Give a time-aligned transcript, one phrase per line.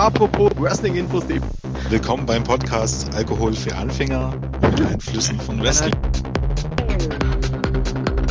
[0.00, 1.24] apropos Wrestling-Infos.
[1.90, 5.92] Willkommen beim Podcast Alkohol für Anfänger und Einflüssen von Wrestling.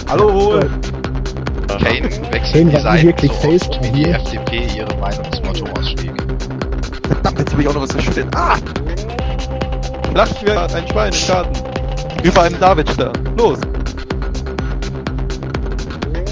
[0.07, 0.59] Hallo, Hol.
[1.67, 4.15] Kane wechselt Kane wirklich so oft, wie die hier.
[4.15, 6.23] FDP ihre Meinungsmotto ausschlägt.
[7.07, 8.35] Verdammt, jetzt habe ich auch noch was verschüttet.
[8.35, 8.57] Ah!
[10.15, 12.23] Lacht wie ein Schwein im Garten.
[12.23, 13.13] Über einem Davidstern.
[13.37, 13.59] Los.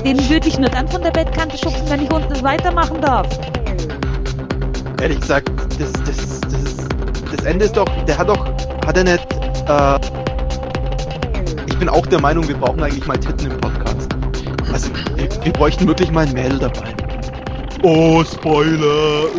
[0.04, 3.28] Den würde ich nur dann von der Bettkante schubsen, wenn ich unten weitermachen darf.
[5.00, 6.78] Ehrlich gesagt, das, das, das,
[7.32, 8.44] das Ende ist doch, der hat doch,
[8.86, 9.32] hat er nicht,
[9.70, 10.00] äh,
[11.68, 14.10] ich bin auch der Meinung, wir brauchen eigentlich mal Titten im Podcast.
[14.74, 16.96] Also, wir, wir bräuchten wirklich mal ein Mädel dabei.
[17.84, 19.30] Oh, Spoiler!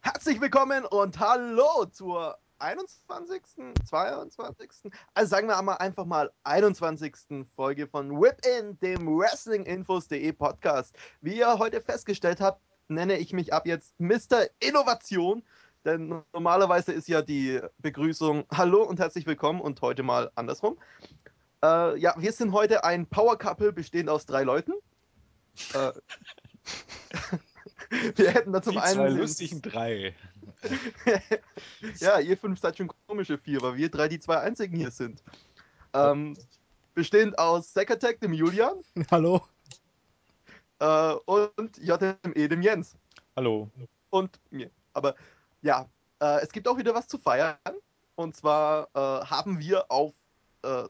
[0.00, 3.42] Herzlich willkommen und hallo zur 21.,
[3.88, 7.44] 22., also sagen wir einmal einfach mal 21.
[7.56, 10.94] Folge von Whip In, dem Wrestlinginfos.de Podcast.
[11.20, 14.46] Wie ihr heute festgestellt habt, nenne ich mich ab jetzt Mr.
[14.60, 15.42] Innovation,
[15.84, 20.78] denn normalerweise ist ja die Begrüßung Hallo und herzlich willkommen und heute mal andersrum.
[21.64, 24.72] Äh, ja, wir sind heute ein Power Couple bestehend aus drei Leuten.
[25.74, 25.92] Äh,
[28.16, 30.14] wir hätten da zum Die einen zwei lustigen drei.
[31.98, 35.22] ja, ihr fünf seid schon komische vier, weil wir drei die zwei einzigen hier sind.
[35.92, 36.36] Ähm,
[36.94, 38.76] bestehend aus Sekatek, dem Julian,
[39.10, 39.42] Hallo.
[40.78, 42.96] äh, und JME, dem Jens.
[43.36, 43.68] Hallo.
[44.10, 44.70] Und mir.
[44.94, 45.14] Aber
[45.62, 45.86] ja,
[46.20, 47.56] äh, es gibt auch wieder was zu feiern.
[48.14, 50.12] Und zwar äh, haben wir auf
[50.62, 50.84] äh,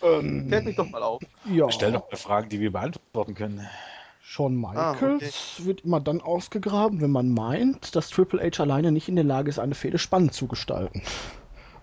[0.03, 1.23] Ähm, Klärt mich doch mal auf.
[1.47, 3.67] ja, Stell doch mal Fragen, die wir beantworten können.
[4.27, 9.07] Shawn Michaels Ah, wird immer dann ausgegraben, wenn man meint, dass Triple H alleine nicht
[9.09, 11.03] in der Lage ist, eine Fehde spannend zu gestalten.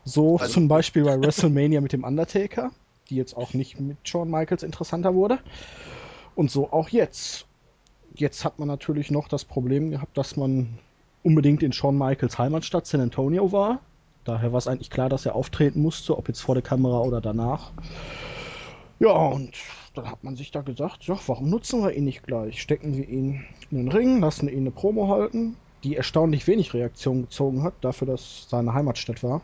[0.06, 2.72] So Also- zum Beispiel bei WrestleMania mit dem Undertaker,
[3.10, 5.38] die jetzt auch nicht mit Shawn Michaels interessanter wurde.
[6.34, 7.46] Und so auch jetzt.
[8.16, 10.80] Jetzt hat man natürlich noch das Problem gehabt, dass man
[11.24, 13.80] unbedingt in Shawn Michaels Heimatstadt San Antonio war.
[14.24, 17.22] Daher war es eigentlich klar, dass er auftreten musste, ob jetzt vor der Kamera oder
[17.22, 17.72] danach.
[19.02, 19.58] Ja, und
[19.96, 22.62] dann hat man sich da gesagt, ja, warum nutzen wir ihn nicht gleich?
[22.62, 27.24] Stecken wir ihn in den Ring, lassen ihn eine Promo halten, die erstaunlich wenig Reaktion
[27.24, 29.42] gezogen hat, dafür, dass seine Heimatstadt war.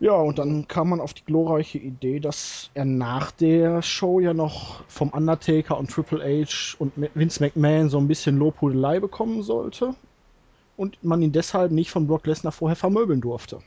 [0.00, 4.32] Ja, und dann kam man auf die glorreiche Idee, dass er nach der Show ja
[4.32, 9.94] noch vom Undertaker und Triple H und Vince McMahon so ein bisschen Lobhudelei bekommen sollte.
[10.78, 13.58] Und man ihn deshalb nicht von Brock Lesnar vorher vermöbeln durfte.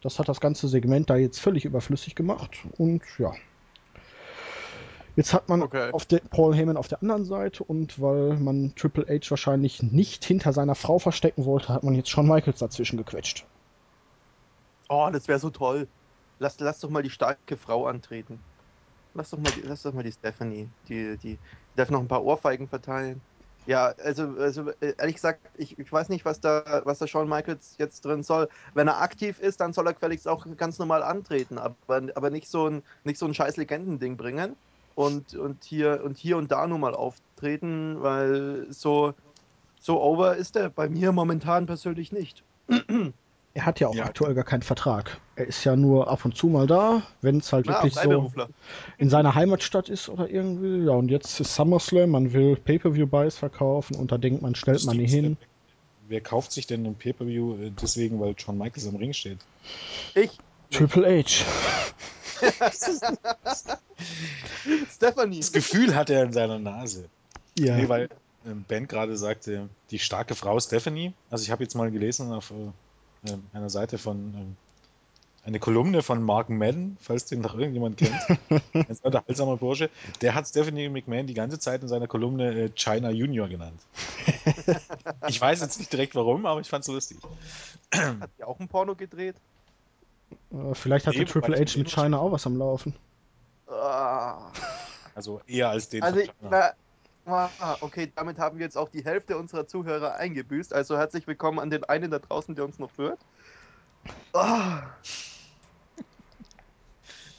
[0.00, 2.66] Das hat das ganze Segment da jetzt völlig überflüssig gemacht.
[2.78, 3.32] Und ja.
[5.16, 5.90] Jetzt hat man Okay.
[5.90, 10.24] auf der, Paul Heyman auf der anderen Seite und weil man Triple H wahrscheinlich nicht
[10.24, 13.46] hinter seiner Frau verstecken wollte, hat man jetzt Shawn Michaels dazwischen gequetscht.
[14.88, 15.90] Oh, das wäre so toll.
[16.38, 18.46] Lass, lass doch mal die starke Frau antreten.
[19.14, 20.74] Lass doch mal die, lass doch mal die Stephanie.
[20.88, 21.40] Die, die
[21.74, 23.26] darf noch ein paar Ohrfeigen verteilen.
[23.68, 27.28] Ja, also, also äh, ehrlich gesagt, ich, ich weiß nicht, was da, was da Shawn
[27.28, 28.48] Michaels jetzt drin soll.
[28.72, 31.76] Wenn er aktiv ist, dann soll er gefälligst auch ganz normal antreten, aber,
[32.14, 34.56] aber nicht so ein, nicht so ein scheiß Legendending bringen
[34.94, 39.12] und, und, hier, und hier und da nur mal auftreten, weil so,
[39.80, 42.46] so over ist er bei mir momentan persönlich nicht.
[43.54, 44.04] Er hat ja auch Ja.
[44.04, 45.18] aktuell gar keinen Vertrag.
[45.34, 48.30] Er ist ja nur ab und zu mal da, wenn es halt Na, wirklich so
[48.98, 50.84] in seiner Heimatstadt ist oder irgendwie.
[50.86, 54.98] Ja, und jetzt ist SummerSlam, man will Pay-Per-View-Buys verkaufen und da denkt man, stellt man
[54.98, 55.36] ihn hin.
[56.08, 59.38] Wer kauft sich denn ein Pay-Per-View äh, deswegen, weil Shawn Michaels am Ring steht?
[60.14, 60.30] Ich,
[60.70, 61.44] Triple H.
[64.90, 65.38] Stephanie.
[65.40, 67.08] Das Gefühl hat er in seiner Nase.
[67.58, 67.76] Ja.
[67.76, 68.08] Nee, weil
[68.46, 71.12] ähm, Ben gerade sagte, die starke Frau Stephanie.
[71.30, 72.52] Also ich habe jetzt mal gelesen auf
[73.24, 74.56] äh, äh, einer Seite von ähm,
[75.44, 78.14] eine Kolumne von Mark Madden, falls den noch irgendjemand kennt.
[78.74, 79.88] Ein sehr unterhaltsamer Bursche.
[80.20, 83.80] Der hat Stephanie McMahon die ganze Zeit in seiner Kolumne äh, China Junior genannt.
[85.28, 87.18] ich weiß jetzt nicht direkt warum, aber ich fand es lustig.
[87.94, 89.36] Hat ja auch ein Porno gedreht.
[90.52, 92.94] Äh, Vielleicht hatte Nee, Triple H ich mit China auch was am Laufen.
[93.68, 94.50] Ah.
[95.14, 96.48] Also eher als den Also, von China.
[96.50, 96.72] na,
[97.28, 100.72] ah, okay, damit haben wir jetzt auch die Hälfte unserer Zuhörer eingebüßt.
[100.72, 103.20] Also herzlich willkommen an den einen da draußen, der uns noch hört.
[104.32, 104.82] Ah.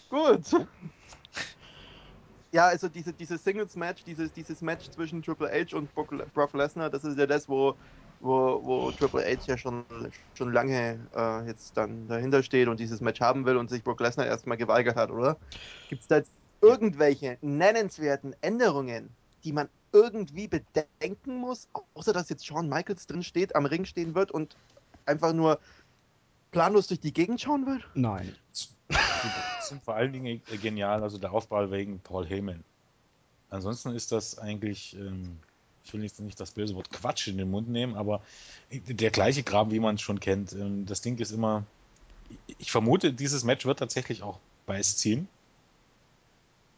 [0.10, 0.44] Gut.
[2.52, 6.90] Ja, also diese, dieses Singles-Match, dieses, dieses Match zwischen Triple H und Brock, Brock Lesnar,
[6.90, 7.76] das ist ja das, wo,
[8.20, 9.86] wo, wo Triple H ja schon,
[10.34, 14.00] schon lange äh, jetzt dann dahinter steht und dieses Match haben will und sich Brock
[14.00, 15.38] Lesnar erstmal geweigert hat, oder?
[15.90, 16.32] Gibt es da jetzt
[16.62, 23.56] irgendwelche nennenswerten Änderungen, die man irgendwie bedenken muss, außer dass jetzt Shawn Michaels drin steht,
[23.56, 24.56] am Ring stehen wird und
[25.06, 25.60] einfach nur
[26.52, 27.84] planlos durch die Gegend schauen wird?
[27.94, 28.36] Nein.
[29.24, 32.64] Die sind vor allen Dingen äh, genial, also der Aufbau wegen Paul Heyman.
[33.50, 35.38] Ansonsten ist das eigentlich, ähm,
[35.84, 38.22] ich will jetzt nicht das böse Wort Quatsch in den Mund nehmen, aber
[38.72, 40.54] der gleiche Kram, wie man es schon kennt.
[40.54, 41.64] Ähm, Das Ding ist immer,
[42.58, 45.28] ich vermute, dieses Match wird tatsächlich auch Beiß ziehen.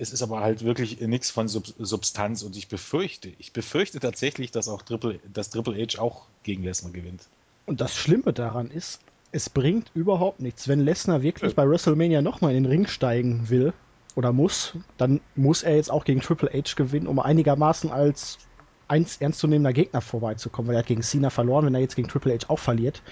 [0.02, 4.50] Es ist aber halt wirklich nichts von Sub Substanz und ich befürchte, ich befürchte tatsächlich,
[4.50, 7.28] dass auch Triple, dass Triple H auch gegen Lesnar gewinnt.
[7.68, 9.00] Und das Schlimme daran ist,
[9.32, 10.68] es bringt überhaupt nichts.
[10.68, 13.74] Wenn Lesnar wirklich bei WrestleMania nochmal in den Ring steigen will
[14.16, 18.40] oder muss, dann muss er jetzt auch gegen Triple H gewinnen, um einigermaßen als
[18.88, 21.68] eins ernstzunehmender Gegner vorbeizukommen, weil er hat gegen Cena verloren.
[21.68, 23.04] Wenn er jetzt gegen Triple H auch verliert,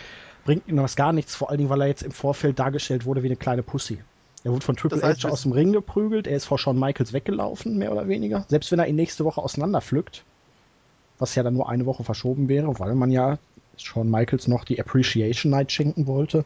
[0.44, 3.21] bringt ihm das gar nichts, vor allen Dingen, weil er jetzt im Vorfeld dargestellt wurde
[3.21, 4.00] wie eine kleine Pussy.
[4.44, 6.80] Er wurde von Triple Das heißt, H aus dem Ring geprügelt, er ist vor Shawn
[6.80, 8.45] Michaels weggelaufen, mehr oder weniger.
[8.47, 10.24] Selbst wenn er ihn nächste Woche auseinanderpflückt,
[11.18, 13.38] was ja dann nur eine Woche verschoben wäre, weil man ja
[13.77, 16.45] Shawn Michaels noch die Appreciation Night schenken wollte,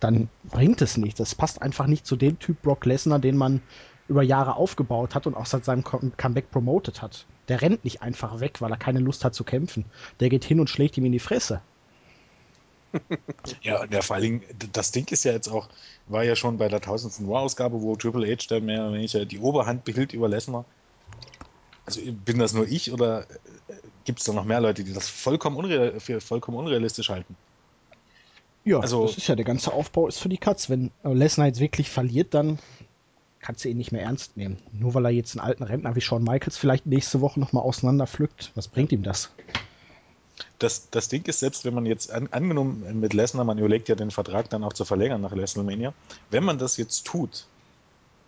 [0.00, 1.18] dann bringt es nichts.
[1.18, 3.60] Das passt einfach nicht zu dem Typ Brock Lesnar, den man
[4.08, 7.26] über Jahre aufgebaut hat und auch seit seinem Com- Comeback promoted hat.
[7.48, 9.86] Der rennt nicht einfach weg, weil er keine Lust hat zu kämpfen.
[10.20, 11.60] Der geht hin und schlägt ihm in die Fresse.
[13.62, 14.42] Ja, ja, vor allen Dingen,
[14.72, 15.68] das Ding ist ja jetzt auch,
[16.06, 19.38] war ja schon bei der tausendsten War-Ausgabe, wo Triple H dann mehr oder weniger die
[19.38, 20.64] Oberhand behielt über Lesnar.
[21.86, 23.26] Also bin das nur ich oder
[24.04, 27.36] gibt es da noch mehr Leute, die das vollkommen unreal, für vollkommen unrealistisch halten?
[28.64, 30.70] Ja, Also- das ist ja der ganze Aufbau ist für die Katz.
[30.70, 32.58] Wenn äh, Lesnar jetzt wirklich verliert, dann
[33.40, 34.56] kannst du ihn nicht mehr ernst nehmen.
[34.72, 38.52] Nur weil er jetzt einen alten Rentner wie Shawn Michaels vielleicht nächste Woche nochmal auseinanderpflückt.
[38.54, 39.30] Was bringt ihm das?
[40.58, 43.94] Das, das Ding ist, selbst wenn man jetzt an, angenommen mit Lesnar, man überlegt ja
[43.94, 45.92] den Vertrag dann auch zu verlängern nach WrestleMania,
[46.30, 47.46] wenn man das jetzt tut,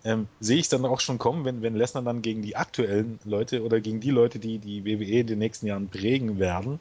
[0.04, 3.64] ähm, sehe ich dann auch schon kommen, wenn, wenn Lesnar dann gegen die aktuellen Leute
[3.64, 6.78] oder gegen die Leute, die die WWE in den nächsten Jahren prägen werden,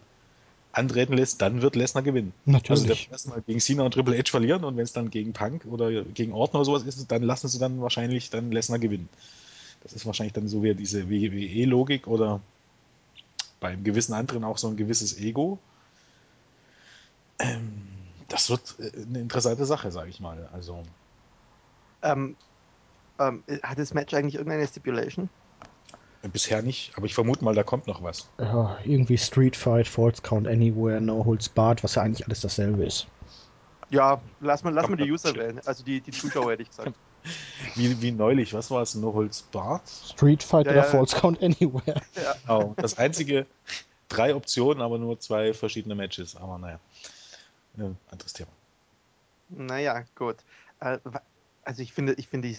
[0.72, 2.34] antreten lässt, dann wird Lesnar gewinnen.
[2.46, 2.70] Natürlich.
[2.70, 5.34] Also der wird erstmal gegen Cena und Triple H verlieren und wenn es dann gegen
[5.34, 9.10] Punk oder gegen Orton oder sowas ist, dann lassen sie dann wahrscheinlich dann Lesnar gewinnen.
[9.82, 12.42] Das ist wahrscheinlich dann so wie diese WWE-Logik oder
[13.60, 15.64] beim gewissen anderen auch so ein gewisses Ego.
[17.40, 20.48] Ähm, das wird äh, eine interessante Sache, sage ich mal.
[20.48, 20.84] Also
[22.02, 22.38] Ähm,
[23.20, 25.32] ähm, hat das Match eigentlich irgendeine Stipulation?
[26.22, 28.32] äh, bisher nicht, aber ich vermute mal, da kommt noch was.
[28.40, 32.86] ja, irgendwie Street Fight, Falls Count Anywhere, No Holds Barred, was ja eigentlich alles dasselbe
[32.86, 33.08] ist.
[33.90, 35.60] Ja, lass mal, lass mal die User wählen.
[35.66, 37.00] Also die, die Zuschauer hätte ich gesagt.
[37.76, 38.96] Wie, wie neulich, was war es?
[38.96, 39.82] No Holds Barred?
[39.88, 40.92] Street Fight Ja, oder ja.
[40.92, 42.02] Falls Count Anywhere.
[42.16, 42.36] Ja.
[42.48, 43.46] Oh, das einzige,
[44.10, 46.36] drei Optionen, aber nur zwei verschiedene Matches.
[46.36, 46.80] Aber naja,
[47.78, 48.52] äh, anderes Thema.
[49.50, 50.38] Naja, gut.
[50.80, 51.00] Äh,
[51.64, 52.56] also ich finde, ich finde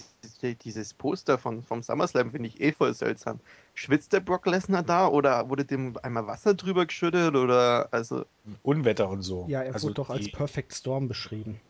[0.64, 3.38] dieses, Poster von, vom SummerSlam finde ich eh voll seltsam.
[3.74, 8.26] Schwitzt der Brock Lesnar da oder wurde dem einmal Wasser drüber geschüttet oder also
[8.62, 9.46] Unwetter und so.
[9.48, 11.60] Ja, er also wurde doch als Perfect Storm beschrieben.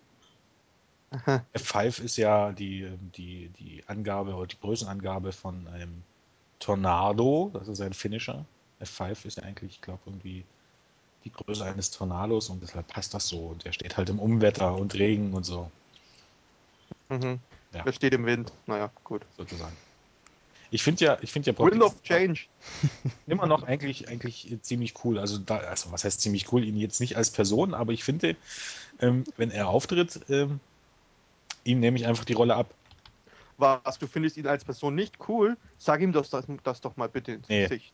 [1.24, 6.02] aha, F5 ist ja die, die, die Angabe oder die Größenangabe von einem
[6.58, 8.44] Tornado, das ist ein Finisher.
[8.80, 10.44] F5 ist ja eigentlich, ich glaube, irgendwie
[11.24, 13.38] die Größe eines Tornados und deshalb passt das so.
[13.38, 15.70] Und der steht halt im Umwetter und Regen und so,
[17.08, 17.40] Mhm.
[17.72, 17.82] Ja.
[17.82, 18.52] Der steht im Wind.
[18.66, 19.22] Naja, gut.
[19.36, 19.76] sozusagen.
[20.70, 22.46] Ich finde ja, ich finde ja Wind of Change.
[23.26, 25.18] immer noch eigentlich, eigentlich ziemlich cool.
[25.18, 26.64] Also da, also was heißt ziemlich cool?
[26.64, 28.36] Ihn jetzt nicht als Person, aber ich finde,
[29.00, 30.58] ähm, wenn er auftritt, ähm,
[31.66, 32.72] ihm nehme ich einfach die Rolle ab.
[33.58, 35.56] Was, du findest ihn als Person nicht cool?
[35.78, 37.62] Sag ihm das, das, das doch mal bitte ins Nee.
[37.64, 37.92] Gesicht.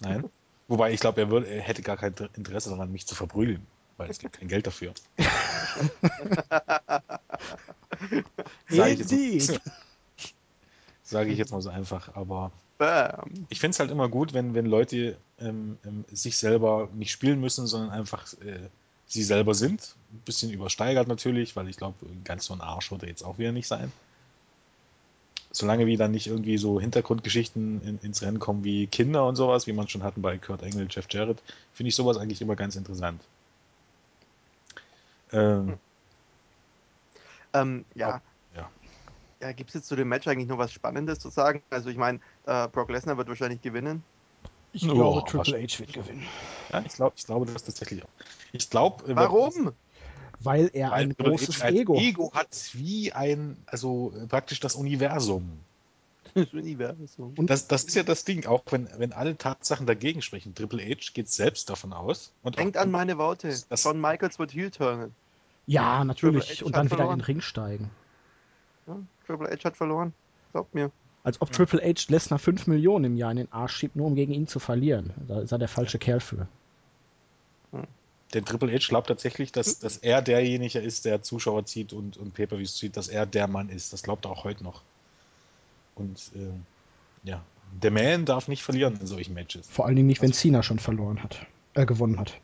[0.00, 0.24] Nein.
[0.68, 4.10] Wobei ich glaube, er, würde- er hätte gar kein Interesse daran, mich zu verprügeln, weil
[4.10, 4.92] es gibt kein Geld dafür.
[8.68, 9.12] Sage ich, jetzt
[9.50, 9.60] mal-
[11.02, 12.14] sage ich jetzt mal so einfach.
[12.14, 13.46] Aber Bam.
[13.48, 17.40] ich finde es halt immer gut, wenn, wenn Leute ähm, ähm, sich selber nicht spielen
[17.40, 18.68] müssen, sondern einfach äh,
[19.06, 19.96] sie selber sind.
[20.14, 23.38] Ein bisschen übersteigert natürlich, weil ich glaube, ganz so ein Arsch wird er jetzt auch
[23.38, 23.92] wieder nicht sein.
[25.52, 29.66] Solange wie dann nicht irgendwie so Hintergrundgeschichten in, ins Rennen kommen wie Kinder und sowas,
[29.66, 31.42] wie man schon hatten bei Kurt Engel, Jeff Jarrett,
[31.72, 33.20] finde ich sowas eigentlich immer ganz interessant.
[35.32, 35.78] Ähm,
[37.54, 38.20] Ähm, ja.
[38.56, 38.70] ja.
[39.40, 41.62] Ja, gibt es jetzt zu dem Match eigentlich noch was Spannendes zu sagen?
[41.70, 44.02] Also ich meine, äh, Brock Lesnar wird wahrscheinlich gewinnen.
[44.72, 45.74] Ich Oh, glaube, Triple wahrscheinlich.
[45.74, 46.26] H wird gewinnen.
[46.72, 48.08] ja, ich glaube ich glaube das tatsächlich auch.
[48.52, 49.72] Ich glaube, Warum?
[50.44, 51.96] Weil er Weil ein großes als Ego.
[51.98, 55.58] Ego hat wie ein, also praktisch das Universum.
[56.34, 57.34] Das Universum.
[57.36, 60.54] Und- Das, das ist ja das Ding, auch wenn, wenn alle Tatsachen dagegen sprechen.
[60.54, 62.32] Triple H geht selbst davon aus.
[62.42, 63.54] Und Denkt auch, an meine Worte.
[63.68, 65.14] Das- Shawn Michaels wird Heel turnen.
[65.66, 66.64] Ja, natürlich.
[66.64, 67.18] Und dann wieder in verloren.
[67.20, 67.90] den Ring steigen.
[68.86, 70.12] Ja, Triple H hat verloren.
[70.52, 70.90] Glaubt mir.
[71.22, 74.14] Als ob Triple H Lesnar 5 Millionen im Jahr in den Arsch schiebt, nur um
[74.14, 75.12] gegen ihn zu verlieren.
[75.26, 76.48] Da ist er der falsche Kerl für.
[78.34, 82.34] Denn Triple H glaubt tatsächlich, dass, dass er derjenige ist, der Zuschauer zieht und, und
[82.34, 83.92] Pay-Per-Views zieht, dass er der Mann ist.
[83.92, 84.82] Das glaubt er auch heute noch.
[85.94, 86.50] Und äh,
[87.28, 87.44] ja,
[87.80, 89.68] der Man darf nicht verlieren in solchen Matches.
[89.68, 91.46] Vor allen Dingen nicht, wenn Also- Cena schon verloren hat.
[91.74, 92.34] Äh, gewonnen hat.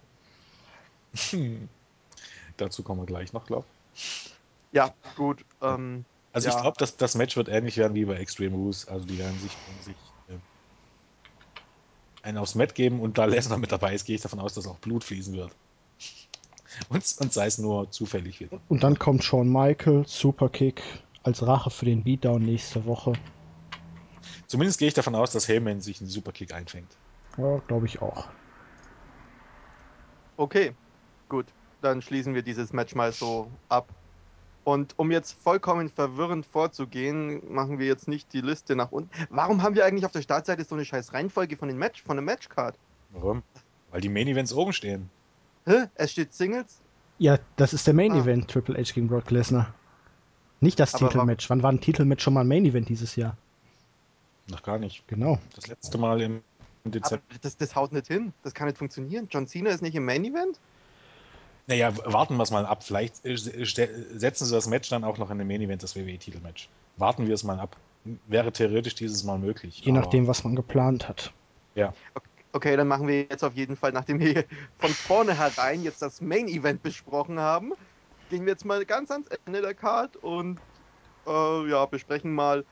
[2.57, 3.67] Dazu kommen wir gleich noch, glaube
[4.73, 5.45] Ja, gut.
[5.61, 6.55] Ähm, Also Ja.
[6.55, 8.87] ich glaube, dass das Match wird ähnlich werden wie bei Extreme Rules.
[8.87, 9.97] Also die werden sich, werden sich
[10.29, 10.39] äh,
[12.23, 14.69] einen aufs Mat geben und da Lesnar mit dabei ist, gehe ich davon aus, dass
[14.69, 15.57] auch Blut fließen wird.
[16.89, 18.61] Und, und sei es nur zufällig wieder.
[18.69, 20.83] Und dann kommt Shawn Michaels, Superkick,
[21.23, 23.13] als Rache für den Beatdown nächste Woche.
[24.47, 26.97] Zumindest gehe ich davon aus, dass Heyman sich einen Superkick einfängt.
[27.37, 28.29] Ja, glaube ich auch.
[30.37, 30.73] okay,
[31.29, 31.47] gut.
[31.83, 33.89] Dann schließen wir dieses Match mal so ab.
[34.65, 39.11] Und um jetzt vollkommen verwirrend vorzugehen, machen wir jetzt nicht die Liste nach unten.
[39.31, 42.17] Warum haben wir eigentlich auf der Startseite so eine scheiß Reihenfolge von den Match, von
[42.17, 42.79] der Matchcard?
[43.11, 43.43] Warum?
[43.91, 45.11] Weil die Main Events oben stehen.
[45.67, 45.87] Hä?
[45.95, 46.81] Es steht Singles?
[47.19, 48.19] Ja, das ist der Main Ah.
[48.21, 49.75] Event, Triple H gegen Brock Lesnar.
[50.61, 51.49] Nicht das Aber Titelmatch.
[51.51, 53.37] Wann war ein Titelmatch schon mal ein Main Event dieses Jahr?
[54.49, 55.07] Noch gar nicht.
[55.09, 55.39] Genau.
[55.55, 56.43] Das letzte Mal im
[56.85, 57.23] Aber Dezember.
[57.43, 58.33] das, das haut nicht hin.
[58.43, 59.29] Das kann nicht funktionieren.
[59.31, 60.59] John Cena ist nicht im Main Event?
[61.67, 62.83] Naja, warten wir es mal ab.
[62.83, 66.69] Vielleicht äh, setzen sie das Match dann auch noch in den Main Event, das WWE-Titelmatch.
[66.97, 67.77] Warten wir es mal ab.
[68.27, 69.81] Wäre theoretisch dieses Mal möglich.
[69.81, 71.33] Je aber- nachdem, was man geplant hat.
[71.75, 71.93] Ja.
[72.15, 74.45] Okay, dann machen wir jetzt auf jeden Fall, nachdem wir hier
[74.79, 77.73] von vornherein jetzt das Main Event besprochen haben,
[78.29, 80.59] gehen wir jetzt mal ganz ans Ende der Card und
[81.27, 82.65] äh, ja, besprechen mal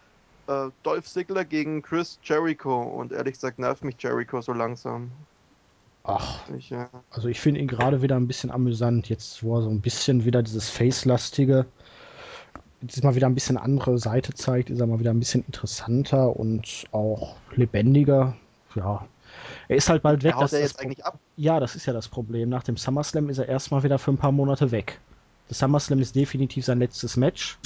[0.48, 2.82] äh, Dolph Ziggler gegen Chris Jericho.
[2.82, 5.10] Und ehrlich gesagt nervt mich Jericho so langsam.
[6.04, 9.62] Ach, Ich, äh, also ich finde ihn gerade wieder ein bisschen amüsant, jetzt wo er
[9.62, 11.66] so ein bisschen wieder dieses Face-lastige,
[12.80, 16.34] jetzt mal wieder ein bisschen andere Seite zeigt, ist er mal wieder ein bisschen interessanter
[16.34, 18.36] und auch lebendiger.
[18.74, 19.06] Ja,
[19.68, 20.34] er ist halt bald weg.
[20.34, 21.18] wer haut er jetzt eigentlich ab?
[21.36, 22.48] Ja, das ist ja das Problem.
[22.48, 25.00] Nach dem SummerSlam ist er erstmal wieder für ein paar Monate weg.
[25.48, 27.58] Das SummerSlam ist definitiv sein letztes Match.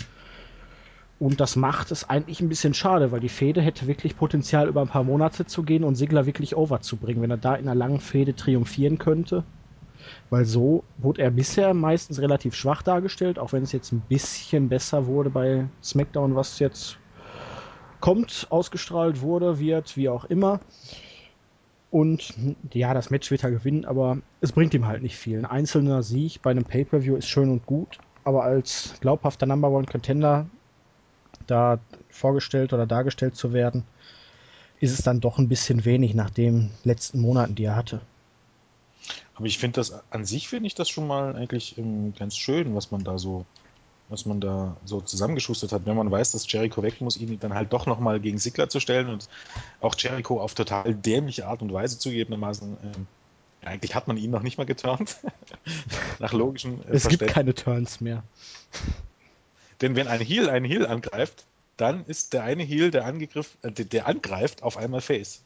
[1.18, 4.80] Und das macht es eigentlich ein bisschen schade, weil die Fehde hätte wirklich Potenzial, über
[4.80, 7.68] ein paar Monate zu gehen und Sigler wirklich over zu bringen, wenn er da in
[7.68, 9.44] einer langen Fehde triumphieren könnte.
[10.30, 14.68] Weil so wurde er bisher meistens relativ schwach dargestellt, auch wenn es jetzt ein bisschen
[14.68, 16.98] besser wurde bei SmackDown, was jetzt
[18.00, 20.60] kommt, ausgestrahlt wurde, wird, wie auch immer.
[21.92, 22.32] Und
[22.72, 25.38] ja, das Match wird er gewinnen, aber es bringt ihm halt nicht viel.
[25.38, 29.86] Ein einzelner Sieg bei einem Pay-Per-View ist schön und gut, aber als glaubhafter Number One
[29.86, 30.46] Contender
[31.46, 33.84] da vorgestellt oder dargestellt zu werden,
[34.80, 38.00] ist es dann doch ein bisschen wenig nach den letzten Monaten, die er hatte.
[39.34, 42.74] Aber ich finde das an sich finde ich das schon mal eigentlich ähm, ganz schön,
[42.74, 43.44] was man da so,
[44.12, 47.54] was man da so zusammengeschustert hat, wenn man weiß, dass Jericho weg muss, ihn dann
[47.54, 49.28] halt doch nochmal gegen Sigler zu stellen und
[49.80, 52.76] auch Jericho auf total dämliche Art und Weise zugegebenermaßen.
[53.62, 55.16] Ja, eigentlich hat man ihn noch nicht mal geturnt.
[56.18, 58.22] Nach logischem äh, Es gibt keine Turns mehr.
[59.80, 61.44] Denn wenn ein Heel einen Heel angreift,
[61.76, 65.42] dann ist der eine Heel, der, angegriff, äh, der, der angreift, auf einmal Face.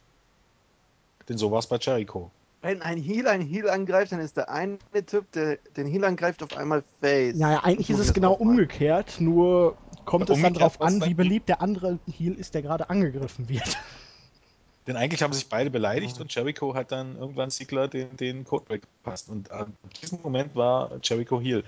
[1.28, 2.30] Denn so war es bei Jericho.
[2.66, 6.42] Wenn ein Heel einen Heel angreift, dann ist der eine Typ, der den Heel angreift,
[6.42, 7.36] auf einmal Face.
[7.36, 11.48] Naja, eigentlich ist es genau umgekehrt, nur kommt es dann drauf was an, wie beliebt
[11.48, 13.78] der andere Heel ist, der gerade angegriffen wird.
[14.88, 18.82] Denn eigentlich haben sich beide beleidigt und Jericho hat dann irgendwann Ziggler den, den Codebreak
[18.82, 19.28] gepasst.
[19.28, 21.62] Und an diesem Moment war Jericho Heel.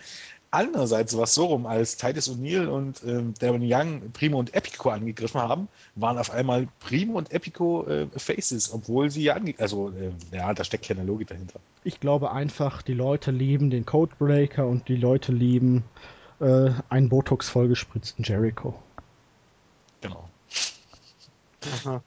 [0.51, 4.89] Andererseits war es so rum, als Titus O'Neill und ähm, Darren Young Primo und Epico
[4.89, 9.91] angegriffen haben, waren auf einmal Primo und Epico äh, Faces, obwohl sie ja ange Also,
[9.91, 11.61] äh, ja, da steckt keine Logik dahinter.
[11.85, 15.85] Ich glaube einfach, die Leute lieben den Codebreaker und die Leute lieben
[16.41, 18.75] äh, einen Botox vollgespritzten Jericho.
[20.01, 20.31] Genau.
[21.85, 22.03] Aha.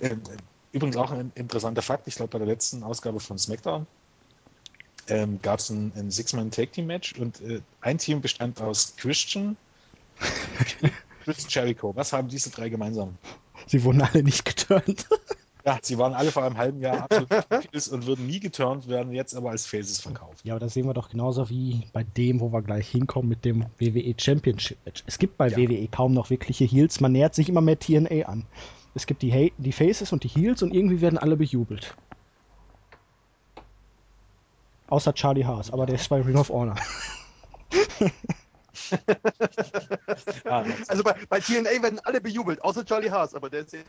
[0.00, 0.36] Ähm, äh,
[0.72, 3.86] übrigens auch ein interessanter Fakt, ich glaube bei der letzten Ausgabe von SmackDown
[5.08, 9.56] ähm, gab es ein, ein Six-Man-Tag-Team-Match und äh, ein Team bestand aus Christian,
[11.24, 11.94] Chris Jericho.
[11.96, 13.16] Was haben diese drei gemeinsam?
[13.66, 15.06] Sie wurden alle nicht geturnt.
[15.64, 17.30] Ja, sie waren alle vor einem halben Jahr absolut
[17.92, 20.42] und würden nie geturnt, werden jetzt aber als Faces verkauft.
[20.42, 23.44] Ja, aber das sehen wir doch genauso wie bei dem, wo wir gleich hinkommen mit
[23.44, 25.02] dem WWE Championship Match.
[25.06, 25.58] Es gibt bei Ja.
[25.58, 27.00] WWE kaum noch wirkliche Heels.
[27.00, 28.46] Man nähert sich immer mehr TNA an.
[28.94, 31.94] Es gibt die, Ha- die Faces und die Heels und irgendwie werden alle bejubelt.
[34.88, 36.76] Außer Charlie Haas, aber der ist bei Ring of Honor.
[40.44, 43.80] Ah, Also bei, bei TNA werden alle bejubelt, außer Charlie Haas, aber der ist ja.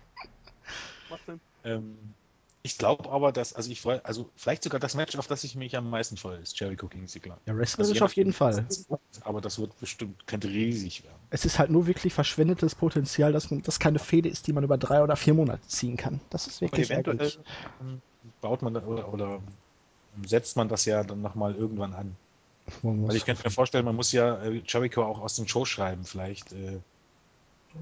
[1.10, 1.40] Macht Sinn.
[1.64, 2.14] ähm,
[2.62, 5.56] ich glaube aber, dass, also ich freue, also vielleicht sogar das Match, auf das ich
[5.56, 7.38] mich am meisten freue, ist Jericho gegen Ziggler.
[7.46, 8.66] Ja, Wrestler Also auf jeden Fall.
[8.68, 11.16] wird, Aber das wird bestimmt, könnte riesig werden.
[11.30, 14.66] Es ist halt nur wirklich verschwendetes Potenzial, dass man das keine Fehde ist, die man
[14.66, 16.20] über drei oder vier Monate ziehen kann.
[16.30, 17.40] Das ist wirklich eventuell ärgerlich.
[17.80, 18.02] ähm,
[18.42, 19.42] baut man da, oder, oder
[20.26, 22.16] setzt man das ja dann nochmal irgendwann an.
[22.84, 26.04] Weil ich könnte mir vorstellen, man muss ja äh, Jericho auch aus den Shows schreiben.
[26.06, 26.78] Vielleicht äh,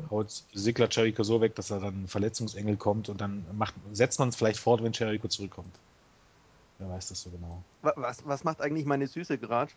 [0.10, 4.20] haut Sigler Jericho so weg, dass er dann ein Verletzungsengel kommt und dann macht, setzt
[4.20, 5.74] man es vielleicht fort, wenn Jericho zurückkommt.
[6.80, 7.62] Wer weiß das so genau.
[7.82, 9.72] Wa- Was, was macht eigentlich meine Süße gerade?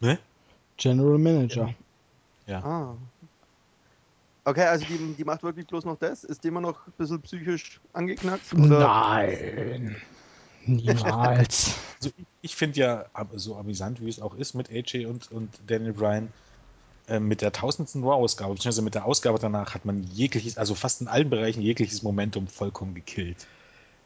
[0.00, 0.18] Ne?
[0.76, 1.74] General Manager.
[2.46, 2.60] Ja.
[2.60, 2.96] Ah.
[4.44, 6.22] Okay, also die, die macht wirklich bloß noch das?
[6.22, 8.52] Ist die immer noch ein bisschen psychisch angeknackt?
[8.54, 8.78] Oder?
[8.78, 9.96] Nein.
[10.66, 11.74] Niemals.
[11.98, 15.50] Also ich, ich finde ja, so amüsant wie es auch ist mit AJ und, und
[15.66, 16.32] Daniel Bryan,
[17.08, 21.00] äh, mit der tausendsten Raw-Ausgabe, beziehungsweise mit der Ausgabe danach hat man jegliches, also fast
[21.00, 23.46] in allen Bereichen jegliches Momentum vollkommen gekillt.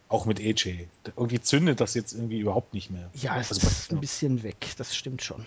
[0.08, 0.86] Auch mit AJ.
[1.16, 3.08] Irgendwie zündet das jetzt irgendwie überhaupt nicht mehr.
[3.14, 5.46] Ja, es Also ist ein bisschen weg, das stimmt schon.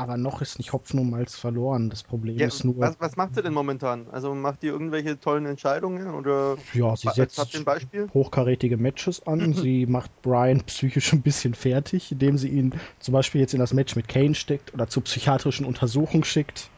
[0.00, 1.90] Aber noch ist nicht Hopfen und Malz verloren.
[1.90, 4.08] Das Problem Ja, ist nur, was, was macht sie denn momentan?
[4.10, 6.14] Also macht die irgendwelche tollen Entscheidungen?
[6.14, 9.52] Oder ja, sie setzt ihr hochkarätige Matches an.
[9.52, 13.72] sie macht Brian psychisch ein bisschen fertig, indem sie ihn zum Beispiel jetzt in das
[13.72, 16.70] Match mit Kane steckt oder zur psychiatrischen Untersuchung schickt.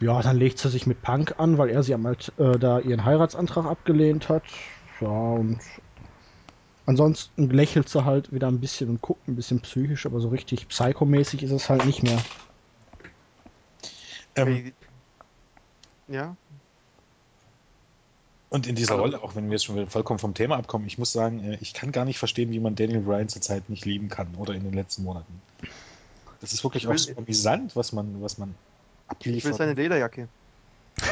[0.00, 3.04] Ja, dann legt sie sich mit Punk an, weil er sie halt äh, da ihren
[3.04, 4.44] Heiratsantrag abgelehnt hat.
[5.00, 5.58] Ja, und
[6.86, 10.68] ansonsten lächelt sie halt wieder ein bisschen und guckt ein bisschen psychisch, aber so richtig
[10.68, 12.18] psychomäßig ist es halt nicht mehr.
[14.36, 14.72] ähm,
[16.08, 16.36] ja?
[18.50, 20.86] und in dieser Also- Rolle, auch wenn wir jetzt schon wieder vollkommen vom Thema abkommen,
[20.86, 23.84] ich muss sagen, äh, ich kann gar nicht verstehen, wie man Daniel Bryan zurzeit nicht
[23.84, 25.40] lieben kann oder in den letzten Monaten.
[26.40, 28.54] Das ist wirklich Ich auch so amüsant, was man, was man
[29.20, 29.54] Ich will abliefert.
[29.56, 30.28] seine Lederjacke.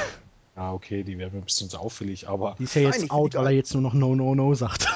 [0.57, 3.35] Ja, okay, die wäre mir ein bisschen zu auffällig, aber, Die ist ja jetzt out,
[3.35, 4.87] weil er jetzt nur noch No, No, No sagt.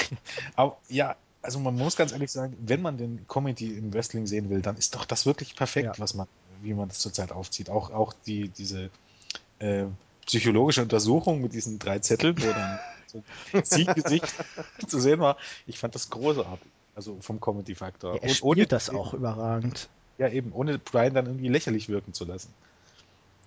[0.56, 4.50] aber ja, also man muss ganz ehrlich sagen, wenn man den Comedy im Wrestling sehen
[4.50, 5.98] will, dann ist doch das wirklich perfekt, Ja.
[5.98, 6.26] was man,
[6.62, 7.70] wie man das zurzeit aufzieht.
[7.70, 8.90] Auch, auch die, diese
[9.60, 9.84] äh,
[10.26, 14.26] psychologische Untersuchung mit diesen drei Zetteln, wo dann so ein Zielgesicht
[14.86, 15.36] zu sehen war.
[15.66, 16.68] Ich fand das großartig.
[16.94, 18.16] Also vom Comedy-Faktor.
[18.16, 19.88] Ja, er Und spielt das auch überragend.
[20.18, 22.52] Ja, eben, ohne Brian dann irgendwie lächerlich wirken zu lassen.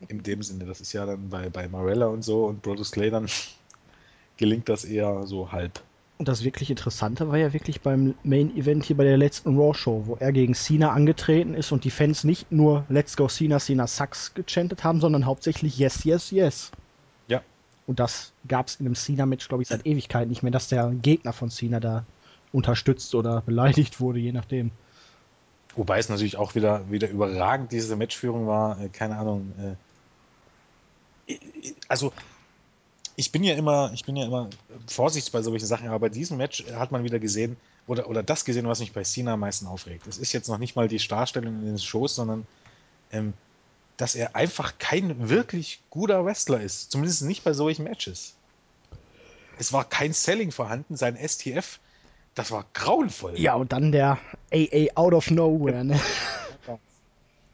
[0.07, 3.09] In dem Sinne, das ist ja dann bei, bei Marella und so und Brodus Clay
[3.09, 3.27] dann
[4.37, 5.81] gelingt das eher so halb.
[6.21, 9.73] Und das wirklich Interessante war ja wirklich beim Main Event hier bei der letzten Raw
[9.73, 13.57] Show, wo er gegen Cena angetreten ist und die Fans nicht nur Let's Go Cena,
[13.57, 16.71] Cena sucks gechantet haben, sondern hauptsächlich Yes, Yes, Yes.
[17.27, 17.41] Ja.
[17.88, 20.91] Und das gab es in einem Cena-Match, glaube ich, seit Ewigkeit nicht mehr, dass der
[20.91, 22.05] Gegner von Cena da
[22.53, 24.69] unterstützt oder beleidigt wurde, je nachdem.
[25.75, 28.79] Wobei es natürlich auch wieder, wieder überragend diese Matchführung war.
[28.79, 29.53] Äh, keine Ahnung.
[31.27, 31.36] Äh,
[31.88, 32.13] also
[33.15, 34.50] ich bin ja immer, ich bin ja immer
[34.88, 38.45] vorsichtig bei solchen Sachen, aber bei diesem Match hat man wieder gesehen, oder, oder das
[38.45, 40.08] gesehen, was mich bei Cena am meisten aufregt.
[40.08, 42.45] Es ist jetzt noch nicht mal die Starstellung in den Shows, sondern
[43.12, 43.34] ähm,
[43.97, 46.91] dass er einfach kein wirklich guter Wrestler ist.
[46.91, 48.36] Zumindest nicht bei solchen Matches.
[49.60, 51.80] Es war kein Selling vorhanden, sein STF,
[52.34, 53.39] das war grauenvoll.
[53.39, 54.17] Ja, und dann der
[54.54, 56.00] AA out of nowhere, ne?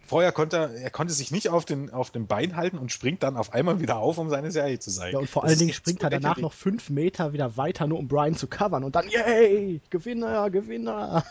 [0.07, 3.23] Vorher konnte er, er konnte sich nicht auf, den, auf dem Bein halten und springt
[3.23, 5.13] dann auf einmal wieder auf, um seine Serie zu zeigen.
[5.13, 7.87] Ja, und vor Das allen Dingen springt so er danach noch fünf Meter wieder weiter,
[7.87, 11.25] nur um Brian zu covern und dann, yay, Gewinner, Gewinner.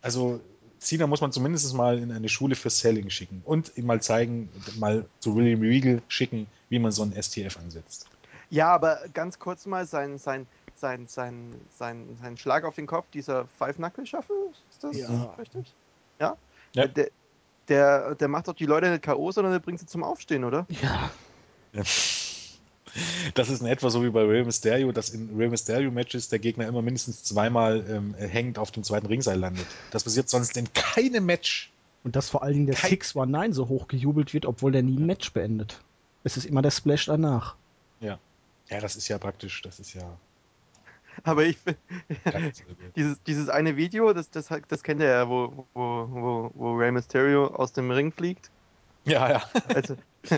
[0.00, 0.40] Also,
[0.80, 4.48] Cena muss man zumindest mal in eine Schule für Selling schicken und ihm mal zeigen,
[4.78, 8.08] mal zu William Regal schicken, wie man so ein STF ansetzt.
[8.48, 10.46] Ja, aber ganz kurz mal sein, sein,
[10.76, 14.36] sein, sein, sein, sein Schlag auf den Kopf, dieser Five-Knuckle-Shuffle,
[14.70, 15.34] ist das Ja.
[15.38, 15.74] richtig?
[16.20, 16.36] Ja?
[16.74, 16.86] Ja.
[16.86, 17.08] Der,
[17.68, 20.66] der, der macht doch die Leute nicht K.O., sondern der bringt sie zum Aufstehen, oder?
[20.82, 21.10] Ja,
[23.34, 26.38] Das ist in etwa so wie bei Rey Mysterio, dass in Rey Mysterio Matches der
[26.38, 29.66] Gegner immer mindestens zweimal ähm, hängend auf dem zweiten Ringseil landet.
[29.90, 31.70] Das passiert sonst in keinem Match.
[32.04, 34.96] und dass vor allen Dingen der Kein- 619 so hoch gejubelt wird, obwohl der nie
[34.98, 35.78] ein Match beendet.
[36.24, 37.56] Es ist immer der Splash danach.
[38.00, 38.18] Ja.
[38.70, 40.16] Ja, das ist ja praktisch, das ist ja
[41.24, 41.78] Aber ich finde,
[42.96, 46.92] dieses, dieses eine Video, das, das, das kennt ihr ja, wo, wo, wo, wo Rey
[46.92, 48.50] Mysterio aus dem Ring fliegt.
[49.04, 49.42] Ja, ja.
[49.74, 49.96] Also,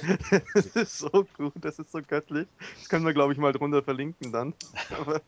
[0.55, 2.47] das ist so gut, das ist so göttlich.
[2.79, 4.53] Das können wir, glaube ich, mal drunter verlinken dann.
[4.99, 5.23] Aber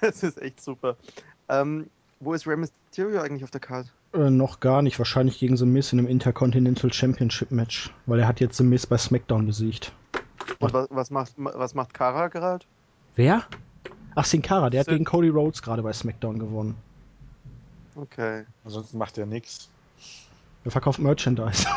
[0.00, 0.96] das ist echt super.
[1.48, 3.90] Ähm, wo ist Rey Mysterio eigentlich auf der Karte?
[4.12, 8.28] Äh, noch gar nicht, wahrscheinlich gegen The Miz in einem Intercontinental Championship Match, weil er
[8.28, 9.92] hat jetzt The Miz bei SmackDown besiegt.
[10.60, 12.64] Und was, was, macht, was macht Kara gerade?
[13.16, 13.44] Wer?
[14.16, 16.74] Ach, Sin Cara, der hat Sin- gegen Cody Rhodes gerade bei SmackDown gewonnen.
[17.94, 18.44] Okay.
[18.64, 19.68] Ansonsten macht er nichts.
[20.64, 21.66] Er verkauft Merchandise.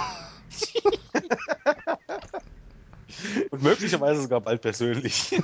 [3.51, 5.39] Und möglicherweise sogar bald persönlich.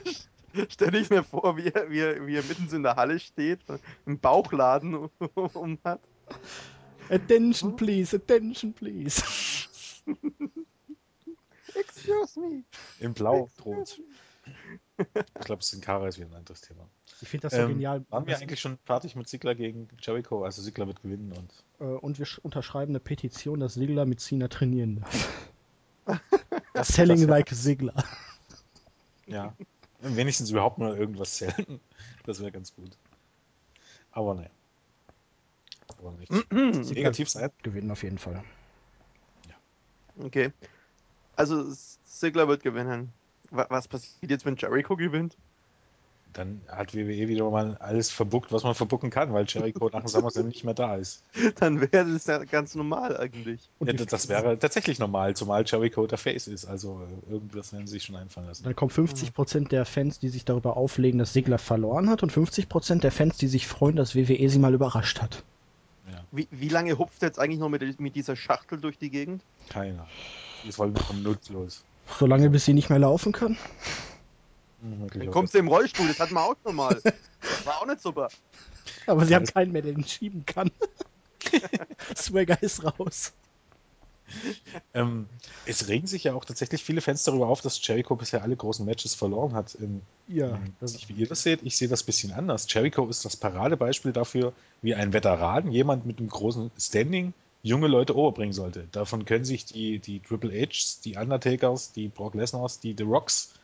[0.70, 3.60] Stell dich mir vor, wie er, wie, er, wie er mitten in der Halle steht,
[4.06, 6.00] im Bauchladen um hat.
[7.10, 9.22] attention please, attention please.
[11.74, 12.62] Excuse me.
[13.00, 14.00] Im Blau droht.
[14.98, 16.88] Ich glaube, Sin Cara ist wieder ein anderes Thema.
[17.20, 18.04] Ich finde das so Ähm, genial.
[18.10, 20.44] Waren wir eigentlich schon fertig mit Sigler gegen Jericho?
[20.44, 24.20] Also Sigler wird gewinnen und Äh, und wir sch- unterschreiben eine Petition, dass Sigler mit
[24.20, 25.28] Cena trainieren darf.
[26.82, 28.04] Selling das- like Sigler.
[29.26, 29.54] ja.
[30.00, 31.80] Wenigstens überhaupt mal irgendwas zählen.
[32.24, 32.96] Das wäre ganz gut.
[34.12, 34.50] Aber naja.
[35.98, 36.36] Aber nichts.
[36.94, 37.50] Negativ sein.
[37.62, 38.42] Gewinnen auf jeden Fall.
[40.20, 40.52] Okay.
[41.36, 41.64] Also
[42.04, 43.12] Sigler wird gewinnen.
[43.50, 45.36] Wa- Was passiert jetzt, wenn Jericho gewinnt?
[46.34, 50.08] Dann hat WWE wieder mal alles verbuckt, was man verbucken kann, weil Jericho nach dem
[50.08, 51.24] SummerSlam nicht mehr da ist.
[51.58, 53.70] Dann wäre das ja ganz normal eigentlich.
[53.80, 56.66] Ja, wir- das wäre tatsächlich normal, zumal Jericho der Face ist.
[56.66, 58.64] Also äh, irgendwas werden sie sich schon einfallen lassen.
[58.64, 63.04] Dann kommen 50% der Fans, die sich darüber auflegen, dass Sigler verloren hat und 50%
[63.04, 65.44] der Fans, die sich freuen, dass WWE sie mal überrascht hat.
[66.10, 69.10] Ja, Wie, wie lange hupft er jetzt eigentlich noch mit, mit dieser Schachtel durch die
[69.10, 69.44] Gegend?
[69.70, 70.06] keiner.
[70.62, 71.87] Die ist voll nutzlos.
[72.18, 73.56] Solange bis sie nicht mehr laufen kann.
[74.80, 77.00] Dann kommst du im Rollstuhl, das hatten wir auch schon mal.
[77.64, 78.28] War auch nicht super.
[79.06, 80.70] Aber sie haben Alles- keinen mehr, der den schieben kann.
[82.16, 83.32] Swagger ist raus.
[84.92, 85.26] Ähm,
[85.64, 88.84] es regen sich ja auch tatsächlich viele Fans darüber auf, dass Jericho bisher alle großen
[88.84, 89.76] Matches verloren hat.
[89.80, 90.58] Ähm, Ja.
[90.80, 91.62] weiß nicht, wie ihr das seht.
[91.62, 92.66] Ich sehe das ein bisschen anders.
[92.68, 98.16] Jericho ist das Paradebeispiel dafür, wie ein Veteran, jemand mit einem großen Standing, junge Leute
[98.16, 98.88] overbringen sollte.
[98.92, 103.54] Davon können sich die, die Triple Hs, die Undertakers, die Brock Lesnars, die The Rocks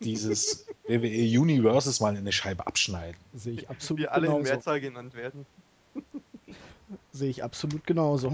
[0.00, 3.20] dieses WWE Universes mal in eine Scheibe abschneiden.
[3.34, 4.52] Sehe ich absolut Wir alle in genauso.
[4.52, 5.46] Mehrzahl genannt werden.
[7.12, 8.32] Sehe ich absolut genauso.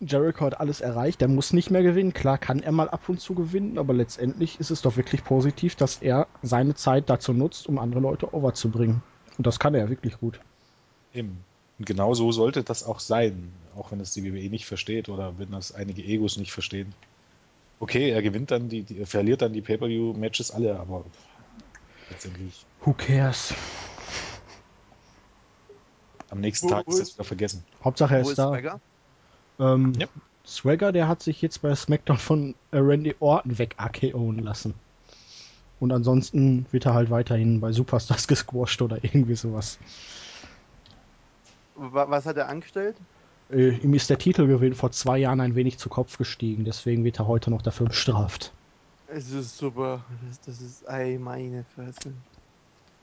[0.00, 2.12] Jericho hat alles erreicht, er muss nicht mehr gewinnen.
[2.12, 5.76] Klar kann er mal ab und zu gewinnen, aber letztendlich ist es doch wirklich positiv,
[5.76, 9.02] dass er seine Zeit dazu nutzt, um andere Leute overzubringen.
[9.38, 10.40] Und das kann er wirklich gut.
[11.12, 11.44] Eben.
[11.84, 15.38] Und genau so sollte das auch sein, auch wenn es die WWE nicht versteht oder
[15.38, 16.94] wenn das einige Egos nicht verstehen.
[17.78, 21.04] Okay, er gewinnt dann die, die er verliert dann die Pay-Per-View-Matches alle, aber
[22.08, 23.52] letztendlich Who cares?
[26.30, 27.64] am nächsten Wo- Tag wo ist das ist- wieder vergessen.
[27.84, 28.48] Hauptsache er ist ist da.
[28.48, 28.80] Swagger?
[29.58, 30.06] Ähm, Ja.
[30.46, 34.72] Swagger, der hat sich jetzt bei SmackDown von äh, Randy Orton weg AKOen lassen.
[35.80, 39.78] Und ansonsten wird er halt weiterhin bei Superstars gesquasht oder irgendwie sowas.
[41.74, 42.96] Wa- Was hat er angestellt?
[43.50, 47.18] Äh, ihm ist der Titelgewinn vor zwei Jahren ein wenig zu Kopf gestiegen, deswegen wird
[47.18, 48.52] er heute noch dafür bestraft.
[49.06, 50.04] Es ist super.
[50.26, 52.14] Das, das ist, ey, meine Fresse.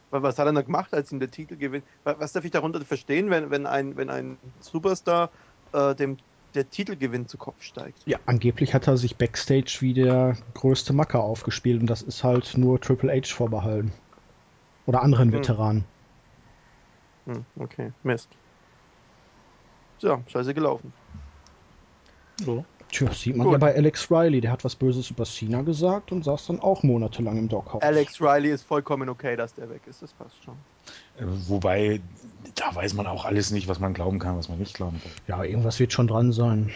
[0.09, 1.85] Wa- Was hat er noch gemacht, als ihm der Titel gewinnt?
[2.03, 5.31] Wa- Was darf ich darunter verstehen, wenn, wenn, ein, wenn ein Superstar
[5.73, 6.17] äh, dem
[6.53, 8.01] der Titelgewinn zu Kopf steigt?
[8.05, 12.57] Ja, angeblich hat er sich backstage wie der größte Macker aufgespielt und das ist halt
[12.57, 13.93] nur Triple H vorbehalten.
[14.85, 15.39] Oder anderen Hm.
[15.39, 15.83] Veteranen.
[17.27, 18.27] Hm, okay, Mist.
[20.01, 20.91] Tja, scheiße gelaufen.
[22.43, 22.65] So.
[22.91, 23.53] Tja, sieht man Gut.
[23.53, 26.81] ja bei Alex Riley, der hat was Böses über Cena gesagt und saß dann auch
[26.81, 27.83] monatelang im Doghouse.
[27.83, 30.55] Alex Riley ist vollkommen okay, dass der weg ist, das passt schon.
[31.19, 32.01] Äh, Wobei,
[32.55, 35.11] da weiß man auch alles nicht, was man glauben kann, was man nicht glauben kann.
[35.27, 36.71] Ja, irgendwas wird schon dran sein.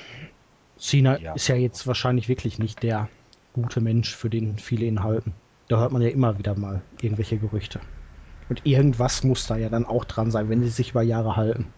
[0.77, 1.33] Cena Ja.
[1.33, 3.09] ist ja jetzt wahrscheinlich wirklich nicht der
[3.53, 5.33] gute Mensch, für den viele ihn halten.
[5.67, 7.79] Da hört man ja immer wieder mal irgendwelche Gerüchte.
[8.49, 11.73] Und irgendwas muss da ja dann auch dran sein, wenn sie sich über Jahre halten.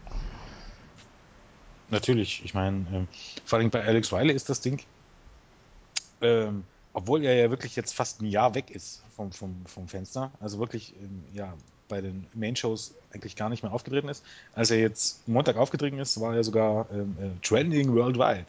[1.89, 3.07] Natürlich, ich meine, ähm,
[3.45, 4.81] vor allem bei Alex Riley ist das Ding,
[6.21, 10.31] ähm, obwohl er ja wirklich jetzt fast ein Jahr weg ist vom, vom, vom Fenster,
[10.39, 11.53] also wirklich ähm, ja,
[11.87, 14.23] bei den Main-Shows eigentlich gar nicht mehr aufgetreten ist.
[14.53, 18.45] Als er jetzt Montag aufgetreten ist, war er sogar ähm, äh, trending worldwide.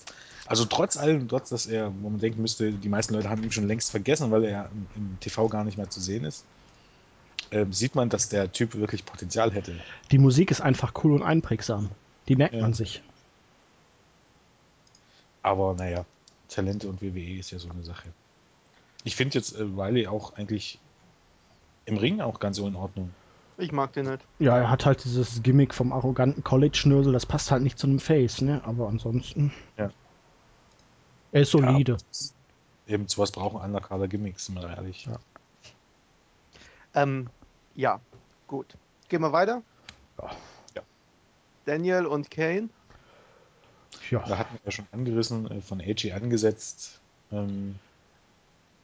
[0.46, 3.53] Also trotz allem, trotz dass er, wo man denken müsste, die meisten Leute haben ihn
[3.53, 6.44] schon längst vergessen, weil er im, im TV gar nicht mehr zu sehen ist,
[7.51, 9.74] ähm, sieht man, dass der Typ wirklich Potenzial hätte.
[10.11, 11.90] Die Musik ist einfach cool und einprägsam.
[12.29, 12.62] Die merkt Ja.
[12.62, 13.03] man sich.
[15.49, 16.05] Aber naja,
[16.49, 18.11] Talente und WWE ist ja so eine Sache.
[19.05, 20.79] Ich finde jetzt äh, Riley auch eigentlich
[21.87, 23.15] im Ring auch ganz so in Ordnung.
[23.57, 24.23] Ich mag den nicht.
[24.39, 27.99] Ja, er hat halt dieses Gimmick vom arroganten College-Schnösel, das passt halt nicht zu einem
[27.99, 28.61] Face, ne?
[28.65, 29.51] Aber ansonsten.
[29.79, 29.91] Ja.
[31.33, 31.97] Er ist solide.
[32.87, 35.07] Ja, eben sowas brauchen Undercover Gimmicks, sind wir ehrlich.
[35.07, 35.19] Ja.
[36.95, 37.31] Ähm,
[37.75, 38.01] ja,
[38.47, 38.77] gut.
[39.09, 39.63] Gehen wir weiter.
[40.21, 40.31] Ja.
[40.77, 40.83] Ja.
[41.65, 42.69] Daniel und Kane.
[44.11, 44.24] Ja.
[44.27, 47.01] Da hatten wir ja schon angerissen, äh, von AJ angesetzt.
[47.33, 47.74] Ähm,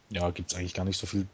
[0.09, 1.25] ja, gibt es eigentlich gar nicht so viel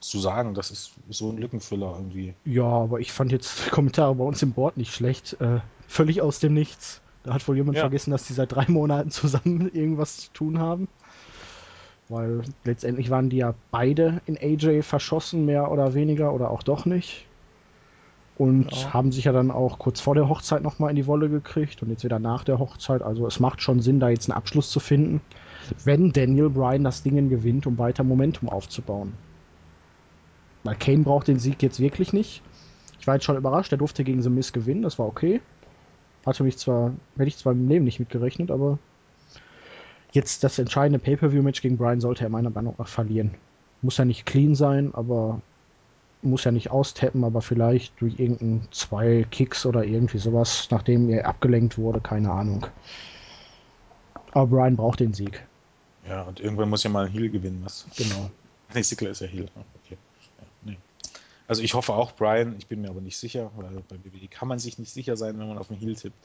[0.00, 0.54] zu sagen.
[0.54, 2.34] Das ist so ein Lückenfüller irgendwie.
[2.44, 5.40] Ja, aber ich fand jetzt die Kommentare bei uns im Board nicht schlecht.
[5.40, 7.00] Äh, völlig aus dem Nichts.
[7.22, 7.82] Da hat wohl jemand Ja.
[7.82, 10.88] vergessen, dass die seit drei Monaten zusammen irgendwas zu tun haben.
[12.08, 16.84] Weil letztendlich waren die ja beide in AJ verschossen, mehr oder weniger, oder auch doch
[16.84, 17.26] nicht.
[18.42, 18.92] Und Ja.
[18.92, 21.90] haben sich ja dann auch kurz vor der Hochzeit nochmal in die Wolle gekriegt und
[21.90, 23.00] jetzt wieder nach der Hochzeit.
[23.00, 25.20] Also es macht schon Sinn, da jetzt einen Abschluss zu finden,
[25.84, 29.12] wenn Daniel Bryan das Ding gewinnt, um weiter Momentum aufzubauen.
[30.64, 32.42] Weil Kane braucht den Sieg jetzt wirklich nicht.
[32.98, 35.40] Ich war jetzt schon überrascht, er durfte gegen The Miz gewinnen, das war okay.
[36.26, 38.80] Hatte mich zwar, hätte ich zwar im Leben nicht mitgerechnet, aber
[40.10, 43.34] jetzt das entscheidende Pay-Per-View-Match gegen Bryan sollte er meiner Meinung nach verlieren.
[43.82, 45.40] Muss ja nicht clean sein, aber
[46.22, 51.26] muss ja nicht austappen, aber vielleicht durch irgendeinen zwei Kicks oder irgendwie sowas, nachdem er
[51.26, 52.66] abgelenkt wurde, keine Ahnung.
[54.32, 55.44] Aber Bryan braucht den Sieg,
[56.08, 57.60] Ja, und irgendwann muss ja mal ein Heal gewinnen.
[57.64, 57.86] Was?
[57.96, 58.30] genau.
[58.74, 59.46] Nee, Sickler ist ja Heal.
[59.54, 59.98] Ah, Okay.
[60.38, 60.78] Ja, nee.
[61.46, 64.48] Also ich hoffe auch Brian, ich bin mir aber nicht sicher, weil bei WWE kann
[64.48, 66.16] man sich nicht sicher sein, wenn man auf den Heal tippt.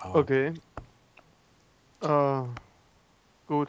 [0.00, 0.52] Aber Okay.
[2.02, 2.42] Äh,
[3.46, 3.68] gut.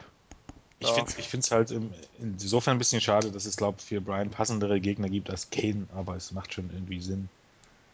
[0.80, 0.94] Ich Ja.
[0.94, 4.30] finde es ich find's halt im, insofern ein bisschen schade, dass es, glaube für Brian
[4.30, 7.28] passendere Gegner gibt als Kane, aber es macht schon irgendwie Sinn.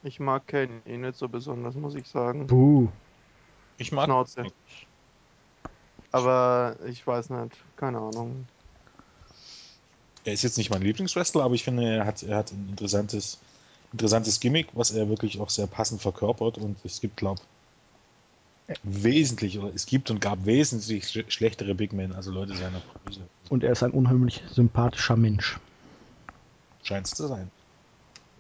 [0.05, 2.47] Ich mag Kane eh nicht so besonders, muss ich sagen.
[2.47, 2.89] Buh.
[3.79, 4.45] Ich mag Schnauze.
[6.11, 7.57] Aber ich weiß nicht.
[7.77, 8.47] Keine Ahnung.
[10.25, 13.39] Er ist jetzt nicht mein Lieblingswrestler, aber ich finde, er hat, er hat ein interessantes,
[13.93, 17.41] interessantes Gimmick, was er wirklich auch sehr passend verkörpert und es gibt, glaube
[18.83, 23.21] wesentlich, oder es gibt und gab wesentlich sch schlechtere Big Men, also Leute seiner Größe.
[23.49, 25.59] Und er ist ein unheimlich sympathischer Mensch.
[26.83, 27.51] Scheint es zu sein.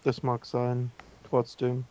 [0.04, 0.90] Das mag sein.
[1.24, 1.84] Trotzdem.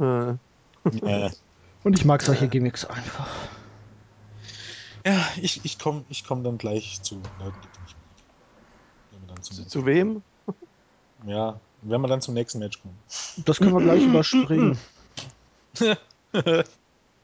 [0.00, 1.30] Äh, äh,
[1.84, 3.28] Und ich mag solche Gimmicks einfach.
[5.06, 9.42] ja, ich, ich komme ich komm dann gleich zu Leuten, die ich mag.
[9.42, 10.22] Zu, zu wem?
[11.26, 12.98] Ja, wenn wir dann zum nächsten Match kommen.
[13.44, 14.78] Das können wir gleich überspringen.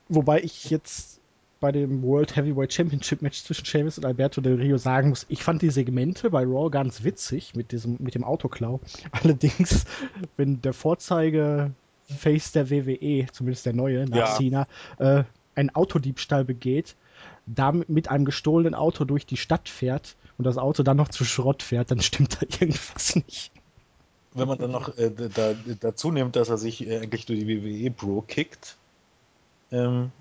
[0.08, 1.20] Wobei ich jetzt
[1.60, 5.42] bei dem World Heavyweight Championship Match zwischen Sheamus und Alberto Del Rio sagen muss, ich
[5.42, 8.80] fand die Segmente bei Raw ganz witzig mit diesem mit dem Autoklau.
[9.12, 9.86] Allerdings,
[10.36, 11.72] wenn der Vorzeige
[12.06, 14.36] Face der WWE, zumindest der neue, nach Ja.
[14.36, 14.66] Cena,
[14.98, 16.96] äh, einen Autodiebstahl begeht,
[17.46, 21.24] damit mit einem gestohlenen Auto durch die Stadt fährt und das Auto dann noch zu
[21.24, 23.52] Schrott fährt, dann stimmt da irgendwas nicht.
[24.34, 27.46] Wenn man dann noch äh, da, dazu nimmt, dass er sich äh, eigentlich durch die
[27.46, 28.76] WWE Bro kickt,
[29.74, 30.12] ähm,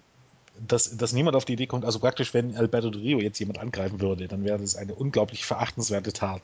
[0.60, 4.02] dass, dass niemand auf die Idee kommt, also praktisch, wenn Alberto Rio jetzt jemand angreifen
[4.02, 6.42] würde, dann wäre das eine unglaublich verachtenswerte Tat.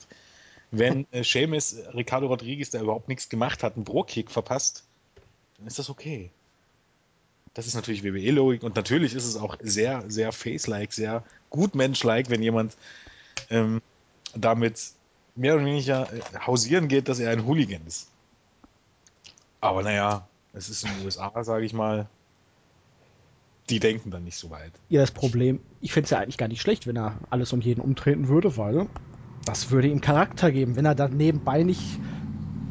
[0.71, 4.83] Wenn äh, Seamus äh, Ricardo Rodriguez, der überhaupt nichts gemacht hat, einen Bro-Kick verpasst,
[5.57, 6.31] dann ist das okay.
[7.53, 12.29] Das ist natürlich WWE-Logik und natürlich ist es auch sehr, sehr face-like, sehr gut Mensch-like,
[12.29, 12.77] wenn jemand
[13.49, 13.81] ähm,
[14.35, 14.91] damit
[15.35, 18.07] mehr oder weniger äh, hausieren geht, dass er ein Hooligan ist.
[19.61, 22.07] Aber naja, es ist in den USA, sage ich mal.
[23.69, 24.71] Die denken dann nicht so weit.
[24.89, 27.61] Ja, das Problem, ich fände es ja eigentlich gar nicht schlecht, wenn er alles um
[27.61, 28.87] jeden umtreten würde, weil
[29.45, 30.75] das würde ihm Charakter geben.
[30.75, 31.99] Wenn er dann nebenbei nicht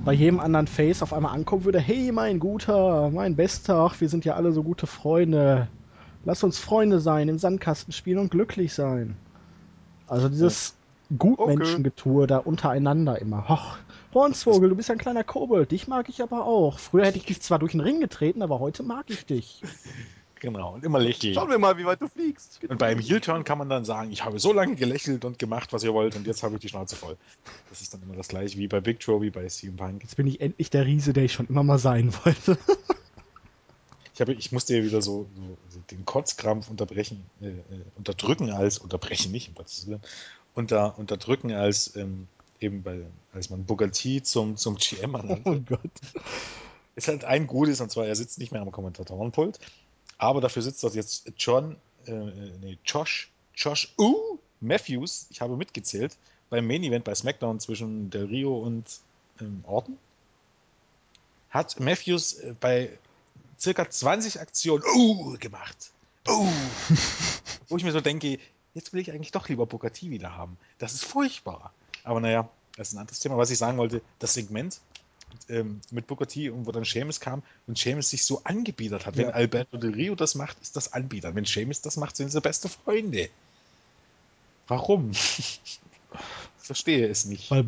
[0.05, 4.09] bei jedem anderen Face auf einmal ankommen würde, hey, mein Guter, mein Bester, ach, wir
[4.09, 5.69] sind ja alle so gute Freunde.
[6.25, 9.17] Lass uns Freunde sein, im Sandkasten spielen und glücklich sein.
[10.07, 10.75] Also dieses
[11.17, 13.45] Gutmenschengetue da untereinander immer.
[13.49, 13.79] Ach,
[14.15, 15.71] Hornsvogel, du bist ein kleiner Kobold.
[15.71, 16.79] Dich mag ich aber auch.
[16.79, 19.63] Früher hätte ich dich zwar durch den Ring getreten, aber heute mag ich dich.
[20.41, 21.35] Genau, und immer lächeln.
[21.35, 22.61] Schauen wir mal, wie weit du fliegst.
[22.69, 25.83] Und beim Heel-Turn kann man dann sagen, ich habe so lange gelächelt und gemacht, was
[25.83, 27.17] ihr wollt, und jetzt habe ich die Schnauze voll.
[27.71, 30.03] Das ist dann immer das gleiche wie bei Big Show, wie bei CM Punk.
[30.03, 32.59] Jetzt bin ich endlich der Riese, der ich schon immer mal sein wollte.
[34.15, 35.29] Ich, habe, ich musste ja wieder so,
[35.69, 37.55] so den Kotzkrampf unterbrechen, äh, äh,
[37.95, 40.01] unterdrücken als, unterbrechen nicht, um
[40.55, 42.27] unter, unterdrücken als, ähm,
[42.59, 45.43] eben bei, als man T zum, zum GM ernannte.
[45.49, 45.93] Oh Gott.
[46.97, 49.61] ist halt ein Gutes, und zwar er sitzt nicht mehr am Kommentatorenpult,
[50.19, 51.77] aber dafür sitzt dort jetzt John,
[52.07, 56.17] äh, nee, Josh, Josh uh, Matthews, ich habe mitgezählt,
[56.51, 58.85] beim Main Event bei SmackDown zwischen Del Rio und
[59.41, 59.99] ähm, Orton.
[61.51, 62.99] Hat Matthews äh, bei
[63.59, 65.93] circa 20 Aktionen uh, gemacht.
[66.27, 66.47] Uh,
[67.69, 68.39] wo ich mir so denke,
[68.75, 70.57] jetzt will ich eigentlich doch lieber Booker wieder haben.
[70.79, 71.73] Das ist furchtbar.
[72.05, 73.37] Aber naja, das ist ein anderes Thema.
[73.37, 74.81] Was ich sagen wollte, das Segment
[75.49, 79.17] ähm, mit Booker T, wo dann Seamus kam und Seamus sich so angebiedert hat.
[79.17, 79.33] Wenn Ja.
[79.33, 81.35] Alberto Del Rio das macht, ist das Anbiedern.
[81.35, 83.29] Wenn Seamus das macht, sind sie beste Freunde.
[84.67, 85.11] Warum?
[85.11, 85.81] Ich
[86.59, 87.51] verstehe es nicht.
[87.51, 87.65] Weil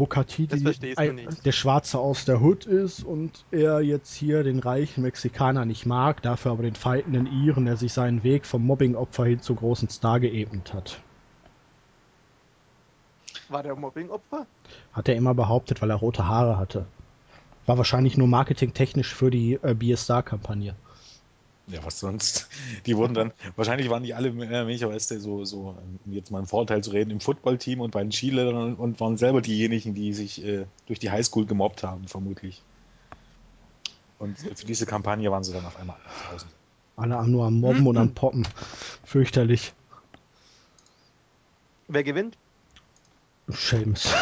[0.52, 1.46] Das verstehst du ein, nicht.
[1.46, 6.20] der Schwarze aus der Hood ist und er jetzt hier den reichen Mexikaner nicht mag,
[6.22, 10.20] dafür aber den feitenden Iren, der sich seinen Weg vom Mobbing-Opfer hin zu großen Star
[10.20, 11.00] geebnet hat.
[13.48, 14.46] War der Mobbing-Opfer?
[14.92, 16.86] Hat er immer behauptet, weil er rote Haare hatte.
[17.70, 20.74] War wahrscheinlich nur marketingtechnisch für die äh, BS-Star-Kampagne.
[21.68, 22.48] Ja, was sonst?
[22.86, 26.48] Die wurden dann, wahrscheinlich waren die alle weißt du, so, so, um jetzt mal einen
[26.48, 30.44] Vorteil zu reden, im Footballteam und bei den Skilehrern und waren selber diejenigen, die sich
[30.44, 32.60] äh, durch die Highschool gemobbt haben, vermutlich.
[34.18, 36.50] Und für diese Kampagne waren sie dann auf einmal 1000.
[36.96, 38.48] Alle am- nur am Mobben und am Poppen.
[39.04, 39.72] Fürchterlich.
[41.86, 42.36] Wer gewinnt?
[43.46, 44.12] Seamus.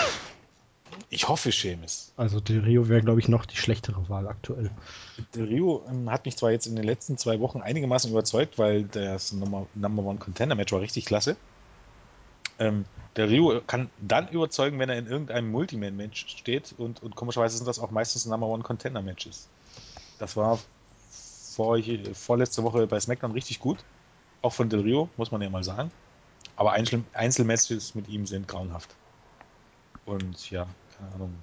[1.11, 2.13] Ich hoffe, Seamus.
[2.17, 4.71] Also Del Rio wäre, glaube ich, noch die schlechtere Wahl aktuell.
[5.35, 8.85] Del Rio ähm, hat mich zwar jetzt in den letzten zwei Wochen einigermaßen überzeugt, weil
[8.85, 11.37] das Number, Number One Contender Match war richtig klasse.
[12.59, 12.85] Ähm,
[13.17, 17.67] der Rio kann dann überzeugen, wenn er in irgendeinem Multiman-Match steht und, und komischerweise sind
[17.67, 19.49] das auch meistens Number One Contender Matches.
[20.19, 20.59] Das war
[21.59, 21.79] vor,
[22.13, 23.79] vorletzte Woche bei SmackDown richtig gut.
[24.43, 25.91] Auch von Del Rio, muss man ja mal sagen.
[26.57, 28.91] Aber Einzel Einzelmatches mit ihm sind grauenhaft.
[30.05, 30.67] Und ja,
[30.99, 31.35] keine Ahnung.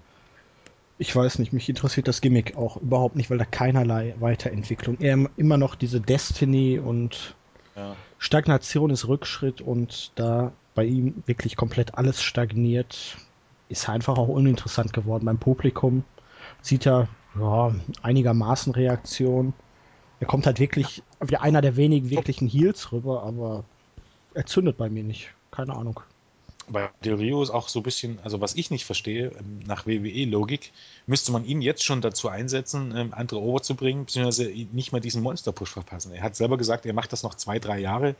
[0.97, 4.97] Ich weiß nicht, mich interessiert das Gimmick auch überhaupt nicht, weil da keinerlei Weiterentwicklung.
[4.99, 7.35] Eher immer noch diese Destiny und
[7.75, 7.95] Ja.
[8.17, 13.17] Stagnation ist Rückschritt und da bei ihm wirklich komplett alles stagniert,
[13.67, 16.05] ist einfach auch uninteressant geworden beim Publikum.
[16.61, 19.53] Sieht er ja, einigermaßen Reaktion.
[20.21, 23.65] Er kommt halt wirklich wie einer der wenigen wirklichen Heels rüber, aber
[24.33, 25.33] er zündet bei mir nicht.
[25.51, 25.99] Keine Ahnung.
[26.67, 29.85] Bei Del Rio ist auch so ein bisschen, also was ich nicht verstehe, ähm, nach
[29.85, 30.71] WWE-Logik,
[31.05, 35.01] müsste man ihn jetzt schon dazu einsetzen, ähm, andere over zu bringen, beziehungsweise nicht mehr
[35.01, 36.11] diesen Monster-Push verpassen.
[36.13, 38.15] Er hat selber gesagt, er macht das noch zwei, drei Jahre.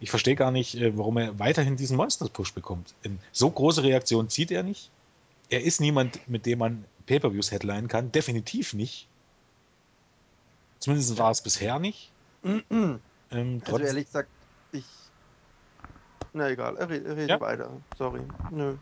[0.00, 2.94] Ich verstehe gar nicht, äh, warum er weiterhin diesen Monster-Push bekommt.
[3.04, 4.90] Ähm, So große Reaktion zieht er nicht.
[5.48, 8.10] Er ist niemand, mit dem man Pay-Per-Views headline kann.
[8.12, 9.06] Definitiv nicht.
[10.78, 12.10] Zumindest war es bisher nicht.
[13.30, 14.28] Ähm, Also ehrlich gesagt,
[14.72, 14.84] ich.
[16.32, 17.40] Na egal, er red- redet Ja?
[17.40, 17.70] weiter.
[17.98, 18.20] Sorry.
[18.50, 18.74] Nö.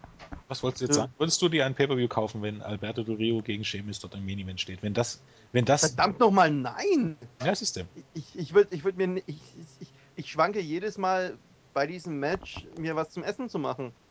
[0.48, 1.02] Was wolltest du jetzt Ja.
[1.02, 1.12] sagen?
[1.18, 4.60] Würdest du dir ein Pay-Per-View kaufen, wenn Alberto Del Rio gegen Sheamus dort im Main-Event
[4.60, 4.82] steht?
[4.82, 5.20] Wenn das,
[5.52, 7.16] wenn das, Verdammt nochmal, nein!
[7.44, 7.82] ja, siehst du.
[8.14, 9.22] Ich, ich würde ich würd mir.
[9.26, 9.40] Ich,
[9.80, 11.36] ich, ich schwanke jedes Mal
[11.74, 13.92] bei diesem Match, mir was zum Essen zu machen.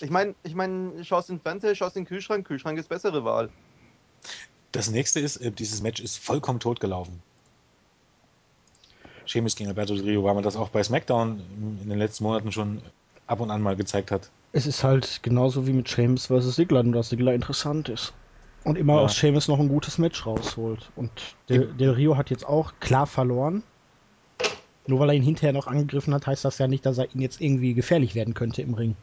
[0.00, 3.24] Ich meine, ich mein, schaust in den Fernseher, schaust in den Kühlschrank, Kühlschrank ist bessere
[3.24, 3.48] Wahl.
[4.72, 7.22] Das nächste ist, äh, dieses Match ist vollkommen tot gelaufen.
[9.28, 11.40] Sheamus gegen Alberto Del Rio, weil man das auch bei SmackDown
[11.82, 12.82] in- den letzten Monaten schon
[13.26, 14.30] ab und an mal gezeigt hat.
[14.52, 16.54] Es ist halt genauso wie mit Seamus vs.
[16.54, 18.14] Ziggler, nur dass Ziggler interessant ist.
[18.64, 19.00] Und immer Ja.
[19.02, 20.90] aus Seamus noch ein gutes Match rausholt.
[20.96, 21.10] Und
[21.48, 21.72] Del.
[21.74, 23.62] Del Rio hat jetzt auch klar verloren.
[24.86, 27.20] Nur weil er ihn hinterher noch angegriffen hat, heißt das ja nicht, dass er ihn
[27.20, 28.96] jetzt irgendwie gefährlich werden könnte im Ring.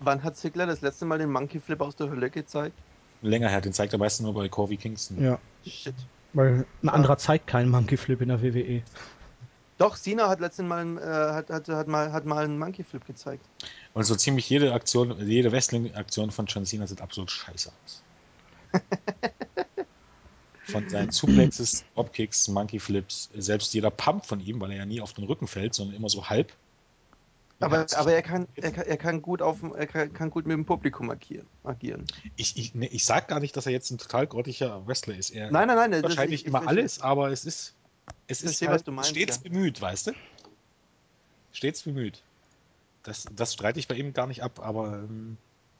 [0.00, 2.74] Wann hat Ziggler das letzte Mal den Monkey Flip aus der Hölle gezeigt?
[3.22, 5.22] Länger her, den zeigt er meistens nur bei Corey Kingston.
[5.22, 5.38] Ja.
[5.64, 5.94] Shit.
[6.32, 8.42] Weil ein anderer zeigt keinen Monkey Flip in der.
[8.42, 8.82] WWE.
[9.80, 12.84] Doch, Cena hat letztens mal, einen, äh, hat, hat, hat, mal, hat mal einen Monkey
[12.84, 13.42] Flip gezeigt.
[13.94, 18.02] Und so ziemlich jede Aktion, jede Wrestling-Aktion von John Cena sieht absolut scheiße aus.
[20.64, 25.00] Von seinen Suplexes, Dropkicks, Monkey Flips, selbst jeder Pump von ihm, weil er ja nie
[25.00, 26.52] auf den Rücken fällt, sondern immer so halb.
[27.58, 30.54] Aber, aber er, kann, er, kann, er, kann gut auf, er kann, kann gut mit
[30.56, 31.46] dem Publikum agieren.
[31.64, 32.06] agieren.
[32.36, 35.30] Ich, ich, ne, ich sag gar nicht, dass er jetzt ein total grottiger Wrestler ist.
[35.30, 36.02] Er Nein, nein, nein.
[36.04, 37.74] wahrscheinlich ich- ich immer verstehe- alles, aber es ist,
[38.30, 39.50] es ist verstehe, halt was du meinst, stets ja.
[39.50, 40.12] bemüht, weißt du?
[41.52, 42.22] Stets bemüht.
[43.02, 45.36] Das, das streite ich bei ihm gar nicht ab, aber ähm,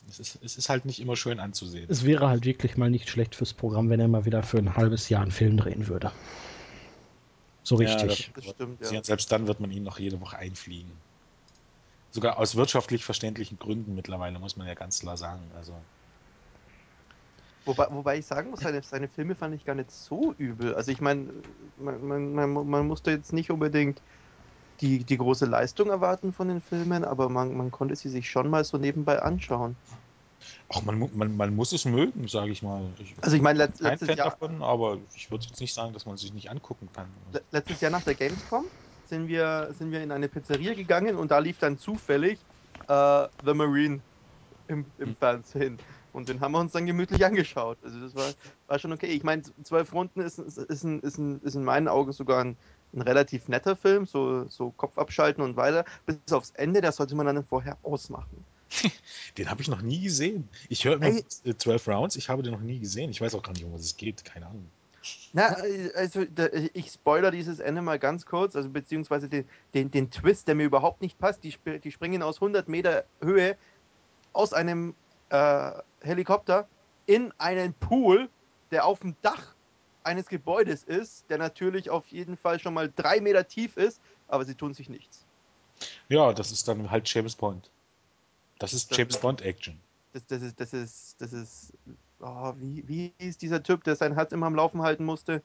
[0.09, 1.86] Es ist, es ist halt nicht immer schön anzusehen.
[1.88, 4.76] Es wäre halt wirklich mal nicht schlecht fürs Programm, wenn er mal wieder für ein
[4.76, 6.12] halbes Jahr einen Film drehen würde.
[7.62, 8.32] So Ja, richtig.
[8.34, 9.05] Das stimmt, ja.
[9.05, 10.90] Selbst dann wird man ihn noch jede Woche einfliegen.
[12.11, 15.53] Sogar aus wirtschaftlich verständlichen Gründen mittlerweile, muss man ja ganz klar sagen.
[15.55, 15.72] Also,
[17.70, 20.74] Wobei, wobei ich sagen muss, seine, seine Filme fand ich gar nicht so übel.
[20.74, 21.44] Also ich meine,
[21.76, 24.02] man, man, man, man musste jetzt nicht unbedingt
[24.80, 28.50] die, die große Leistung erwarten von den Filmen, aber man, man konnte sie sich schon
[28.50, 29.78] mal so nebenbei anschauen.
[30.68, 32.94] auch man, man, man muss es mögen, sage ich mal.
[32.98, 35.74] Ich Also ich meine, letzt, kein letztes Fan Jahr, davon, aber ich würde jetzt nicht
[35.74, 37.14] sagen, dass man sich nicht angucken kann.
[37.32, 38.70] le- letztes Jahr nach der Gamescom
[39.04, 42.46] sind wir, sind wir in eine Pizzeria gegangen und da lief dann zufällig
[42.88, 44.04] äh, The Marine
[44.68, 45.16] im, im.
[45.16, 45.82] Fernsehen.
[46.12, 47.78] Und den haben wir uns dann gemütlich angeschaut.
[47.82, 48.32] Also das war,
[48.66, 49.06] war schon okay.
[49.06, 52.44] Ich meine, zwölf Runden ist, ist, ist, ein, ist, ein, ist in meinen Augen sogar
[52.44, 52.56] ein,
[52.92, 55.84] ein relativ netter Film, so, so Kopf abschalten und weiter.
[56.06, 58.44] Bis aufs Ende, das sollte man dann vorher ausmachen.
[59.38, 60.48] Den habe ich noch nie gesehen.
[60.68, 61.20] Ich höre immer
[61.56, 63.11] 12 Rounds, ich habe den noch nie gesehen.
[63.11, 64.24] Ich weiß auch gar nicht, um was es geht.
[64.24, 64.70] Keine Ahnung.
[65.32, 65.56] Na,
[65.94, 66.26] also
[66.74, 70.64] ich spoiler dieses Ende mal ganz kurz, also beziehungsweise den, den, den Twist, der mir
[70.64, 71.42] überhaupt nicht passt.
[71.42, 73.56] Die, die springen aus 100 Meter Höhe
[74.32, 74.94] aus einem
[75.30, 75.72] äh,
[76.02, 76.66] Helikopter
[77.06, 78.28] in einen Pool,
[78.70, 79.54] der auf dem Dach
[80.04, 84.44] eines Gebäudes ist, der natürlich auf jeden Fall schon mal drei Meter tief ist, aber
[84.44, 85.24] sie tun sich nichts.
[86.08, 87.70] Ja, das ist dann halt James Bond.
[88.58, 89.78] Das ist Das James ist- Bond Action.
[90.12, 91.72] Das, das ist, das ist, das ist,
[92.20, 95.42] oh, wie, wie hieß dieser Typ, der sein Herz immer am Laufen halten musste?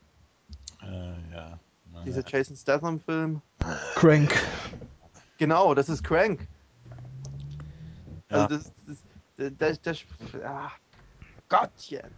[0.81, 1.59] Äh, ja.
[2.05, 3.41] Dieser Jason Statham-Film?
[3.93, 4.33] Crank.
[5.37, 6.47] Genau, das ist Crank.
[8.29, 8.37] Ja.
[8.45, 8.97] Also das, das,
[9.37, 10.05] das, das,
[10.43, 10.71] ah,
[11.49, 12.09] Gottchen.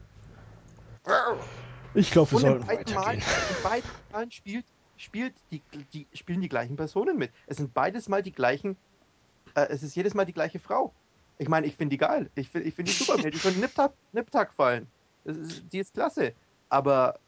[1.94, 3.24] Ich glaube, wir sollten beiden weitergehen.
[3.58, 4.66] in beiden Malen spielt,
[4.98, 5.62] spielt die,
[5.94, 7.32] die, spielen die gleichen Personen mit.
[7.48, 8.78] Es sind beides mal die gleichen,
[9.56, 10.94] äh, es ist jedes Mal die gleiche Frau.
[11.40, 12.30] Ich meine, ich finde die geil.
[12.36, 13.18] Ich finde ich find die super.
[13.18, 14.88] Mir die von Niptak, Niptak fallen.
[15.24, 16.34] Ist, die ist klasse.
[16.70, 17.20] Aber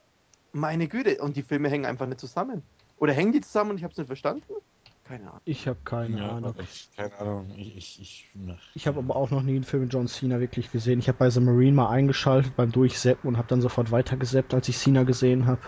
[0.51, 2.63] meine Güte, und die Filme hängen einfach nicht zusammen.
[2.97, 4.53] Oder hängen die zusammen und ich habe es nicht verstanden?
[5.09, 5.41] Keine Ahnung.
[5.45, 6.53] Ich habe keine ja, Ahnung.
[6.61, 7.51] Ich, keine Ahnung.
[7.57, 8.59] Ich, ich, ich, ne.
[8.75, 10.99] Ich habe aber auch noch nie einen Film mit John Cena wirklich gesehen.
[10.99, 14.69] Ich habe bei The Marine mal eingeschaltet beim Durchseppen und habe dann sofort weitergeseppt, als
[14.69, 15.61] ich Cena gesehen habe.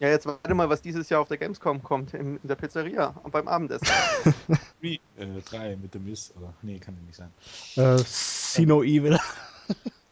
[0.00, 3.14] Ja, jetzt warte mal, was dieses Jahr auf der Gamescom kommt, in, in der Pizzeria
[3.22, 3.88] und beim Abendessen.
[4.82, 5.00] Wie?
[5.16, 6.52] Äh, drei mit dem Miss, oder?
[6.60, 7.32] Nee, kann ja nicht sein.
[7.76, 9.18] Äh, Sino Evil.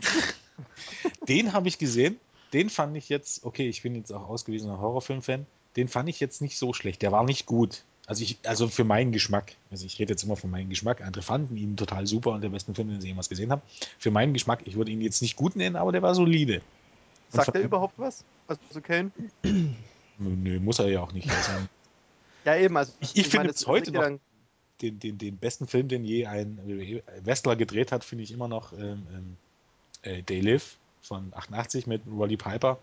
[1.28, 2.18] Den habe ich gesehen.
[2.54, 5.44] Den fand ich jetzt, okay, ich bin jetzt auch ausgewiesener Horrorfilm-Fan.
[5.76, 7.02] Den fand ich jetzt nicht so schlecht.
[7.02, 7.84] Der war nicht gut.
[8.10, 9.54] Also ich, also für meinen Geschmack.
[9.70, 11.00] Also ich rede jetzt immer von meinem Geschmack.
[11.00, 13.62] Andere fanden ihn total super und der besten Film, den ich jemals gesehen habe.
[14.00, 16.60] Für meinen Geschmack, ich würde ihn jetzt nicht gut nennen, aber der war solide.
[17.28, 18.24] Sagt er überhaupt was?
[18.48, 19.12] Also Kane?
[20.18, 21.30] Nö, muss er ja auch nicht.
[21.30, 21.52] Also
[22.44, 22.76] Ja, eben.
[22.76, 24.18] Also, Ich- ich finde bis heute noch-
[24.82, 26.58] den, den, den besten Film, den je ein
[27.22, 29.36] Wrestler gedreht hat, finde ich immer noch ähm, ähm,
[30.02, 32.78] äh, They Live von 88 mit Roddy Piper.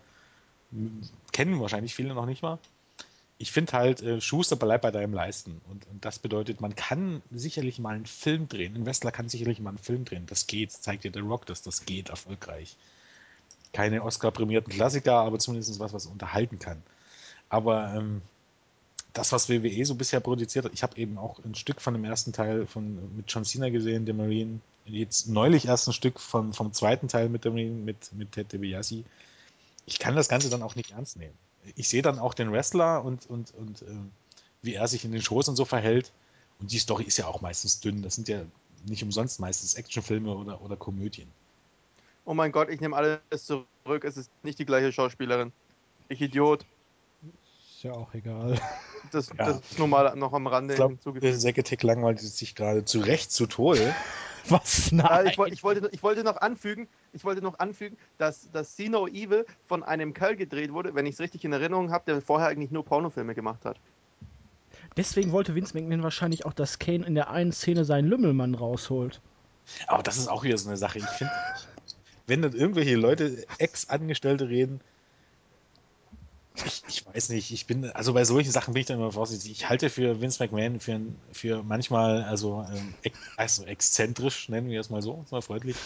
[1.32, 2.58] Kennen wahrscheinlich viele noch nicht mal.
[3.40, 5.60] Ich finde halt, äh, Schuster bleib bei deinem Leisten.
[5.70, 8.74] Und, und das bedeutet, man kann sicherlich mal einen Film drehen.
[8.74, 10.26] Ein Wrestler kann sicherlich mal einen Film drehen.
[10.26, 10.72] Das geht.
[10.72, 12.76] Zeigt dir der Rock, dass das geht erfolgreich.
[13.72, 16.82] Keine Oscar-prämierten Klassiker, aber zumindest was, was unterhalten kann.
[17.48, 18.22] Aber ähm,
[19.12, 22.04] das, was WWE so bisher produziert hat, ich habe eben auch ein Stück von dem
[22.04, 24.60] ersten Teil von, mit John Cena gesehen, der Marine.
[24.84, 28.52] Jetzt neulich erst ein Stück von, vom zweiten Teil mit der Marine, mit, mit Ted
[28.52, 29.04] DiBiase.
[29.86, 31.34] Ich kann das Ganze dann auch nicht ernst nehmen.
[31.76, 34.10] Ich sehe dann auch den Wrestler und, und, und ähm,
[34.62, 36.12] wie er sich in den Shows und so verhält.
[36.60, 38.02] Und die Story ist ja auch meistens dünn.
[38.02, 38.42] Das sind ja
[38.86, 41.28] nicht umsonst meistens Actionfilme oder, oder Komödien.
[42.24, 44.04] Oh mein Gott, ich nehme alles zurück.
[44.04, 45.52] Es ist nicht die gleiche Schauspielerin.
[46.08, 46.64] Ich Idiot.
[47.70, 48.60] Ist ja auch egal.
[49.12, 49.34] Das, Ja.
[49.46, 51.40] das ist nur mal noch am Rande Ich glaube, hinzugefügt.
[51.40, 53.94] Säcketek langweilt sich gerade zu Recht zu Tode.
[54.60, 54.92] Was?
[54.92, 55.26] Nein.
[55.26, 59.06] ich, ich, wollte, ich wollte noch anfügen, ich wollte noch anfügen, dass, dass See No
[59.06, 62.48] Evil von einem Kerl gedreht wurde, wenn ich es richtig in Erinnerung habe, der vorher
[62.48, 63.78] eigentlich nur Pornofilme gemacht hat.
[64.96, 69.20] Deswegen wollte Vince McMahon wahrscheinlich auch, dass Kane in der einen Szene seinen Lümmelmann rausholt.
[69.86, 70.98] Aber das ist auch wieder so eine Sache.
[70.98, 71.32] Ich finde,
[72.26, 74.80] wenn dann irgendwelche Leute, Ex-Angestellte reden,
[76.64, 79.50] ich, ich weiß nicht, ich bin, also bei solchen Sachen bin ich dann immer vorsichtig.
[79.50, 81.00] Ich halte für Vince McMahon für,
[81.32, 82.94] für manchmal, also, ähm,
[83.36, 85.76] also exzentrisch, nennen wir es mal so, mal freundlich.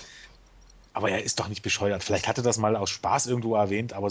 [0.92, 2.02] Aber er ist doch nicht bescheuert.
[2.02, 4.10] Vielleicht hat er das mal aus Spaß irgendwo erwähnt, aber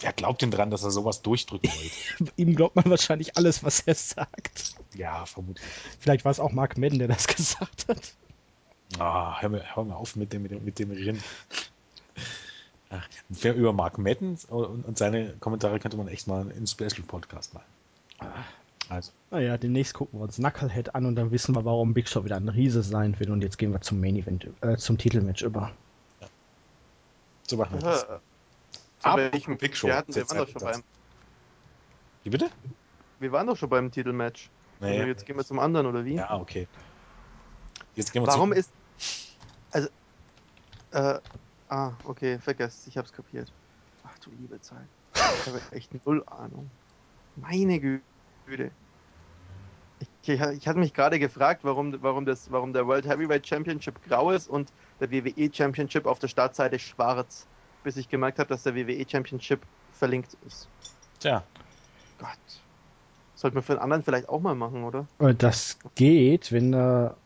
[0.00, 2.32] wer glaubt denn dran, dass er sowas durchdrücken wollte?
[2.36, 4.74] Ihm glaubt man wahrscheinlich alles, was er sagt.
[4.94, 5.66] Ja, vermutlich.
[5.98, 8.14] Vielleicht war es auch Mark Madden, der das gesagt hat.
[8.98, 11.22] Ah, hör, mir, hör mir auf mit dem, mit dem, mit dem Rind.
[12.90, 13.06] Ach,
[13.44, 17.66] über Mark Madden und, und seine Kommentare könnte man echt mal einen Special-Podcast machen.
[18.88, 22.24] Also, Naja, demnächst gucken wir uns Knucklehead an und dann wissen wir, warum Big Show
[22.24, 23.30] wieder ein Riese sein will.
[23.30, 25.72] Und jetzt gehen wir zum Main Event, äh, zum Titelmatch über.
[27.46, 28.00] so machen wir das.
[28.00, 28.06] zu
[29.02, 30.82] Apropos welchem- Big Show, Wir, hatten, wir, waren doch halt schon beim,
[32.24, 32.48] Wie bitte?
[33.20, 34.48] wir waren doch schon beim Titelmatch.
[34.80, 34.94] Naja.
[34.94, 36.14] Also jetzt gehen wir zum anderen, oder wie?
[36.14, 36.66] Ja, okay.
[37.94, 38.58] Jetzt gehen wir Warum zu.
[38.58, 38.70] ist.
[39.72, 39.88] Also.
[40.92, 41.18] Äh,
[41.68, 43.52] ah, okay, vergesst, ich hab's kapiert.
[44.04, 44.86] Ach du liebe Zeit.
[45.14, 46.70] Ich habe echt null Ahnung.
[47.36, 48.70] Meine Güte.
[50.00, 54.02] Ich, ich, ich hatte mich gerade gefragt, warum, warum, das, warum der World Heavyweight Championship
[54.04, 57.46] grau ist und der WWE Championship auf der Startseite schwarz,
[57.82, 59.60] bis ich gemerkt habe, dass der WWE Championship
[59.92, 60.68] verlinkt ist.
[61.18, 61.42] Tja,
[62.18, 62.28] Gott.
[63.34, 65.06] Sollte man für den anderen vielleicht auch mal machen, oder?
[65.20, 67.16] Äh, Das geht, wenn da.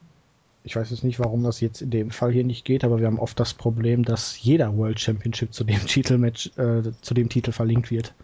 [0.65, 3.07] Ich weiß jetzt nicht, warum das jetzt in dem Fall hier nicht geht, aber wir
[3.07, 7.53] haben oft das Problem, dass jeder World Championship zu dem Titelmatch, äh, zu dem Titel
[7.53, 8.15] verlinkt wird.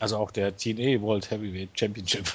[0.00, 2.32] also auch der TNA World Heavyweight Championship.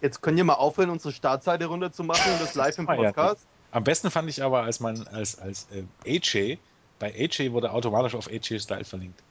[0.00, 3.46] Jetzt könnt ihr mal aufhören, unsere Startseite runterzumachen und das live im Ah, ja, Podcast.
[3.72, 6.58] Am besten fand ich aber, als man als, als äh, AJ,
[6.98, 9.22] bei AJ wurde automatisch auf AJ Styles verlinkt.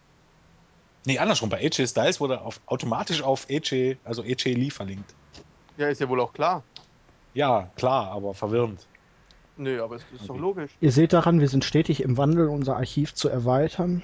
[1.05, 5.13] Nee, andersrum, bei AJ Styles wurde auf, automatisch auf AJ, also AJ Lee verlinkt.
[5.77, 6.63] Ja, ist ja wohl auch klar.
[7.33, 8.85] Ja, klar, aber verwirrend.
[9.57, 10.41] Nö, aber es ist doch Okay.
[10.41, 10.71] logisch.
[10.81, 14.03] Ihr seht daran, wir sind stetig im Wandel, unser Archiv zu erweitern.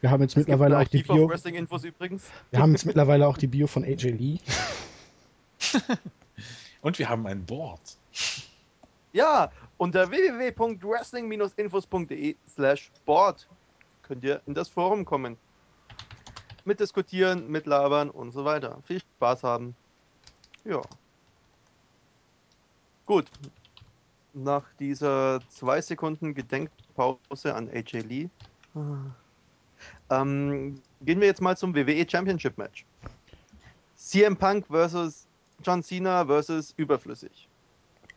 [0.00, 1.28] Wir haben jetzt Es mittlerweile auch die Bio.
[1.28, 2.24] Wrestling-Infos übrigens.
[2.50, 4.38] Wir haben jetzt mittlerweile auch die Bio von AJ Lee.
[6.82, 7.80] Und wir haben ein Board.
[9.12, 13.46] Ja, unter www.wrestling-infos.de slash board
[14.02, 15.36] könnt ihr in das Forum kommen.
[16.64, 18.78] Mitdiskutieren, mitlabern und so weiter.
[18.84, 19.74] Viel Spaß haben.
[20.64, 20.80] Ja.
[23.06, 23.26] Gut.
[24.34, 28.28] Nach dieser zwei Sekunden Gedenkpause an AJ Lee
[30.10, 32.84] ähm, gehen wir jetzt mal zum WWE Championship Match.
[33.96, 35.26] CM Punk versus
[35.64, 37.48] John Cena versus überflüssig.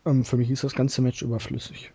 [0.05, 1.91] Ähm, für mich ist das ganze Match überflüssig.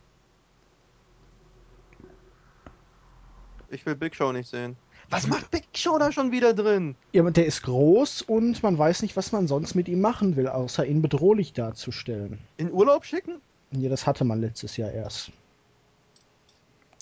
[3.68, 4.76] Ich will Big Show nicht sehen.
[5.10, 6.96] Was macht Big Show da schon wieder drin?
[7.12, 10.36] Ja, aber der ist groß und man weiß nicht, was man sonst mit ihm machen
[10.36, 12.38] will, außer ihn bedrohlich darzustellen.
[12.56, 13.40] In Urlaub schicken?
[13.70, 15.30] Ja, das hatte man letztes Jahr erst.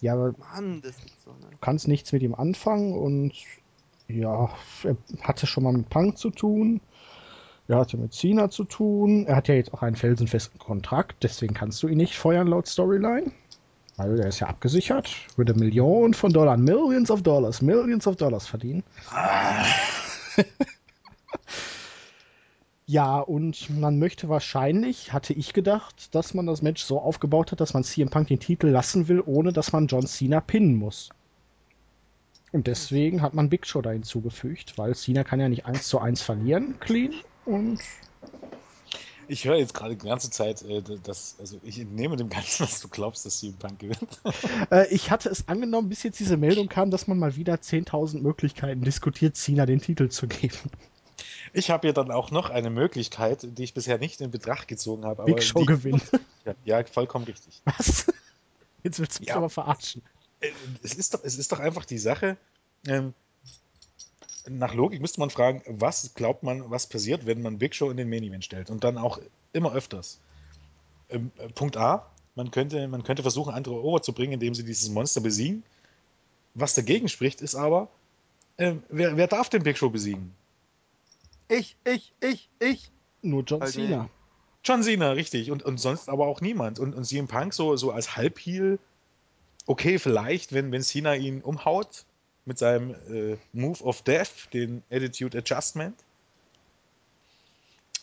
[0.00, 1.60] Ja, aber du Mann, das gibt's doch nicht.
[1.60, 3.32] kannst nichts mit ihm anfangen und
[4.08, 4.50] ja,
[4.82, 6.80] er hatte schon mal mit Punk zu tun.
[7.68, 9.26] Er hatte mit Cena zu tun.
[9.26, 12.66] Er hat ja jetzt auch einen felsenfesten Kontrakt, deswegen kannst du ihn nicht feuern laut
[12.66, 13.30] Storyline.
[13.96, 18.46] Weil er ist ja abgesichert, würde Millionen von Dollar, Millions of Dollars, Millions of Dollars
[18.46, 18.82] verdienen.
[22.92, 27.60] Ja, und man möchte wahrscheinlich, hatte ich gedacht, dass man das Match so aufgebaut hat,
[27.60, 31.08] dass man CM Punk den Titel lassen will, ohne dass man John Cena pinnen muss.
[32.50, 36.00] Und deswegen hat man Big Show da hinzugefügt, weil Cena kann ja nicht eins zu
[36.00, 37.14] eins verlieren, clean.
[37.44, 37.80] Und
[39.28, 42.80] Ich höre jetzt gerade die ganze Zeit, äh, dass, also ich entnehme dem Ganzen, dass
[42.80, 44.20] du glaubst, dass CM Punk gewinnt.
[44.70, 48.20] äh, ich hatte es angenommen, bis jetzt diese Meldung kam, dass man mal wieder 10.000
[48.20, 50.56] Möglichkeiten diskutiert, Cena den Titel zu geben.
[51.52, 55.04] Ich habe ja dann auch noch eine Möglichkeit, die ich bisher nicht in Betracht gezogen
[55.04, 55.24] habe.
[55.24, 56.02] Big Show die, gewinnt.
[56.44, 57.62] Ja, ja, vollkommen richtig.
[57.64, 58.06] Was?
[58.82, 59.36] Jetzt willst du mich Ja.
[59.36, 60.02] aber verarschen.
[60.40, 60.50] Äh,
[60.82, 62.36] Es ist doch, es ist doch einfach die Sache.
[62.88, 63.14] Ähm,
[64.48, 67.96] nach Logik müsste man fragen, was glaubt man, was passiert, wenn man Big Show in
[67.96, 68.70] den Main Event stellt?
[68.70, 69.20] Und dann auch
[69.52, 70.20] immer öfters.
[71.08, 74.64] Ähm, äh, Punkt A, man könnte, man könnte versuchen, andere over zu bringen, indem sie
[74.64, 75.62] dieses Monster besiegen.
[76.54, 77.88] Was dagegen spricht, ist aber,
[78.58, 80.34] ähm, wer, wer darf den Big Show besiegen?
[81.48, 82.90] Ich, ich, ich, ich.
[83.22, 84.08] Nur John Halt Cena.
[84.64, 85.50] John Cena, richtig.
[85.50, 86.78] Und, und sonst aber auch niemand.
[86.78, 88.78] Und, und CM Punk so, so als Halbheal,
[89.66, 92.04] okay, vielleicht, wenn, wenn Cena ihn umhaut
[92.44, 95.96] mit seinem äh, Move of Death, den Attitude Adjustment.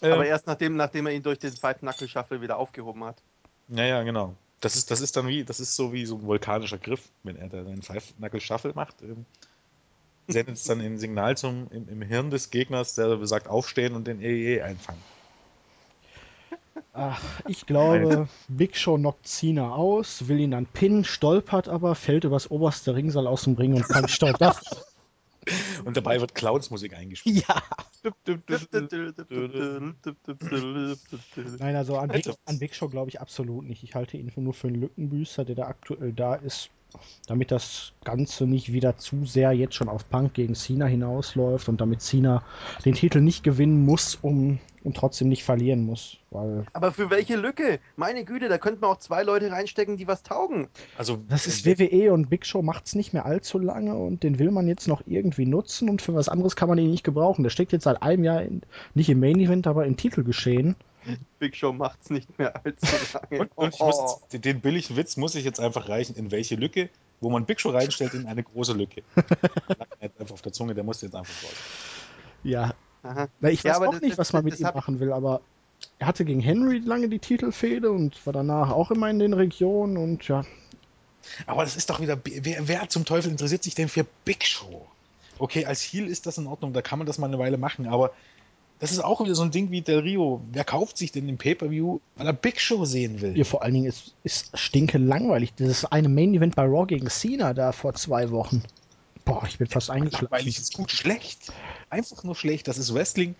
[0.02, 3.18] Ähm, Aber erst nachdem, nachdem er ihn durch den Five Knuckle Shuffle wieder aufgehoben hat.
[3.68, 4.36] Ja, ja, genau.
[4.62, 7.36] Das ist, das ist dann wie, das ist so wie so ein vulkanischer Griff, wenn
[7.36, 9.02] er da einen Five Knuckle Shuffle macht.
[9.02, 9.26] Ähm,
[10.28, 14.08] sendet es dann ein Signal zum, im, im Hirn des Gegners, der sagt aufstehen und
[14.08, 15.02] den EE einfangen.
[16.94, 22.24] Ach, ich glaube, Big Show knockt Cena aus, will ihn dann pinnen, stolpert aber, fällt
[22.24, 23.86] übers oberste Ringseil aus dem Ring und
[24.22, 24.60] dort ab.
[25.86, 27.46] Und dabei wird Clowns-Musik eingespielt.
[27.48, 27.64] Ja.
[31.60, 32.40] Nein, also an Big, Alter.
[32.46, 33.84] an Big Show glaube ich absolut nicht.
[33.84, 36.70] Ich halte ihn nur für einen Lückenbüßer, der da aktuell da ist,
[37.28, 41.80] damit das Ganze nicht wieder zu sehr jetzt schon auf Punk gegen Cena hinausläuft und
[41.82, 42.44] damit Cena
[42.86, 46.18] den Titel nicht gewinnen muss, um und trotzdem nicht verlieren muss.
[46.32, 47.80] Weil Aber für welche Lücke?
[47.96, 50.68] Meine Güte, da könnten wir auch zwei Leute reinstecken, die was taugen.
[50.98, 54.52] Also das ist WWE und Big Show macht's nicht mehr allzu lange und den will
[54.52, 57.44] man jetzt noch irgendwie nutzen und für was anderes kann man ihn nicht gebrauchen.
[57.44, 58.62] Der steckt jetzt seit einem Jahr in,
[58.94, 60.76] nicht im Main Event, aber im Titelgeschehen.
[61.39, 63.41] Big Show macht's nicht mehr allzu lange.
[63.43, 66.16] Und, und ich muss jetzt, den billigen Witz muss ich jetzt einfach reichen.
[66.16, 66.89] In welche Lücke?
[67.22, 69.03] Wo man Big Show reinstellt, in eine große Lücke.
[69.16, 71.53] Lag mir jetzt einfach auf der Zunge, der musste jetzt einfach raus.
[72.43, 72.74] Ja.
[73.39, 75.41] Na, ich Ja, weiß auch das- nicht, das- was man mit ihm machen will, aber
[75.97, 79.97] er hatte gegen Henry lange die Titelfehde und war danach auch immer in den Regionen
[79.97, 80.43] und ja,
[81.45, 82.18] Aber das ist doch wieder.
[82.24, 84.88] Wer, wer zum Teufel interessiert sich denn für Big Show?
[85.38, 87.88] Okay, als Heel ist das in Ordnung, da kann man das mal eine Weile machen,
[87.88, 88.12] aber
[88.80, 90.42] das ist auch wieder so ein Ding wie Del Rio.
[90.52, 93.38] Wer kauft sich denn den Pay-Per-View, weil er Big Show sehen will?
[93.38, 95.54] ihr vor allen Dingen ist, ist stinke langweilig.
[95.54, 98.64] Dieses eine Main Event bei Raw gegen Cena da vor zwei Wochen.
[99.26, 100.28] Boah, ich bin fast eingeschlafen.
[100.32, 101.52] Langweilig ist gut schlecht.
[101.90, 102.68] Einfach nur schlecht.
[102.68, 103.36] Das ist Wrestling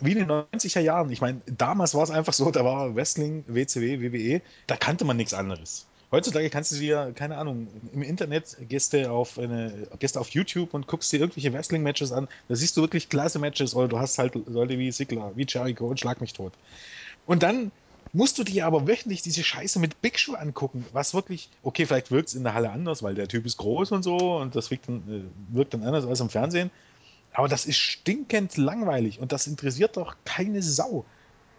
[0.00, 1.10] wie in den 90er Jahren.
[1.10, 5.16] Ich meine, damals war es einfach so, da war Wrestling, WCW, WWE, da kannte man
[5.16, 5.86] nichts anderes.
[6.12, 10.72] Heutzutage kannst du dir, keine Ahnung, im Internet gehst du auf eine, gehst auf YouTube
[10.72, 12.28] und guckst dir irgendwelche Wrestling-Matches an.
[12.48, 15.88] Da siehst du wirklich klasse Matches oder du hast halt Leute wie Sigler, wie Jericho
[15.88, 16.52] und Schlag mich tot.
[17.26, 17.72] Und dann
[18.12, 22.10] musst du dir aber wöchentlich diese Scheiße mit Big Show angucken, was wirklich, okay, vielleicht
[22.12, 24.70] wirkt es in der Halle anders, weil der Typ ist groß und so und das
[24.70, 26.70] wirkt dann, äh, wirkt dann anders als im Fernsehen.
[27.32, 31.04] Aber das ist stinkend langweilig und das interessiert doch keine Sau.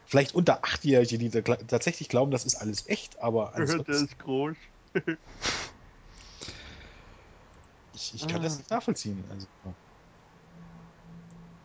[0.08, 4.56] Vielleicht unter Achtjährige, die tatsächlich glauben, das ist alles echt, aber Der ansonsten, ist groß.
[7.94, 8.44] ich, ich kann Ah.
[8.44, 9.26] das nicht nachvollziehen.
[9.30, 9.48] Also,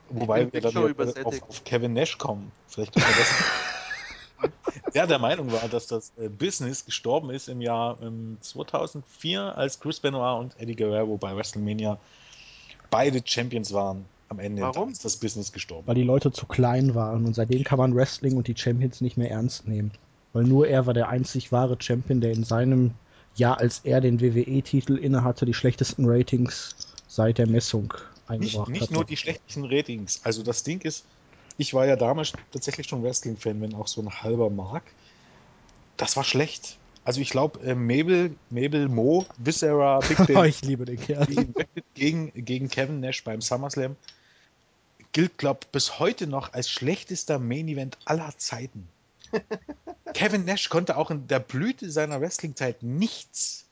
[0.09, 1.24] wobei wir dann übersättigt.
[1.45, 2.51] auf, auf Kevin Nash kommen.
[2.66, 4.93] Vielleicht können wir das.
[4.93, 9.78] der der Meinung war, dass das äh, Business gestorben ist im Jahr ähm, 2004, als
[9.78, 11.97] Chris Benoit und Eddie Guerrero bei WrestleMania
[12.90, 14.05] beide Champions waren.
[14.33, 14.91] Am Ende Warum?
[14.91, 15.87] Ist das Business gestorben.
[15.87, 19.18] Weil die Leute zu klein waren und seitdem kann man Wrestling und die Champions nicht
[19.18, 19.91] mehr ernst nehmen.
[20.33, 22.93] Weil nur er war der einzig wahre Champion, der in seinem
[23.35, 26.74] Jahr, als er den WWE-Titel innehatte, die schlechtesten Ratings
[27.09, 28.95] seit der Messung Nicht, eingebracht nicht hatte.
[28.95, 30.20] nur die schlechten Ratings.
[30.24, 31.05] Also das Ding ist,
[31.59, 34.85] ich war ja damals tatsächlich schon Wrestling-Fan, wenn auch so ein halber Mark.
[35.99, 36.78] Das war schlecht.
[37.05, 41.26] Also ich glaube, äh, Mabel, Mabel Mo, Viscera, Big Oh, Ben ich liebe den Kerl.
[41.26, 41.55] gegen,
[41.95, 43.97] gegen, gegen Kevin Nash beim SummerSlam
[45.12, 48.88] gilt, glaube bis heute noch als schlechtester Main-Event aller Zeiten.
[50.14, 53.64] Kevin Nash konnte auch in der Blüte seiner Wrestling-Zeit nichts.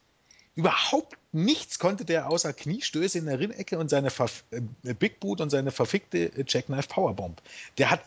[0.55, 5.41] Überhaupt nichts konnte der außer Kniestöße in der Rinnecke und seine Verf äh, Big Boot
[5.41, 7.41] und seine verfickte Jackknife Powerbomb.
[7.79, 8.01] Der hat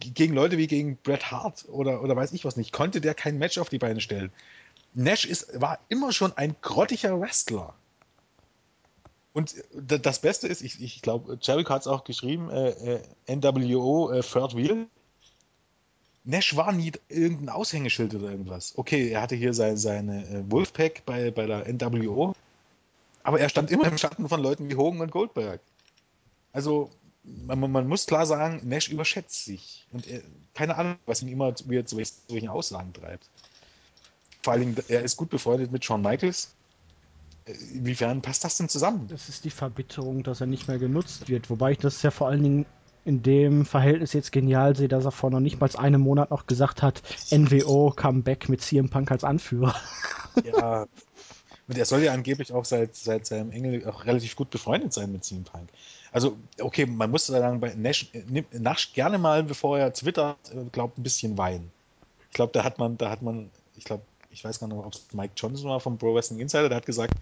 [0.00, 3.38] gegen Leute wie gegen Bret Hart oder, oder weiß ich was nicht, konnte der kein
[3.38, 4.30] Match auf die Beine stellen.
[4.94, 7.74] Nash ist, war immer schon ein grottiger Wrestler.
[9.36, 9.54] Und
[9.90, 14.10] äh, das Beste ist, ich, ich glaube, Jericho hat es auch geschrieben, äh, äh, NWO
[14.10, 14.86] äh, Third Wheel.
[16.24, 18.72] Nash war nie irgendein Aushängeschild oder irgendwas.
[18.78, 22.34] Okay, er hatte hier sein, seine äh, Wolfpack bei, bei der NWO,
[23.24, 25.60] aber er stand immer im Schatten von Leuten wie Hogan und Goldberg.
[26.52, 26.90] Also,
[27.24, 29.86] man, man- muss klar sagen, Nash überschätzt sich.
[29.92, 30.22] Und er,
[30.54, 31.66] keine Ahnung, was ihn immer zu,
[32.28, 33.28] solchen Aussagen treibt.
[34.42, 36.54] Vor Dingen, er ist gut befreundet mit Shawn Michaels.
[37.46, 39.06] Inwiefern passt das denn zusammen?
[39.08, 41.48] Das ist die Verbitterung, dass er nicht mehr genutzt wird.
[41.48, 42.66] Wobei ich das ja vor allen Dingen
[43.04, 46.48] in dem Verhältnis jetzt genial sehe, dass er vor noch nicht mal einem Monat noch
[46.48, 49.76] gesagt hat, NWO Comeback mit CM Punk als Anführer.
[50.44, 50.86] Ja.
[51.68, 55.12] Und er soll ja angeblich auch seit, seit seinem Engel auch relativ gut befreundet sein
[55.12, 55.68] mit CM Punk.
[56.12, 58.10] Also, okay, man muss sagen, bei Nash,
[58.52, 61.70] nascht gerne mal, bevor er twittert, äh, glaubt ein bisschen Wein.
[62.30, 64.02] Ich glaube, da hat man, da hat man, ich glaube,
[64.36, 66.86] ich weiß gar nicht, ob es Mike Johnson war vom Pro Wrestling Insider, der hat
[66.86, 67.14] gesagt,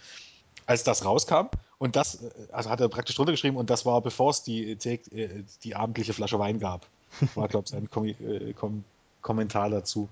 [0.66, 1.46] als das rauskam,
[1.78, 2.18] und das,
[2.50, 6.12] also hat er praktisch drunter geschrieben, und das war, bevor es die, äh, die abendliche
[6.12, 6.86] Flasche Wein gab.
[7.36, 8.82] War, glaube ich, sein Kom äh, Kom
[9.22, 10.08] Kommentar dazu.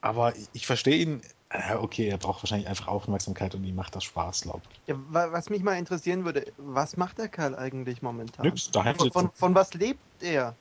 [0.00, 4.04] Aber ich, verstehe ihn, äh, okay, er braucht wahrscheinlich einfach Aufmerksamkeit und ihm macht das
[4.04, 4.80] Spaß, glaube ich.
[4.86, 8.46] Ja, wa- was mich mal interessieren würde, was macht der Kerl eigentlich momentan?
[8.46, 10.54] Nix, daheim Von, von, von was lebt er?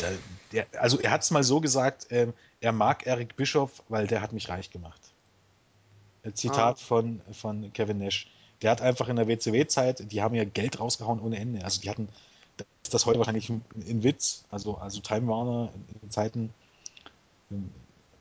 [0.00, 0.18] Der,
[0.52, 4.20] der, also er hat es mal so gesagt, ähm, er mag Eric Bischoff, weil der
[4.20, 5.00] hat mich reich gemacht.
[6.22, 6.84] Äh, Zitat Ah.
[6.84, 8.28] von, von Kevin Nash.
[8.62, 11.64] Der hat einfach in der WCW-Zeit, die haben ja Geld rausgehauen ohne Ende.
[11.64, 12.08] Also die hatten,
[12.56, 15.70] das ist das heute wahrscheinlich ein, ein Witz, also, also Time Warner
[16.02, 16.52] in Zeiten
[17.50, 17.70] ähm,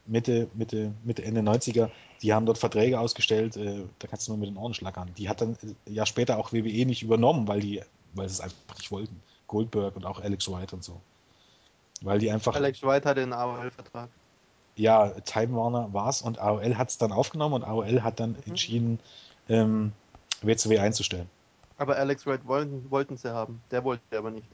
[0.05, 1.89] Mitte, Mitte, Mitte, Ende 90er,
[2.21, 5.11] die haben dort Verträge ausgestellt, äh, da kannst du nur mit den Ohren schlackern.
[5.17, 7.81] Die hat dann äh, ja später auch WWE nicht übernommen, weil die,
[8.13, 9.19] weil sie es einfach nicht wollten.
[9.47, 11.01] Goldberg und auch Alex White und so.
[12.01, 12.55] Weil die einfach.
[12.55, 14.09] Alex White hatte einen AOL-Vertrag.
[14.75, 18.35] Ja, Time Warner war es und AOL hat es dann aufgenommen und AOL hat dann
[18.45, 18.99] entschieden,
[19.49, 19.91] ähm,
[20.43, 21.27] WCW einzustellen.
[21.77, 23.61] Aber Alex Wright wollten, wollten sie haben.
[23.71, 24.45] Der wollte aber nicht.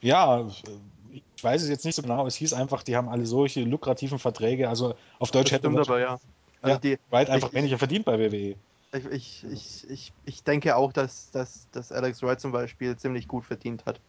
[0.00, 0.46] Ja,
[1.12, 2.26] ich weiß es jetzt nicht so genau.
[2.26, 4.68] Es hieß einfach, die haben alle solche lukrativen Verträge.
[4.68, 6.18] Also auf Deutsch Das hätte man aber, ja.
[6.60, 8.18] Also Ja, die, Wright einfach ich- weniger verdient bei.
[8.18, 8.56] WWE.
[8.92, 13.28] ich, ich, ich, ich, ich denke auch, dass, dass, dass Alex Wright zum Beispiel ziemlich
[13.28, 14.00] gut verdient hat.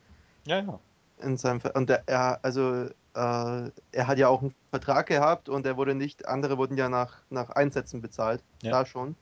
[0.46, 0.80] Ja, ja.
[1.22, 5.50] In seinem Ver und der, er, also, äh, er hat ja auch einen Vertrag gehabt
[5.50, 8.42] und er wurde nicht, andere wurden ja nach, nach Einsätzen bezahlt.
[8.62, 8.72] Ja.
[8.72, 9.16] Da schon.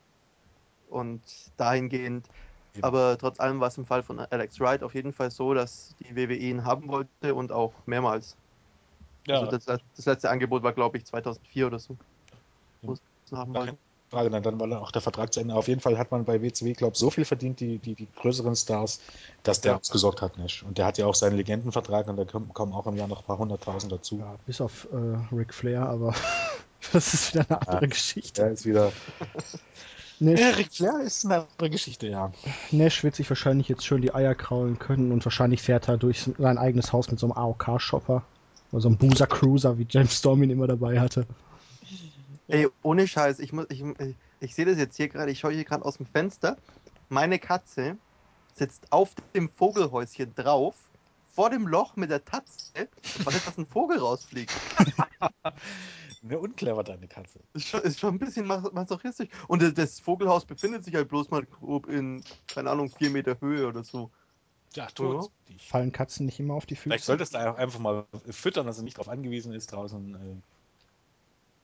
[0.89, 1.21] Und
[1.57, 2.27] dahingehend.
[2.73, 2.83] Eben.
[2.83, 5.95] Aber trotz allem war es im Fall von Alex Wright auf jeden Fall so, dass
[5.99, 8.37] die WWE ihn haben wollte und auch mehrmals.
[9.25, 11.97] Ja, Also das, das letzte Angebot war, glaube ich, 2004 oder so.
[12.83, 12.93] Ja.
[13.31, 13.77] Haben keine
[14.09, 15.55] Frage, dann, dann war dann auch der Vertrag zu Ende.
[15.55, 18.11] Auf jeden Fall hat man bei WCW, glaube ich, so viel verdient, die, die, die
[18.11, 18.99] größeren Stars,
[19.43, 19.79] dass der Ja.
[19.79, 20.63] ausgesorgt hat, Nash.
[20.63, 23.25] Und der hat ja auch seinen Legendenvertrag und da kommen, auch im Jahr noch ein
[23.25, 24.19] paar hunderttausend dazu.
[24.19, 26.13] Ja, bis auf äh, Ric Flair, aber
[26.93, 27.87] das ist wieder eine andere Ja.
[27.87, 28.41] Geschichte.
[28.43, 28.91] Der ist wieder.
[30.19, 32.31] Nash, Ja, Ric Flair ist eine andere Geschichte, ja.
[32.71, 36.23] Nash wird sich wahrscheinlich jetzt schön die Eier kraulen können und wahrscheinlich fährt er durch
[36.37, 38.23] sein eigenes Haus mit so einem AOK-Shopper.
[38.71, 41.25] Oder so einem Boozer Cruiser, wie James Storm ihn immer dabei hatte.
[42.47, 45.53] Ey, ohne Scheiß, ich, muss, ich, ich, ich sehe das jetzt hier gerade, ich schaue
[45.53, 46.57] hier gerade aus dem Fenster.
[47.09, 47.97] Meine Katze
[48.53, 50.75] sitzt auf dem Vogelhäuschen drauf,
[51.31, 52.89] vor dem Loch mit der Tatze
[53.23, 54.51] wartet, dass ein Vogel rausfliegt.
[56.21, 57.39] Ne, unclever, deine Katze.
[57.53, 59.29] Ist schon, ist schon ein bisschen mas- masochistisch.
[59.47, 63.39] Und das, das Vogelhaus befindet sich halt bloß mal grob in, keine Ahnung, vier Meter
[63.39, 64.11] Höhe oder so.
[64.75, 64.87] Ja,
[65.47, 65.69] nicht.
[65.69, 67.07] Fallen Katzen nicht immer auf die Vielleicht Füße?
[67.07, 70.43] solltest du auch einfach mal füttern, dass er nicht darauf angewiesen ist, draußen.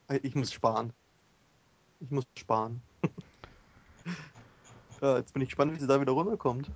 [0.07, 0.93] Äh, Ich muss sparen.
[1.99, 2.81] Ich muss sparen.
[5.01, 6.69] ja, jetzt bin ich gespannt, wie sie da wieder runterkommt.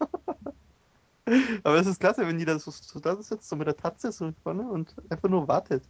[1.64, 4.12] Aber es ist klasse, wenn die da so, so da sitzt, so mit der Tatze
[4.12, 5.82] so vorne und einfach nur wartet.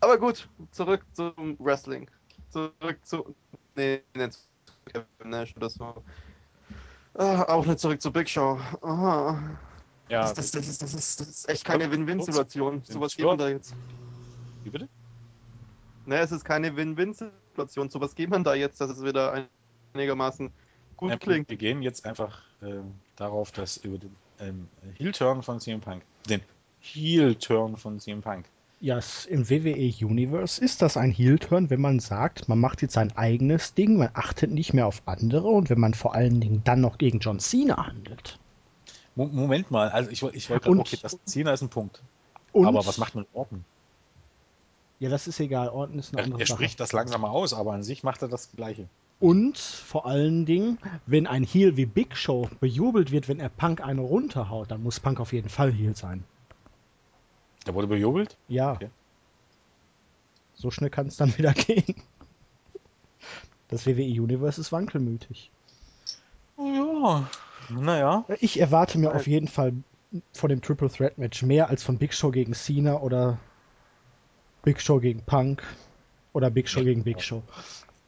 [0.00, 2.10] Aber gut, zurück zum Wrestling.
[2.48, 3.34] Zurück zu.
[3.76, 4.40] Nee, nicht zu
[4.86, 6.02] Kevin Nash oder so.
[7.14, 8.58] Ah, auch nicht zurück zu Big Show.
[8.80, 9.38] Aha.
[10.08, 12.82] ja, Das, das, das, ist, das, ist, das ist echt keine Win-Win-Situation.
[12.84, 13.32] Sowas geht Ja.
[13.32, 13.74] man da jetzt.
[14.64, 14.88] wie bitte?
[16.10, 17.88] Ne, es ist keine Win-Win-Situation.
[17.88, 19.46] Sowas geht man da jetzt, dass es wieder
[19.94, 20.50] einigermaßen
[20.96, 21.48] gut Ähm, klingt.
[21.48, 24.66] Wir gehen jetzt einfach ähm, darauf, dass über den ähm,
[24.98, 26.40] Heel-Turn von CM Punk, den
[26.80, 28.46] Heel-Turn von CM Punk,
[28.80, 32.94] Ja, es, im WWE Universe ist das ein Heel-Turn, wenn man sagt, man macht jetzt
[32.94, 36.62] sein eigenes Ding, man achtet nicht mehr auf andere und wenn man vor allen Dingen
[36.64, 38.36] dann noch gegen John Cena handelt.
[39.14, 42.02] Mo Moment mal, also ich, ich wollte gerade, okay, das Cena ist ein Punkt.
[42.50, 43.64] Und, aber was macht man mit Orton?
[45.00, 46.56] Ja, das ist egal, Orton ist eine Er, andere er Sache.
[46.58, 48.86] spricht das langsam mal aus, aber an sich macht er das Gleiche.
[49.18, 53.82] Und vor allen Dingen, wenn ein Heel wie Big Show bejubelt wird, wenn er Punk
[53.82, 56.24] eine runterhaut, dann muss Punk auf jeden Fall Heel sein.
[57.66, 58.36] Der wurde bejubelt?
[58.48, 58.72] Ja.
[58.72, 58.88] Okay.
[60.54, 61.94] So schnell kann es dann wieder gehen.
[63.68, 65.50] Das WWE Universe ist wankelmütig.
[66.56, 67.28] Oh ja,
[67.70, 68.24] naja.
[68.40, 69.72] Ich erwarte mir auf jeden Fall
[70.32, 73.38] von dem Triple Threat Match mehr als von Big Show gegen Cena oder
[74.62, 75.62] Big Show gegen Punk
[76.32, 77.42] oder Big Show gegen Big Show.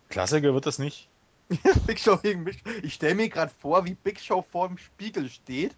[0.09, 1.09] Klassiker wird das nicht.
[1.87, 2.71] Big Show gegen Big Show.
[2.83, 5.75] Ich stelle mir gerade vor, wie Big Show vor dem Spiegel steht.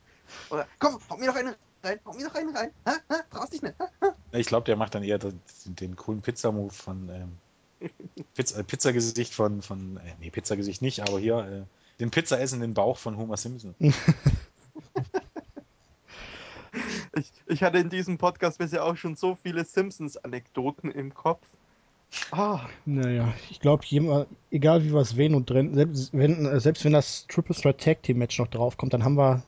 [0.50, 2.70] Oder, komm, hau mir noch einen rein, hau mir noch einen rein.
[2.86, 3.74] Ha, ha, traust dich nicht.
[3.78, 4.14] Ha?
[4.32, 7.90] Ich glaube, der macht dann eher den, den coolen Pizza-Move von ähm,
[8.34, 12.74] Pizza, äh, Pizzagesicht von, von äh, nee, Pizzagesicht nicht, aber hier äh, den Pizza essenden
[12.74, 13.74] Bauch von Homer Simpson.
[17.16, 21.46] Ich, ich hatte in diesem Podcast bisher auch schon so viele Simpsons-Anekdoten im Kopf.
[22.30, 23.84] Ah, Naja, ich glaube,
[24.50, 27.80] egal wie wir es wählen und drin, selbst wenn, äh, selbst wenn das Triple Threat
[27.80, 29.42] Tag Team Match noch draufkommt, dann haben wir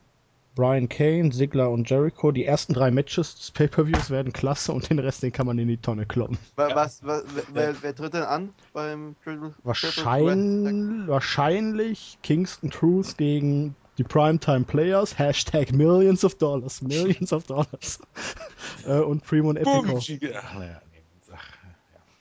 [0.57, 2.33] Brian Kane, Ziggler und Jericho.
[2.33, 5.69] Die ersten drei Matches des Pay-Per-Views werden klasse und den Rest, den kann man in
[5.69, 6.39] die Tonne kloppen.
[6.57, 6.75] wa- Ja.
[6.77, 9.65] was, wa- wer, wer, tritt denn an beim Triple Triple Threat?
[9.65, 17.99] Wahrscheinlich, wahrscheinlich Kingston Truth gegen die Primetime Players, Hashtag Millions of Dollars, Millions of Dollars.
[18.87, 19.99] äh, und Primo und Epico.
[19.99, 20.81] Ach, ja.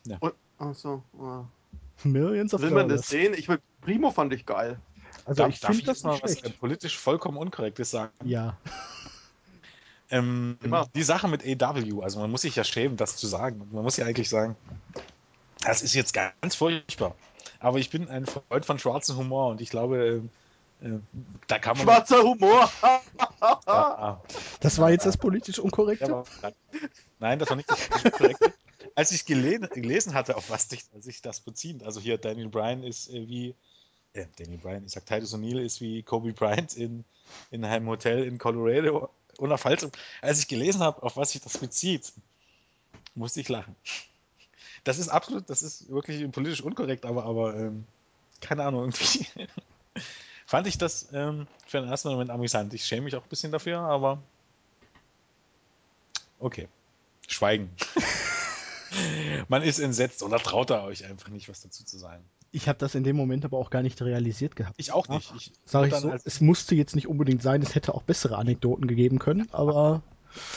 [0.06, 0.20] ja.
[0.58, 1.04] Achso.
[1.20, 1.44] ah.
[2.04, 3.02] Millions of Will man Dollars.
[3.02, 3.34] das sehen?
[3.34, 4.80] Ich will, Primo fand ich geil.
[5.26, 6.46] Also Darf, ich darf finde ich das jetzt mal was schlecht.
[6.46, 8.14] äh, politisch vollkommen Unkorrektes sagen?
[8.24, 8.58] Ja.
[10.12, 10.88] Ähm, Immer.
[10.94, 13.68] die Sache mit AW, also man muss sich ja schämen, das zu sagen.
[13.72, 14.56] Man muss ja eigentlich sagen,
[15.62, 17.16] das ist jetzt ganz furchtbar.
[17.60, 20.22] Aber ich bin ein Freund von schwarzem Humor und ich glaube, äh, äh,
[21.48, 21.86] da kann man.
[21.86, 22.70] Schwarzer Humor.
[23.68, 24.22] Ja,
[24.60, 26.08] Das war jetzt das politisch Unkorrekte?
[26.08, 26.52] ja,
[27.20, 28.54] nein, das war nicht das politisch korrekte.
[28.96, 33.10] Als ich gelesen, gelesen hatte, auf was sich, das bezieht, also hier Daniel Bryan ist
[33.10, 33.56] äh, wie,
[34.14, 37.04] äh, Daniel Bryan, ich sag Titus O'Neill ist wie Kobe Bryant in,
[37.52, 39.92] in einem Hotel in Colorado unaufhaltsam.
[40.22, 42.14] Als ich gelesen habe, auf was sich das bezieht,
[43.16, 43.76] musste ich lachen.
[44.86, 47.86] Das ist absolut, das ist wirklich politisch unkorrekt, aber, aber ähm,
[48.40, 49.28] keine Ahnung, irgendwie
[50.46, 52.74] fand ich das ähm, für den ersten Moment amüsant.
[52.74, 54.22] Ich schäme mich auch ein bisschen dafür, aber
[56.40, 56.68] okay.
[57.28, 57.70] Schweigen.
[59.50, 62.24] Man ist entsetzt oder traut er euch einfach nicht, was dazu zu sagen.
[62.52, 64.76] Ich habe das in dem Moment aber auch gar nicht realisiert gehabt.
[64.78, 65.34] Ich auch nicht.
[65.36, 68.38] Ich, Sag ich so, als- es musste jetzt nicht unbedingt sein, es hätte auch bessere
[68.38, 70.02] Anekdoten gegeben können, aber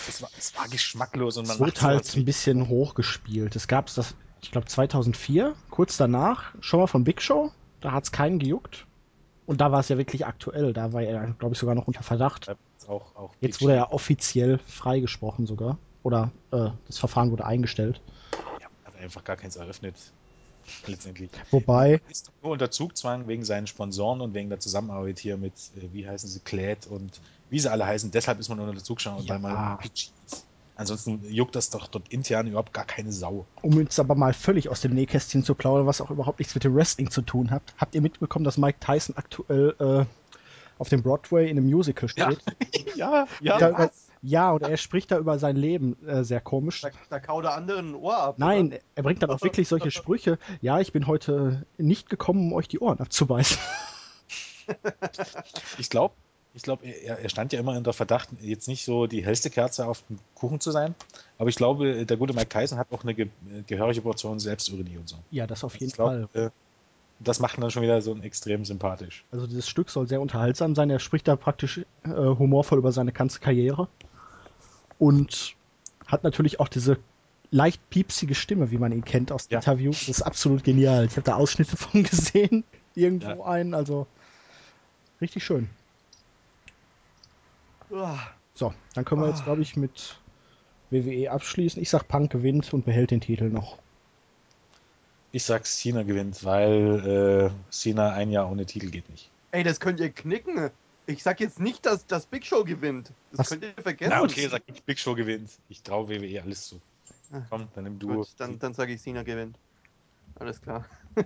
[0.09, 3.57] es, war, es war geschmacklos und man es wurde halt ein bisschen hochgespielt.
[3.57, 8.05] Es gab das, ich glaube 2004, kurz danach, schon mal von Big Show, da hat
[8.05, 8.87] es keinen gejuckt.
[9.49, 12.03] Und da war es ja wirklich aktuell, da war er, glaube ich, sogar noch unter
[12.03, 12.55] Verdacht.
[12.87, 15.79] Auch, auch Jetzt wurde er offiziell freigesprochen sogar.
[16.03, 18.03] Oder äh, das Verfahren wurde eingestellt.
[18.61, 19.95] Ja, hat einfach gar keins eröffnet.
[20.87, 21.31] Letztendlich.
[21.51, 25.55] Wobei, Ist doch nur unter Zugzwang wegen seinen Sponsoren und wegen der Zusammenarbeit hier mit,
[25.79, 27.19] äh, wie heißen sie, Klät und
[27.49, 28.11] wie sie alle heißen.
[28.11, 29.31] Deshalb ist man unter Zugschau, Ja.
[29.31, 30.47] weil man PG ist.
[30.79, 33.47] Ansonsten juckt das doch dort intern überhaupt gar keine Sau.
[33.63, 36.63] um jetzt aber mal völlig aus dem Nähkästchen zu plaudern, was auch überhaupt nichts mit
[36.65, 40.05] dem Wrestling zu tun hat, habt ihr mitbekommen, dass Mike Tyson aktuell äh,
[40.79, 42.39] auf dem Broadway in einem Musical steht?
[42.95, 43.59] ja, ja.
[43.59, 44.07] Da- Was?
[44.23, 46.81] Ja, und er spricht da über sein Leben äh, sehr komisch.
[46.81, 48.35] Da, da kaut der anderen ein Ohr ab.
[48.39, 48.79] Nein, oder?
[48.97, 50.39] er bringt dann auch wirklich solche Sprüche.
[50.61, 53.59] Ja, ich bin heute nicht gekommen, um euch die Ohren abzubeißen.
[55.79, 56.15] Ich glaube,
[56.59, 59.87] ich glaub, er, er stand ja immer unter Verdacht, jetzt nicht so die hellste Kerze
[59.87, 60.97] auf dem Kuchen zu sein.
[61.39, 63.29] Aber ich glaube, der gute Mike Tyson hat auch eine ge
[63.69, 65.17] gehörige Portion Selbstironie und so.
[65.31, 66.29] Ja, das auf jeden ich glaub, Fall.
[66.33, 66.51] Äh,
[67.21, 69.25] das macht ihn dann schon wieder so extrem sympathisch.
[69.31, 70.91] Also dieses Stück soll sehr unterhaltsam sein.
[70.91, 73.87] Er spricht da praktisch äh, humorvoll über seine ganze Karriere.
[74.99, 75.55] Und
[76.09, 76.99] hat natürlich auch diese
[77.53, 79.59] leicht piepsige Stimme, wie man ihn kennt aus Ja.
[79.59, 80.01] Interviews.
[80.07, 81.05] Das ist absolut genial.
[81.05, 82.65] Ich habe da Ausschnitte von gesehen.
[82.97, 83.45] Irgendwo Ja.
[83.45, 84.09] einen, also
[85.21, 85.71] richtig schön.
[88.55, 90.19] So, dann können wir jetzt, glaube ich, mit
[90.91, 91.81] WWE abschließen.
[91.81, 93.79] Ich sag, Punk gewinnt und behält den Titel noch.
[95.31, 99.31] Ich sag, Cena gewinnt, weil äh, Cena ein Jahr ohne Titel geht nicht.
[99.51, 100.71] Ey, das könnt ihr knicken.
[101.07, 103.13] Ich sag jetzt nicht, dass das Big Show gewinnt.
[103.31, 103.49] Das Was?
[103.51, 104.13] könnt ihr vergessen.
[104.15, 105.51] Na okay, sag ich, Big Show gewinnt.
[105.69, 106.81] Ich traue WWE alles zu.
[107.33, 107.43] Ah.
[107.49, 108.09] Komm, dann nimm du.
[108.09, 109.59] Gut, dann, dann sage ich, Cena gewinnt.
[110.39, 110.85] Alles klar.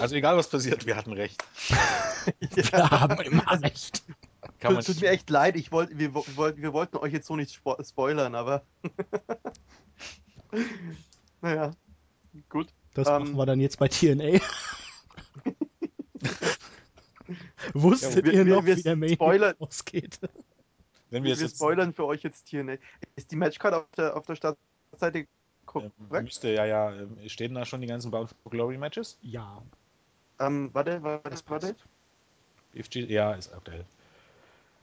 [0.00, 1.44] Also egal was passiert, wir hatten recht.
[2.54, 4.02] Wir haben immer recht.
[4.60, 7.26] Kann man Tut, tut mir echt leid, ich wollt, wir, wollt, wir wollten euch jetzt
[7.26, 8.64] so nicht spo spoilern, aber.
[11.42, 11.72] naja,
[12.48, 12.68] gut.
[12.94, 14.40] Das Ähm, machen wir dann jetzt bei TNA.
[17.74, 20.18] Wusstet wir- ihr wir- noch, wir wie der Main spoilern- ausgeht?
[21.10, 22.76] Wenn wir Wir, spoilern für euch jetzt TNA.
[23.14, 25.26] Ist die Matchcard auf der, auf der Startseite ähm,
[25.66, 26.24] korrekt?
[26.24, 29.18] müsste ja ja ähm, stehen da schon die ganzen Bound for Glory Matches?
[29.22, 29.62] Ja.
[30.40, 31.76] Ähm, warte, warte, warte.
[32.72, 33.84] BFG, ja, ist aktuell.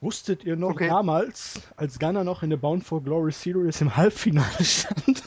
[0.04, 0.88] Wusstet ihr noch Okay.
[0.90, 5.24] damals, als Gunner noch in der Bound for Glory Series im Halbfinale stand?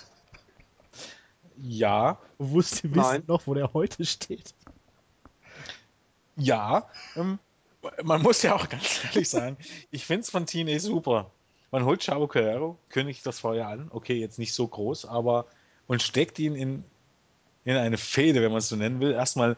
[1.57, 3.21] Ja, Wusst ihr Nein.
[3.21, 4.55] wisst noch, wo der heute steht?
[6.37, 6.87] ja.
[7.17, 7.39] Ähm,
[8.03, 9.57] man muss ja auch ganz ehrlich sagen,
[9.91, 11.31] ich finde es von TNA super.
[11.71, 15.47] Man holt Chavo Guerrero, kündigt das Feuer an, okay, jetzt nicht so groß, aber
[15.87, 16.85] und steckt ihn in,
[17.65, 19.13] in eine Fehde, wenn man es so nennen will.
[19.13, 19.57] Erstmal,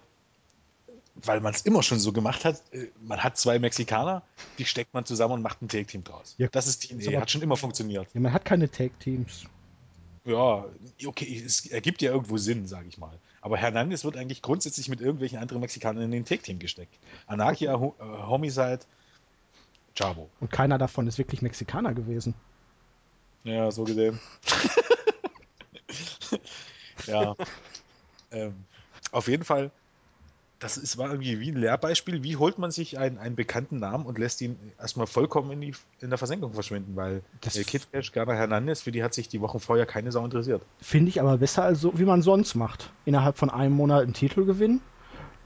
[1.24, 4.22] weil man es immer schon so gemacht hat, äh, man hat zwei Mexikaner,
[4.58, 6.34] die steckt man zusammen und macht ein Take-Team draus.
[6.38, 8.08] Ja, das ist TNA, aber- hat schon immer funktioniert.
[8.14, 9.44] Ja, man hat keine Tag-Teams.
[10.24, 10.66] Ja,
[11.06, 13.18] okay, es ergibt ja irgendwo Sinn, sage ich mal.
[13.40, 16.94] Aber Hernandez wird eigentlich grundsätzlich mit irgendwelchen anderen Mexikanern in den Take-Team gesteckt.
[17.26, 18.80] Anarchia, Ho äh, Homicide,
[19.94, 20.28] Chavo.
[20.40, 22.34] Und keiner davon ist wirklich Mexikaner gewesen.
[23.44, 24.18] Ja, so gesehen.
[27.06, 27.34] ja.
[28.30, 28.54] Ähm,
[29.12, 29.70] auf jeden Fall,
[30.59, 32.22] das ist, war irgendwie wie ein Lehrbeispiel.
[32.22, 35.74] Wie holt man sich einen, einen bekannten Namen und lässt ihn erstmal vollkommen in, die,
[36.00, 36.96] in der Versenkung verschwinden?
[36.96, 40.11] Weil Das äh, Kid Cash, Garner Hernandez, für die hat sich die Wochen vorher keine
[40.11, 40.62] Sau interessiert.
[40.80, 42.92] Finde ich aber besser als so, wie man sonst macht.
[43.04, 44.80] Innerhalb von einem Monat einen Titel gewinnen,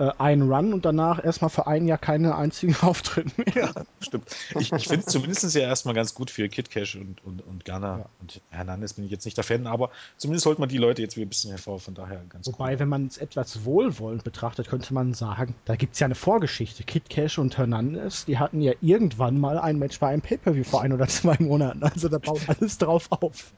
[0.02, 3.72] äh, einen Run und danach erstmal für ein Jahr keine einzigen Auftritte mehr.
[4.00, 4.28] Stimmt.
[4.58, 7.64] Ich, ich finde es zumindest ja erstmal ganz gut für Kid Cash und, und, und
[7.64, 8.06] Garner Ja.
[8.20, 11.16] und Hernandez bin ich jetzt nicht der Fan, aber zumindest holt man die Leute jetzt
[11.16, 12.78] wieder ein bisschen hervor, von daher ganz Wobei, cool.
[12.80, 16.82] wenn man es etwas wohlwollend betrachtet, könnte man sagen, da gibt es ja eine Vorgeschichte.
[16.82, 20.82] Kid Cash und Hernandez, die hatten ja irgendwann mal ein Match bei einem Pay-Per-View vor
[20.82, 21.82] ein oder zwei Monaten.
[21.84, 23.52] Also da baut alles drauf auf.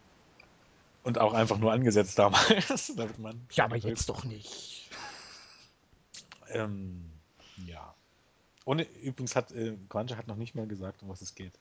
[1.05, 2.93] Und auch einfach nur angesetzt damals.
[2.97, 4.74] damit man Ja, aber jetzt doch nicht.
[6.55, 7.11] Ähm,
[7.67, 7.95] ja.
[8.65, 11.53] Ohne, übrigens hat äh, Quanja hat noch nicht mal gesagt, um was es geht.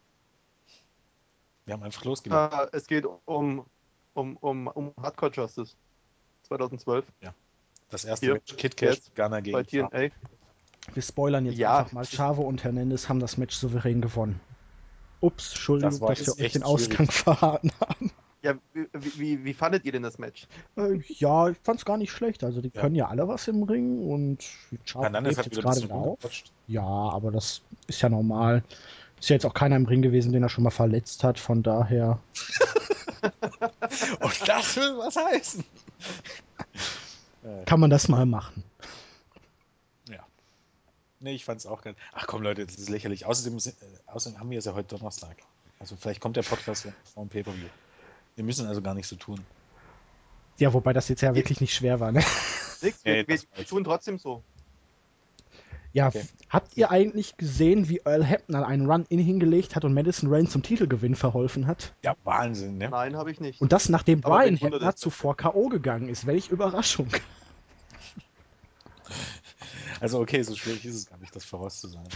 [1.66, 2.54] Wir haben einfach losgelegt.
[2.54, 3.66] Äh, es geht um,
[4.14, 5.76] um, um, um Hardcore Justice
[6.44, 7.06] 2012
[7.94, 10.10] das erste hier, Match Kid Cash, jetzt Ghana bei gegen TNA.
[10.94, 11.80] Wir spoilern jetzt Ja.
[11.80, 12.06] einfach mal.
[12.06, 14.41] Chavo und Hernandez haben das Match souverän gewonnen.
[15.22, 18.12] Ups, Entschuldigung, Das dass wir euch den Ausgang verraten haben.
[18.44, 18.88] Ja, wie,
[19.20, 20.48] wie, wie fandet ihr denn das Match?
[20.76, 22.44] Äh, ja, ich fand's gar nicht schlecht.
[22.44, 22.82] Also die Ja.
[22.82, 24.44] können ja alle was im Ring und
[24.94, 26.20] Hernandez hat jetzt gerade auf.
[26.68, 28.64] Ja, aber das ist ja normal.
[29.20, 31.39] Ist ja jetzt auch keiner im Ring gewesen, den er schon mal verletzt hat.
[31.39, 32.20] Von daher,
[34.20, 35.64] Und das will was heißen.
[37.66, 38.64] Kann man das mal machen.
[41.20, 41.96] nee, ich fand's auch geil.
[42.12, 43.26] Ach komm, Leute, das ist lächerlich.
[43.26, 45.38] Außerdem, sind- äh, außerdem haben wir es ja heute Donnerstag.
[45.80, 47.70] Also vielleicht kommt der Podcast ja dem Pay-Per-View.
[48.36, 49.40] Wir müssen also gar nicht so tun.
[50.58, 52.12] Ja, wobei das jetzt ja wirklich nicht schwer war.
[52.12, 52.24] Ne?
[52.82, 54.44] Nix, wir, wir, wir tun trotzdem so.
[55.94, 56.26] Ja, Okay.
[56.50, 60.64] habt ihr eigentlich gesehen, wie Earl Hebner einen Run-In hingelegt hat und Madison Rain zum
[60.64, 61.94] Titelgewinn verholfen hat?
[62.04, 62.90] Ja, Wahnsinn, ne?
[62.90, 63.62] Nein, habe ich nicht.
[63.62, 64.96] Und das nachdem Aber Brian das?
[64.96, 65.70] zuvor K.O.
[65.70, 66.26] gegangen ist.
[66.26, 67.08] Welch Überraschung.
[70.00, 72.10] Also okay, so schwierig ist es gar nicht, das vorauszusagen.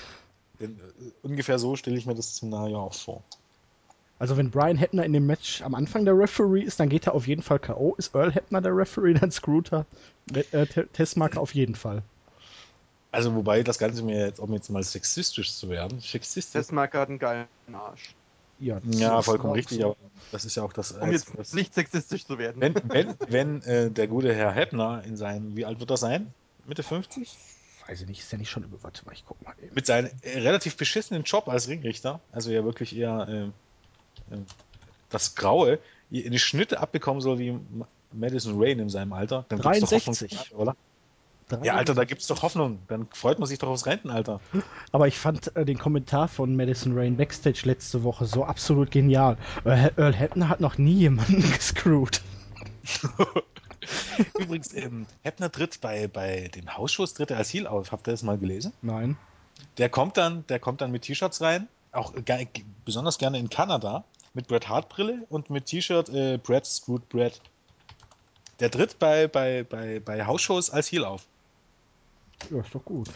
[0.59, 3.24] Denn, äh, ungefähr so stelle ich mir das Szenario auch vor.
[4.20, 7.13] Also wenn Brian Hebner in dem Match am Anfang der Referee ist, dann geht er
[7.13, 7.93] auf jeden Fall K.O.
[7.97, 9.86] Ist Earl Hebner der Referee, dann screwt er
[10.34, 12.01] äh, Te- Testmarker auf jeden Fall.
[13.11, 17.09] Also wobei das Ganze mir jetzt, um jetzt mal sexistisch zu werden, sexistisch, Testmarker hat
[17.09, 18.15] einen geilen Arsch.
[18.59, 19.91] Ja, ja, vollkommen richtig, so.
[19.91, 19.95] aber
[20.32, 20.91] das ist ja auch das.
[20.91, 22.59] Um jetzt das nicht sexistisch zu werden.
[22.59, 26.34] wenn wenn, wenn äh, der gute Herr Heppner in seinen, wie alt wird er sein?
[26.68, 27.38] Mitte 50?
[27.88, 28.82] Weiß ich nicht, ist ja nicht schon über.
[28.84, 29.74] Warte mal, ich guck mal eben.
[29.74, 33.51] Mit seinem äh, relativ beschissenen Job als Ringrichter, also ja wirklich eher äh, äh,
[35.09, 35.80] das Graue,
[36.11, 37.59] eine Schnitte abbekommen soll wie
[38.11, 40.39] Madison Rain in seinem Alter, dann gibt's doch 63.
[40.39, 40.75] Hoffnung, oder?
[41.63, 42.80] Ja, Alter, da gibt's doch Hoffnung.
[42.89, 44.41] Dann freut man sich doch aufs Rentenalter.
[44.91, 49.38] Aber ich fand äh, den Kommentar von Madison Rain Backstage letzte Woche so absolut genial.
[49.63, 52.21] Earl, Earl Hebner hat noch nie jemanden gescrewt.
[54.38, 57.93] Übrigens, ähm, Heppner tritt bei, bei dem Hausschuss tritt er als Heel auf.
[57.93, 58.73] Habt ihr das mal gelesen?
[58.82, 59.17] Nein.
[59.78, 62.47] Der kommt dann, der kommt dann mit T-Shirts rein, auch ge
[62.84, 64.03] besonders gerne in Kanada,
[64.38, 67.41] mit Bret Hart Brille und mit T-Shirt äh, Brett Screwed Brett.
[68.59, 71.25] Der tritt bei, bei, bei, bei Hausshows als Heel auf.
[72.51, 73.09] Ja, ist doch gut.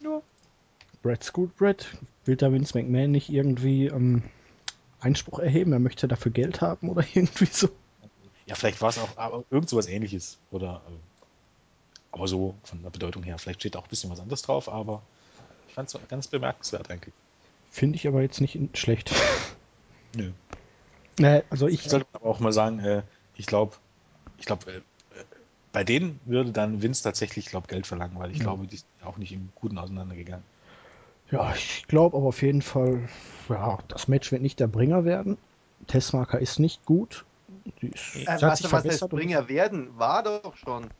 [0.00, 0.22] Ja.
[1.02, 1.86] Brad Scoot Brad,
[2.24, 4.22] will da Vince McMahon nicht irgendwie ähm,
[5.00, 5.74] Einspruch erheben?
[5.74, 7.68] Er möchte dafür Geld haben oder irgendwie so.
[8.46, 10.38] Ja, vielleicht war es auch aber irgend sowas ähnliches.
[10.50, 10.92] Oder äh,
[12.12, 13.38] aber so von der Bedeutung her.
[13.38, 15.02] Vielleicht steht auch ein bisschen was anderes drauf, aber
[15.68, 17.12] ich fand es ganz bemerkenswert eigentlich.
[17.70, 19.12] Finde ich aber jetzt nicht schlecht.
[20.16, 20.32] Nö.
[21.18, 23.02] Nee, also ich, sollte aber auch mal sagen, äh,
[23.36, 23.76] ich glaube,
[24.38, 24.82] ich glaube, äh, äh,
[25.72, 28.44] bei denen würde dann Vince tatsächlich, glaube Geld verlangen, weil ich Ja.
[28.44, 30.44] glaube, die sind auch nicht im Guten auseinandergegangen.
[31.30, 33.08] ja, ich glaube aber auf jeden Fall,
[33.48, 35.38] ja, das Match wird nicht der Bringer werden.
[35.86, 37.24] Testmarker ist nicht gut.
[37.82, 39.98] Die ist, Äh, hat was, sich was heißt Bringer werden?
[39.98, 40.92] War doch schon.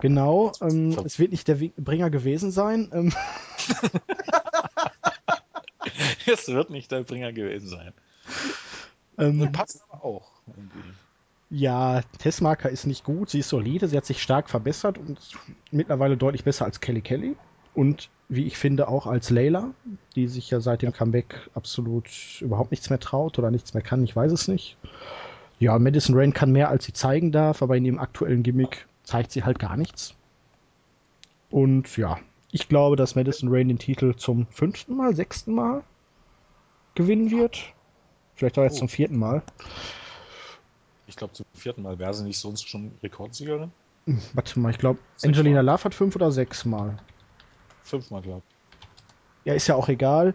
[0.00, 2.90] Genau, ähm, es wird nicht der Bringer gewesen sein.
[2.92, 3.12] Ähm,
[6.26, 7.92] Es wird nicht der Bringer gewesen sein.
[9.18, 10.30] ähm, Passt aber auch.
[10.46, 10.94] Irgendwie.
[11.50, 15.18] ja, Testmarker ist nicht gut, sie ist solide, sie hat sich stark verbessert und
[15.70, 17.36] mittlerweile deutlich besser als Kelly Kelly.
[17.74, 19.70] Und wie ich finde, auch als Layla,
[20.16, 22.08] die sich ja seit dem Comeback absolut
[22.40, 24.76] überhaupt nichts mehr traut oder nichts mehr kann, ich weiß es nicht.
[25.58, 29.32] Ja, Madison Rain kann mehr, als sie zeigen darf, aber in ihrem aktuellen Gimmick zeigt
[29.32, 30.14] sie halt gar nichts.
[31.50, 32.18] Und ja,
[32.50, 35.82] ich glaube, dass Madison Rain den Titel zum fünften Mal, sechsten Mal
[36.94, 37.74] gewinnen wird.
[38.34, 38.80] Vielleicht auch jetzt Oh.
[38.80, 39.42] zum vierten Mal.
[41.06, 43.72] Ich glaube, zum vierten Mal wäre sie nicht sonst schon Rekordsiegerin.
[44.32, 45.60] Warte mal, ich glaube, Angelina.
[45.60, 46.96] Love hat fünf oder sechs Mal.
[47.82, 48.42] Fünfmal, glaube
[49.44, 50.34] Ja, ist ja auch egal.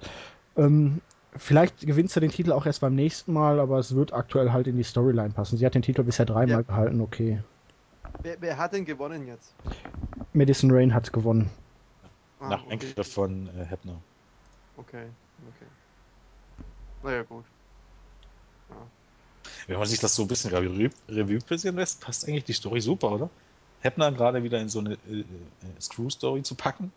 [0.55, 1.01] Ähm,
[1.35, 4.67] vielleicht gewinnt sie den Titel auch erst beim nächsten Mal, aber es wird aktuell halt
[4.67, 5.57] in die Storyline passen.
[5.57, 6.61] Sie hat den Titel bisher dreimal Ja.
[6.61, 7.41] gehalten, okay.
[8.21, 9.55] Wer, wer hat denn gewonnen jetzt?
[10.33, 11.49] Madison Rain hat gewonnen.
[12.43, 12.73] Ah, Nach okay.
[12.73, 13.95] Eingriff von äh, Heppner.
[14.77, 15.05] Okay,
[15.47, 15.67] okay.
[17.03, 17.45] Naja, gut.
[19.67, 22.81] Wenn man sich das so ein bisschen Revue, Revue passieren lässt, passt eigentlich die Story
[22.81, 23.29] super, oder?
[23.81, 25.25] Heppner gerade wieder in so eine äh, äh,
[25.81, 26.91] Screw-Story zu packen.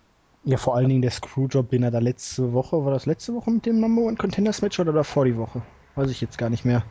[0.45, 3.51] Ja, vor allen Dingen der Screwjob, den er da letzte Woche, war das letzte Woche
[3.51, 5.63] mit dem Number One Contenders Match oder davor die Woche?
[5.97, 6.85] Weiß ich jetzt gar nicht mehr.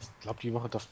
[0.00, 0.88] Ich glaube, die Woche davor.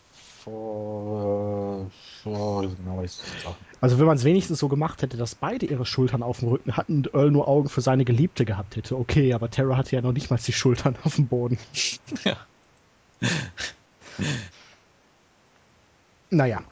[3.81, 6.77] Also wenn man es wenigstens so gemacht hätte, dass beide ihre Schultern auf dem Rücken
[6.77, 10.03] hatten und Earl nur Augen für seine Geliebte gehabt hätte, okay, aber Tara hatte ja
[10.03, 11.59] noch nicht mal die Schultern auf dem Boden.
[12.25, 12.37] Ja.
[16.31, 16.63] Naja,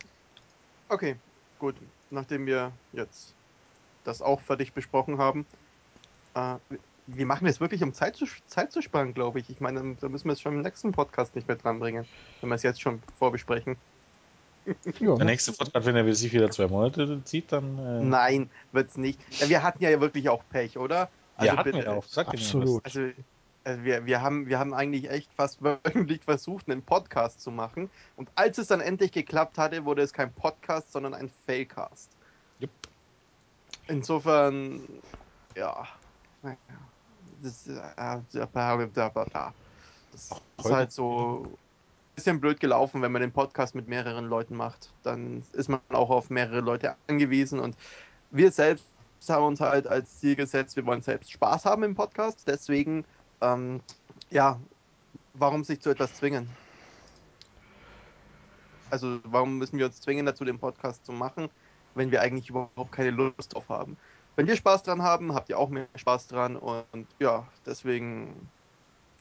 [0.92, 1.16] Okay,
[1.58, 1.74] gut.
[2.10, 3.34] Nachdem wir jetzt
[4.04, 5.46] das auch fertig besprochen haben,
[6.34, 6.56] äh,
[7.07, 9.50] wir machen es wirklich, um Zeit zu, Zeit zu sparen, glaube ich.
[9.50, 12.07] Ich meine, da müssen wir es schon im nächsten Podcast nicht mehr dranbringen,
[12.40, 13.76] wenn wir es jetzt schon vorbesprechen.
[15.00, 17.78] ja, Der nächste Podcast, wenn er sich wieder zwei Monate zieht, dann.
[17.78, 19.20] Äh, Nein, wird's nicht.
[19.48, 21.09] Wir hatten ja wirklich auch Pech, oder?
[21.40, 21.84] ja, hatten bitte.
[21.84, 22.05] wir auch.
[22.05, 22.84] Sag absolut.
[22.84, 23.00] Also,
[23.64, 27.90] Also wir, wir, haben, wir haben eigentlich echt fast wöchentlich versucht, einen Podcast zu machen.
[28.16, 32.11] Und als es dann endlich geklappt hatte, wurde es kein Podcast, sondern ein Failcast.
[32.61, 32.70] Jupp.
[33.88, 34.82] Insofern,
[35.57, 35.88] ja.
[36.42, 36.57] naja,
[40.12, 43.88] Das, äh, das ist halt so ein bisschen blöd gelaufen, wenn man den Podcast mit
[43.88, 44.93] mehreren Leuten macht.
[45.03, 47.59] Dann ist man auch auf mehrere Leute angewiesen.
[47.59, 47.76] Und
[48.30, 48.86] wir selbst
[49.28, 52.47] haben uns halt als Ziel gesetzt, wir wollen selbst Spaß haben im Podcast.
[52.47, 53.05] Deswegen,
[53.40, 53.80] ähm,
[54.30, 54.59] ja,
[55.34, 56.49] warum sich zu etwas zwingen?
[58.90, 61.49] Also, warum müssen wir uns zwingen, dazu den Podcast zu machen,
[61.95, 63.97] wenn wir eigentlich überhaupt keine Lust drauf haben?
[64.36, 68.48] Wenn wir Spaß dran haben, habt ihr auch mehr Spaß dran und ja, deswegen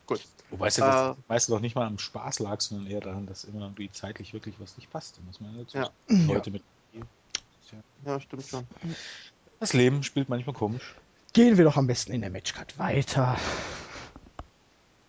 [0.07, 0.21] gut.
[0.49, 1.07] Wobei es ja Äh.
[1.09, 4.33] das meistens noch nicht mal am Spaß lag, sondern eher daran, dass immer irgendwie zeitlich
[4.33, 5.89] wirklich was nicht passte, muss man dazu Ja.
[6.27, 6.63] Leute mit.
[8.05, 8.65] Ja, stimmt schon.
[9.59, 10.95] Das Leben spielt manchmal komisch.
[11.33, 13.37] Gehen wir doch am besten in der Matchcard weiter.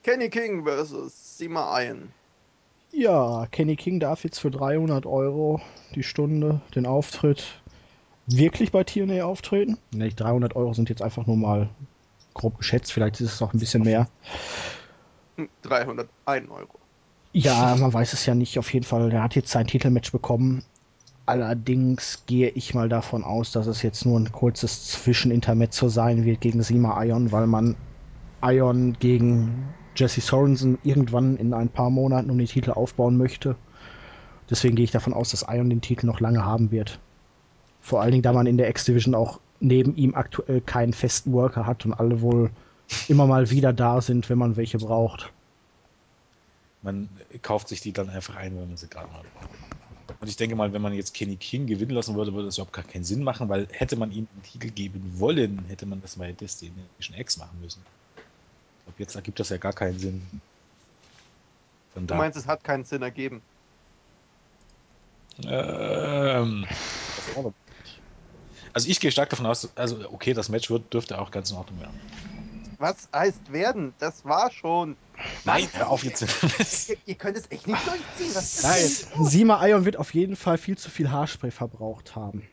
[0.05, 2.13] Kenny King versus Sima Iron.
[2.93, 5.61] Ja, Kenny King darf jetzt für 300 Euro
[5.95, 7.62] die Stunde den Auftritt
[8.27, 9.79] wirklich bei TNA auftreten.
[9.93, 11.69] Ne, 300 Euro sind jetzt einfach nur mal
[12.35, 14.09] grob geschätzt, vielleicht ist es auch ein bisschen mehr.
[15.37, 16.79] Hm, 301 Euro.
[17.33, 18.59] Ja, man weiß es ja nicht.
[18.59, 20.63] Auf jeden Fall, er hat jetzt sein Titelmatch bekommen.
[21.25, 26.41] Allerdings gehe ich mal davon aus, dass es jetzt nur ein kurzes Zwischenintermezzo sein wird
[26.41, 27.77] gegen Sima Ion, weil man
[28.43, 33.57] Ion gegen Jesse Sorensen irgendwann in ein paar Monaten um die Titel aufbauen möchte.
[34.51, 36.99] Deswegen gehe ich davon aus, dass Ion den Titel noch lange haben wird.
[37.83, 41.67] Vor allen Dingen, da man in der X-Division auch neben ihm aktuell keinen festen Worker
[41.67, 42.51] hat und alle wohl
[43.09, 45.33] immer mal wieder da sind, wenn man welche braucht.
[46.83, 47.09] Man
[47.43, 49.49] kauft sich die dann einfach ein, wenn man sie gerade mal braucht.
[50.21, 52.73] Und ich denke mal, wenn man jetzt Kenny King gewinnen lassen würde, würde das überhaupt
[52.73, 56.17] gar keinen Sinn machen, weil hätte man ihm den Titel geben wollen, hätte man das
[56.17, 57.81] bei Destination X machen müssen.
[58.17, 60.23] Ich glaube, jetzt ergibt das ja gar keinen Sinn.
[61.95, 63.43] Von Du meinst, es hat keinen Sinn ergeben.
[65.45, 66.67] Ähm,
[68.73, 71.57] also ich gehe stark davon aus, also okay, das Match wird, dürfte auch ganz in
[71.57, 72.01] Ordnung werden.
[72.79, 73.95] Was heißt werden?
[74.01, 74.97] Das war schon.
[75.45, 76.23] Nein, hör auf jetzt.
[76.89, 78.35] Ihr, ihr könnt es echt nicht durchziehen.
[78.35, 78.63] Was ist
[79.13, 79.31] Nein, los?
[79.31, 82.49] Sima Ion wird auf jeden Fall viel zu viel Haarspray verbraucht haben.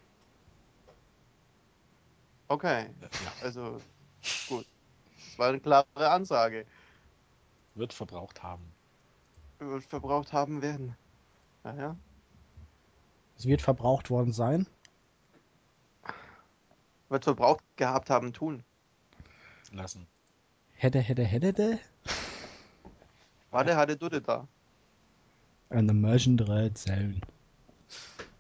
[2.48, 2.88] Okay,
[3.42, 3.80] also
[4.48, 4.66] gut.
[5.16, 6.66] Das war eine klare Ansage.
[7.74, 8.72] wird verbraucht haben.
[9.58, 10.96] Wird verbraucht haben werden.
[11.64, 11.96] Naja.
[13.38, 14.68] Es wird verbraucht worden sein.
[17.10, 18.64] Wird verbraucht gehabt haben tun.
[19.72, 20.08] Lassen.
[20.76, 21.80] Hätte, hätte, hätte, hätte.
[23.52, 24.48] Warte, hatte Dutte da.
[25.70, 27.20] An Immersion Red Zone.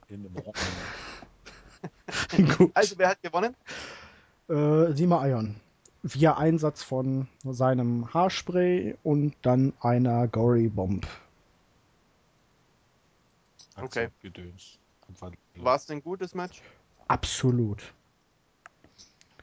[0.08, 0.54] In the morning.
[2.58, 2.72] Gut.
[2.74, 3.56] Also, wer hat gewonnen?
[4.50, 5.56] Äh, Sima Ion.
[6.02, 11.06] Via Einsatz von seinem Haarspray und dann einer Gory Bomb.
[13.76, 14.10] Okay.
[15.56, 16.62] War es ein gutes Match?
[17.08, 17.94] Absolut.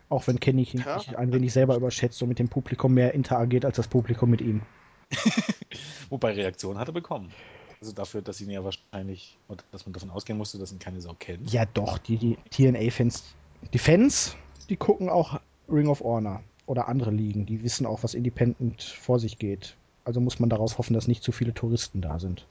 [0.09, 0.99] Auch wenn Kenny Ja.
[1.01, 4.41] sich ein wenig selber überschätzt und mit dem Publikum mehr interagiert als das Publikum mit
[4.41, 4.63] ihm.
[6.11, 7.33] Wobei Reaktion hat er bekommen.
[7.81, 11.01] Also dafür, dass ihn ja wahrscheinlich, oder dass man davon ausgehen musste, dass ihn keine
[11.01, 11.53] Sau kennt.
[11.53, 13.35] Ja, doch, die, die TNA-Fans,
[13.73, 14.37] die Fans,
[14.71, 17.45] die gucken auch Ring of Honor oder andere Ligen.
[17.47, 19.77] Die wissen auch, was Independent vor sich geht.
[20.05, 22.47] Also muss man darauf hoffen, dass nicht zu viele Touristen da sind.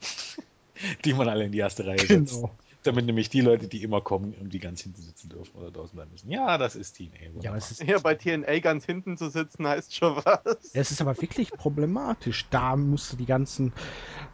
[1.04, 2.50] Die man alle in die erste Reihe Genau.
[2.84, 5.96] Damit nämlich die Leute, die immer kommen, um die ganz hinten sitzen dürfen oder draußen
[5.96, 6.30] bleiben müssen.
[6.30, 7.40] Ja, das ist TNA.
[7.40, 10.70] Ja, aber es ist, Hier bei TNA ganz hinten zu sitzen heißt schon was.
[10.74, 12.46] es ist aber wirklich problematisch.
[12.50, 13.72] Da musst du die ganzen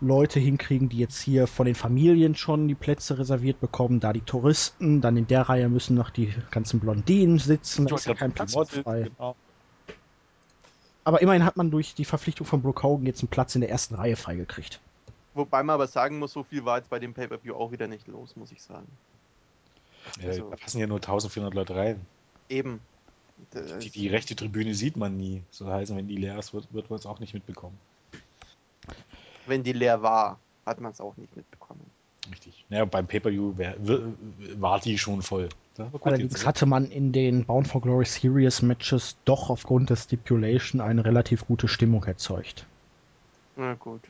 [0.01, 4.21] Leute hinkriegen, die jetzt hier von den Familien schon die Plätze reserviert bekommen, da die
[4.21, 8.33] Touristen, dann in der Reihe müssen noch die ganzen Blondinen sitzen, da ist ja kein
[8.33, 9.11] Platz Models, frei.
[9.17, 9.37] Genau.
[11.05, 13.71] Aber immerhin hat man durch die Verpflichtung von Brooke Hogan jetzt einen Platz in der
[13.71, 14.81] ersten Reihe freigekriegt.
[15.35, 18.09] Wobei man aber sagen muss, so viel war jetzt bei dem Pay-Per-View auch wieder nicht
[18.09, 18.87] los, muss ich sagen.
[20.21, 22.01] Ja, Also- da passen ja nur 1400 Leute rein.
[22.49, 22.81] Eben.
[23.81, 25.43] Die, die rechte Tribüne sieht man nie.
[25.51, 27.79] So heißen, wenn die leer ist, wird, wird man es auch nicht mitbekommen.
[29.47, 31.81] Wenn die leer war, hat man es auch nicht mitbekommen.
[32.31, 32.65] Richtig.
[32.69, 33.55] Naja, beim Pay-Per-View
[34.59, 35.49] war die schon voll.
[35.77, 36.47] Das war gut Allerdings jetzt.
[36.47, 41.47] hatte man in den Bound for Glory Series Matches doch aufgrund der Stipulation eine relativ
[41.47, 42.67] gute Stimmung erzeugt.
[43.57, 44.03] Na gut.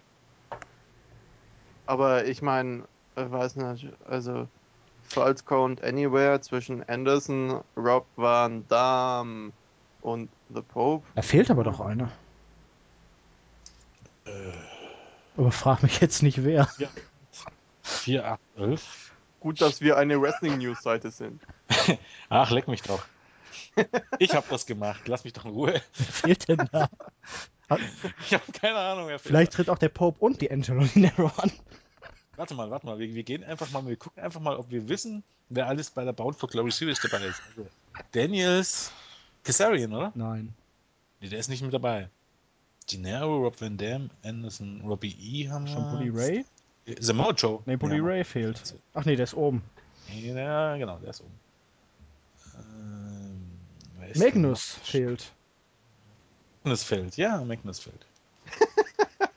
[1.91, 2.85] Aber ich meine,
[3.17, 4.47] ich weiß nicht, also
[5.03, 9.53] False Count Anywhere zwischen Anderson, Rob Van Dam
[10.01, 11.05] und The Pope.
[11.17, 12.12] Da fehlt aber doch einer.
[15.37, 16.69] Aber frag mich jetzt nicht wer.
[17.83, 19.12] 4, 8, 11.
[19.41, 21.43] Gut, dass wir eine Wrestling News Seite sind.
[22.29, 23.05] Ach, leck mich doch.
[24.19, 25.07] Ich habe das gemacht.
[25.07, 25.73] Lass mich doch in Ruhe.
[25.73, 26.89] Wer fehlt denn da?
[28.24, 29.07] Ich habe keine Ahnung.
[29.07, 31.52] Wer fehlt Vielleicht tritt auch der Pope und die Angelo Dinero an.
[32.35, 32.98] Warte mal, warte mal.
[32.98, 36.05] Wir, wir gehen einfach mal, wir gucken einfach mal, ob wir wissen, wer alles bei
[36.05, 37.40] der Bound for Glory Series dabei ist.
[37.51, 37.69] Also,
[38.11, 38.90] Daniels
[39.44, 40.11] Kazarian, oder?
[40.16, 40.52] Nein.
[41.20, 42.09] Nee, der ist nicht mit dabei.
[42.90, 45.48] Dinero, Rob Van Dam, Anderson, Robbie E.
[45.48, 45.73] haben wir.
[45.73, 46.44] Schon Bully Ray?
[46.98, 47.62] Samoa Joe.
[47.66, 48.02] Nee, Bully Ja.
[48.02, 48.74] Ray fehlt.
[48.94, 49.62] Ach nee, der ist oben.
[50.12, 51.39] Ja, genau, der ist oben.
[54.11, 54.87] Ist Magnus noch?
[54.87, 55.32] fehlt.
[56.62, 58.07] Magnus fehlt, ja, Magnus fehlt.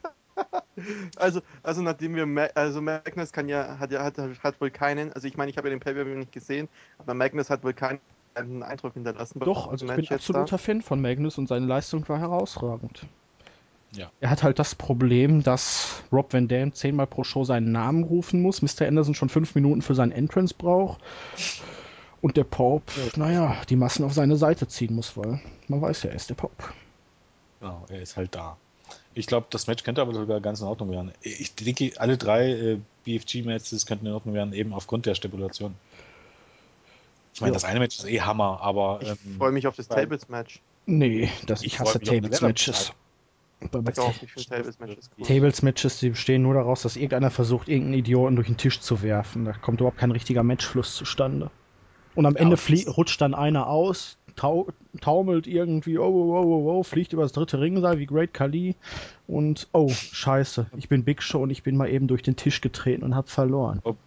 [1.18, 5.14] Also, also nachdem wir, Ma also Magnus kann ja, hat ja, hat, hat wohl keinen,
[5.14, 6.68] also ich meine, ich habe ja den Pay-Per-View nicht gesehen,
[6.98, 8.02] aber Magnus hat wohl keinen
[8.36, 9.40] Eindruck hinterlassen.
[9.40, 13.06] Doch, also ich bin absoluter Fan von Magnus und seine Leistung war herausragend.
[13.95, 14.12] Ja.
[14.20, 18.41] Er hat halt das Problem, dass Rob Van Dam zehnmal pro Show seinen Namen rufen
[18.41, 18.88] muss, Mr.
[18.88, 21.00] Anderson schon fünf Minuten für seinen Entrance braucht
[22.24, 26.10] und der Pope, naja, die Massen auf seine Seite ziehen muss, weil man weiß ja,
[26.10, 26.64] er ist der Pope.
[27.60, 28.56] Genau, er ist halt da.
[29.14, 31.12] Ich glaube, das Match könnte aber sogar ganz in Ordnung werden.
[31.22, 35.76] Ich denke, alle drei äh, BFG-Matches könnten in Ordnung werden, eben aufgrund der Stipulation.
[37.34, 37.56] Ich meine, Ja.
[37.56, 40.62] das eine Match ist eh Hammer, aber Ich ähm, freue mich auf das Tables-Match.
[40.86, 42.94] Nee, das, ich Ich hasse Tables-Matches.
[43.60, 43.70] Ich
[44.38, 45.28] ich.
[45.28, 49.44] Tables-Matches, die bestehen nur daraus, dass irgendeiner versucht, irgendeinen Idioten durch den Tisch zu werfen.
[49.44, 51.52] Da kommt überhaupt kein richtiger Matchfluss zustande.
[52.15, 52.57] Und am Ja, Ende
[52.91, 54.68] rutscht dann einer aus, tau
[55.02, 58.76] taumelt irgendwie, oh, oh, oh, oh, oh, fliegt über das dritte Ringseil wie Great Khali
[59.27, 62.61] und oh, scheiße, ich bin Big Show und ich bin mal eben durch den Tisch
[62.61, 63.81] getreten und hab verloren.
[63.84, 63.98] Rob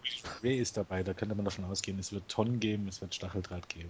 [0.43, 3.67] Ray ist dabei, da könnte man davon ausgehen, es wird Tonnen geben, es wird Stacheldraht
[3.69, 3.89] geben.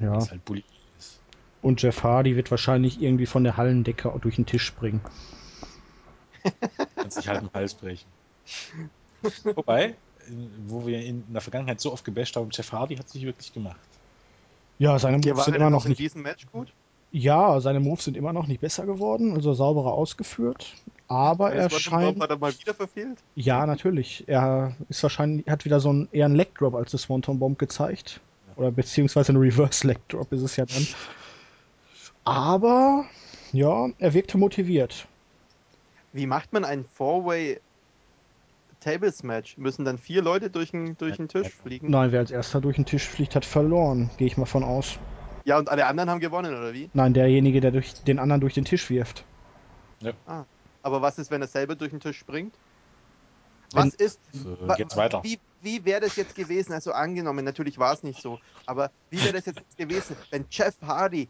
[0.00, 0.14] Ja.
[0.14, 0.64] Was halt Bully
[0.96, 1.20] ist.
[1.60, 5.00] Und Jeff Hardy wird wahrscheinlich irgendwie von der Hallendecke durch den Tisch springen.
[6.94, 8.06] Kann sich halt den Hals brechen.
[9.42, 9.96] Wobei,
[10.66, 13.52] wo wir ihn in der Vergangenheit so oft gebasht haben, Jeff Hardy hat sich wirklich
[13.52, 13.78] gemacht.
[14.78, 16.72] Ja, seine Moves sind er immer noch in nicht diesem Match gut?
[17.10, 20.74] Ja, seine Moves sind immer noch nicht besser geworden, also sauberer ausgeführt.
[21.08, 22.20] Aber er scheint.
[22.20, 23.18] Hat er mal wieder verfehlt?
[23.34, 24.24] Ja, natürlich.
[24.26, 27.58] Er ist wahrscheinlich, hat wieder so einen eher einen Leg Drop als das Swanton Bomb
[27.58, 28.20] gezeigt.
[28.56, 30.86] Oder beziehungsweise ein Reverse Leg Drop ist es ja dann.
[32.24, 33.06] Aber
[33.52, 35.06] ja, er wirkte motiviert.
[36.12, 37.60] Wie macht man ein Four-Way
[38.80, 39.56] Tables-Match?
[39.58, 41.90] Müssen dann vier Leute durch den, durch den Tisch fliegen?
[41.90, 44.10] Nein, wer als erster durch den Tisch fliegt, hat verloren.
[44.18, 44.98] Gehe ich mal von aus.
[45.44, 46.90] Ja, und alle anderen haben gewonnen, oder wie?
[46.92, 49.24] Nein, derjenige, der durch den anderen durch den Tisch wirft.
[50.82, 52.58] Aber was ist, wenn er selber durch den Tisch springt?
[53.72, 55.22] Wenn- Was ist, So, wa- geht's weiter.
[55.22, 56.72] wie, wie wäre das jetzt gewesen?
[56.72, 60.74] Also angenommen, natürlich war es nicht so, aber wie wäre das jetzt gewesen, wenn Jeff
[60.82, 61.28] Hardy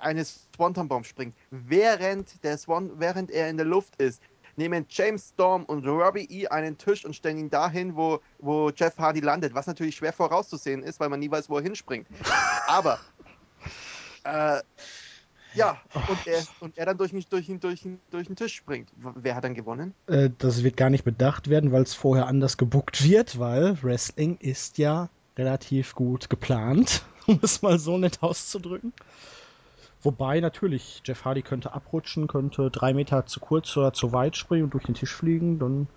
[0.00, 4.22] eine Swanton Bomb springt, während, der Swan, während er in der Luft ist,
[4.58, 8.96] nehmen James Storm und Robbie E einen Tisch und stellen ihn dahin, wo, wo Jeff
[8.98, 12.06] Hardy landet, was natürlich schwer vorauszusehen ist, weil man nie weiß, wo er hinspringt.
[12.66, 12.98] Aber
[14.24, 14.60] äh,
[15.54, 18.90] ja, und er, und er dann durch, durch, durch, durch den Tisch springt.
[18.96, 19.94] Wer hat dann gewonnen?
[20.06, 24.36] Äh, das wird gar nicht bedacht werden, weil es vorher anders gebuckt wird, weil Wrestling
[24.38, 28.92] ist ja relativ gut geplant, um es mal so nett auszudrücken.
[30.04, 34.62] Wobei natürlich, Jeff Hardy könnte abrutschen, könnte drei Meter zu kurz oder zu weit springen
[34.64, 35.88] und durch den Tisch fliegen, dann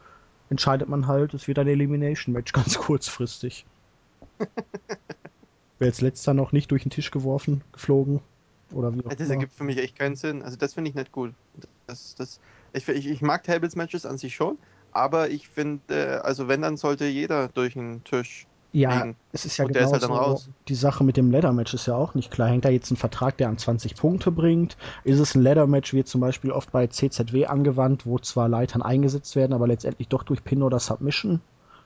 [0.49, 3.67] entscheidet man halt, es wird ein Elimination-Match ganz kurzfristig.
[5.79, 8.21] Wer als letzter noch nicht durch den Tisch geworfen, geflogen
[8.71, 9.29] oder wie auch Das immer.
[9.29, 10.41] ergibt für mich echt keinen Sinn.
[10.43, 11.35] Also das finde ich nicht cool.
[11.85, 12.39] Das, das,
[12.73, 14.59] ich, ich, ich mag Tables-Matches an sich schon,
[14.91, 19.15] aber ich finde, also wenn, dann sollte jeder durch den Tisch Ja, fliegen.
[19.31, 20.49] es ist ja Und der genau ist halt dann raus.
[20.67, 22.49] Die Sache mit dem Ladder-Match ist ja auch nicht klar.
[22.49, 24.77] Hängt da jetzt ein Vertrag, der an 20 Punkte bringt?
[25.03, 29.35] Ist es ein Ladder-Match, wie zum Beispiel oft bei CZW angewandt, wo zwar Leitern eingesetzt
[29.35, 31.41] werden, aber letztendlich doch durch Pin oder Submission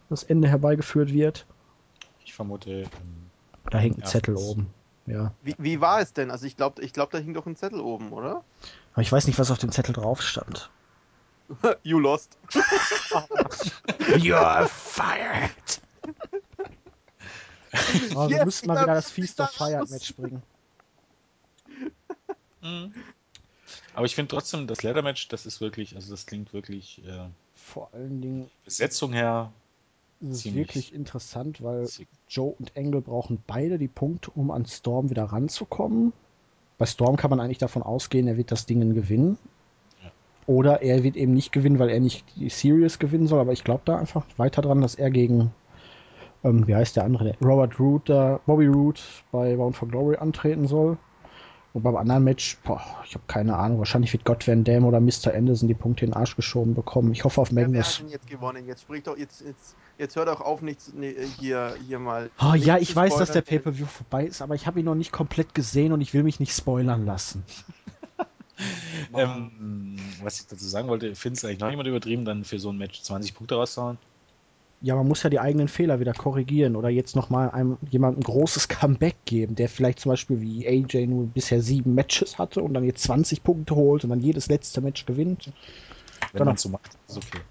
[0.09, 1.45] das Ende herbeigeführt wird?
[2.25, 2.89] Ich vermute, ähm,
[3.69, 4.05] Da hängt ein.
[4.05, 4.67] Zettel oben.
[5.05, 5.33] Ja.
[5.41, 6.31] Wie, wie war es denn?
[6.31, 8.43] Also ich glaube, ich glaub, da hing doch ein Zettel oben, oder?
[8.93, 10.69] Aber ich weiß nicht, was auf dem Zettel drauf stand.
[11.83, 12.37] you lost.
[14.17, 15.81] You're fired!
[18.15, 19.89] Oh, wir Yes, müssten mal wieder das Feast of raus.
[19.89, 20.43] Match bringen.
[23.95, 27.89] aber ich finde trotzdem, das Leather-Match, das ist wirklich, also das klingt wirklich, äh, Vor
[27.93, 29.51] allen Dingen Besetzung her,
[30.21, 30.67] ist es Ziemlich.
[30.67, 32.07] wirklich interessant, weil sick.
[32.29, 36.13] Joe und Engel brauchen beide die Punkte, um an Storm wieder ranzukommen.
[36.77, 39.37] Bei Storm kann man eigentlich davon ausgehen, er wird das Ding gewinnen.
[40.03, 40.11] Ja.
[40.47, 43.39] Oder er wird eben nicht gewinnen, weil er nicht die Series gewinnen soll.
[43.39, 45.51] Aber ich glaube da einfach weiter dran, dass er gegen,
[46.43, 49.01] ähm, wie heißt der andere, der Robert Root, da, Bobby Root
[49.31, 50.97] bei Bound for Glory antreten soll.
[51.73, 53.77] Und beim anderen Match, boah, ich habe keine Ahnung.
[53.77, 55.33] Wahrscheinlich wird Gott Van Dam oder Mr.
[55.33, 57.13] Anderson die Punkte in den Arsch geschoben bekommen.
[57.13, 57.99] Ich hoffe auf Ja, Magnus.
[57.99, 58.67] denn jetzt gewonnen?
[58.67, 62.29] Jetzt sprich doch, jetzt, jetzt, jetzt hör doch auf, nicht nee, hier, hier mal.
[62.41, 63.41] Oh, nicht ja, ich weiß, dass der.
[63.41, 66.39] Pay-Per-View vorbei ist, aber ich habe ihn noch nicht komplett gesehen und ich will mich
[66.41, 67.43] nicht spoilern lassen.
[69.15, 72.69] Ähm, was ich dazu sagen wollte, findest du eigentlich noch jemand übertrieben, dann für so
[72.69, 73.97] ein Match 20 Punkte rauszuhauen?
[74.83, 78.23] Ja, man muss ja die eigenen Fehler wieder korrigieren oder jetzt nochmal einem jemandem ein
[78.23, 82.73] großes Comeback geben, der vielleicht zum Beispiel wie AJ nur bisher sieben Matches hatte und
[82.73, 85.45] dann jetzt 20 Punkte holt und dann jedes letzte Match gewinnt.
[86.33, 86.45] Wenn Genau.
[86.45, 87.41] man so macht, ist okay.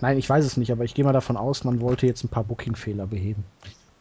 [0.00, 2.28] Nein, ich weiß es nicht, aber ich gehe mal davon aus, man wollte jetzt ein
[2.28, 3.44] paar Booking-Fehler beheben.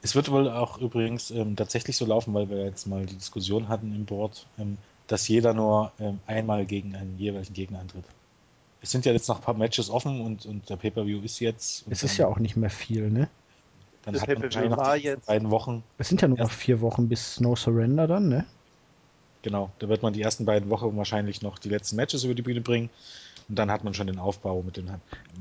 [0.02, 3.68] Es wird wohl auch übrigens ähm, tatsächlich so laufen, weil wir jetzt mal die Diskussion
[3.68, 4.78] hatten im Board, ähm,
[5.08, 8.06] dass jeder nur ähm, einmal gegen einen jeweiligen Gegner antritt.
[8.82, 11.86] Es sind ja jetzt noch ein paar Matches offen und, und der Pay-Per-View ist jetzt.
[11.90, 13.28] Es ist ja auch nicht mehr viel, ne?
[14.04, 15.84] Dann Das hat man war jetzt- beiden Wochen.
[15.98, 18.46] Es sind ja nur noch vier Wochen bis No Surrender dann, ne?
[19.42, 22.42] Genau, da wird man die ersten beiden Wochen wahrscheinlich noch die letzten Matches über die
[22.42, 22.90] Bühne bringen.
[23.48, 24.92] Und dann hat man schon den Aufbau mit den,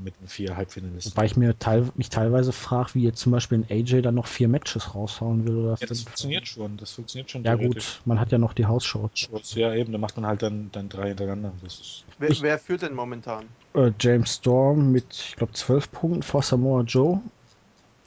[0.03, 1.13] mit den vier Halbfinalisten.
[1.13, 4.25] Wobei ich mir teil, mich teilweise frage, wie jetzt zum Beispiel ein AJ dann noch
[4.25, 6.77] vier Matches raushauen will oder Ja, das funktioniert schon.
[6.77, 7.43] Das funktioniert schon.
[7.43, 9.11] Ja gut, man hat ja noch die Hausshow.
[9.13, 11.53] Shows, Ja, eben, da macht man halt dann, dann drei hintereinander.
[11.61, 13.45] Das ist, Wer, Ich- wer führt denn momentan?
[13.75, 17.21] Äh, James Storm mit, ich glaube, zwölf Punkten vor Samoa Joe.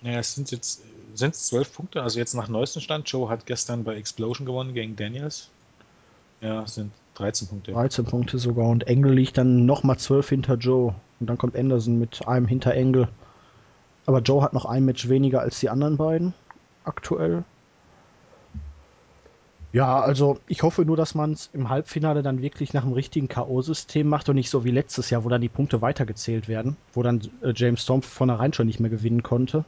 [0.01, 0.83] naja, es sind jetzt
[1.15, 2.03] sind es zwölf Punkte.
[2.03, 3.09] Also jetzt nach neuestem Stand.
[3.09, 5.49] Joe hat gestern bei Explosion gewonnen gegen Daniels.
[6.43, 7.73] Ja, sind 13 Punkte.
[7.73, 8.69] 13 Punkte sogar.
[8.69, 10.95] Und Engel liegt dann nochmal 12 hinter Joe.
[11.21, 13.09] Und dann kommt Anderson mit einem hinter Engel.
[14.07, 16.35] Aber Joe hat noch ein Match weniger als die anderen beiden.
[16.85, 17.45] Aktuell.
[19.73, 23.29] Ja, also ich hoffe nur, dass man es im Halbfinale dann wirklich nach dem richtigen
[23.29, 27.03] K.O.-System macht und nicht so wie letztes Jahr, wo dann die Punkte weitergezählt werden, wo
[27.03, 29.65] dann äh, James Storm vornherein schon nicht mehr gewinnen konnte.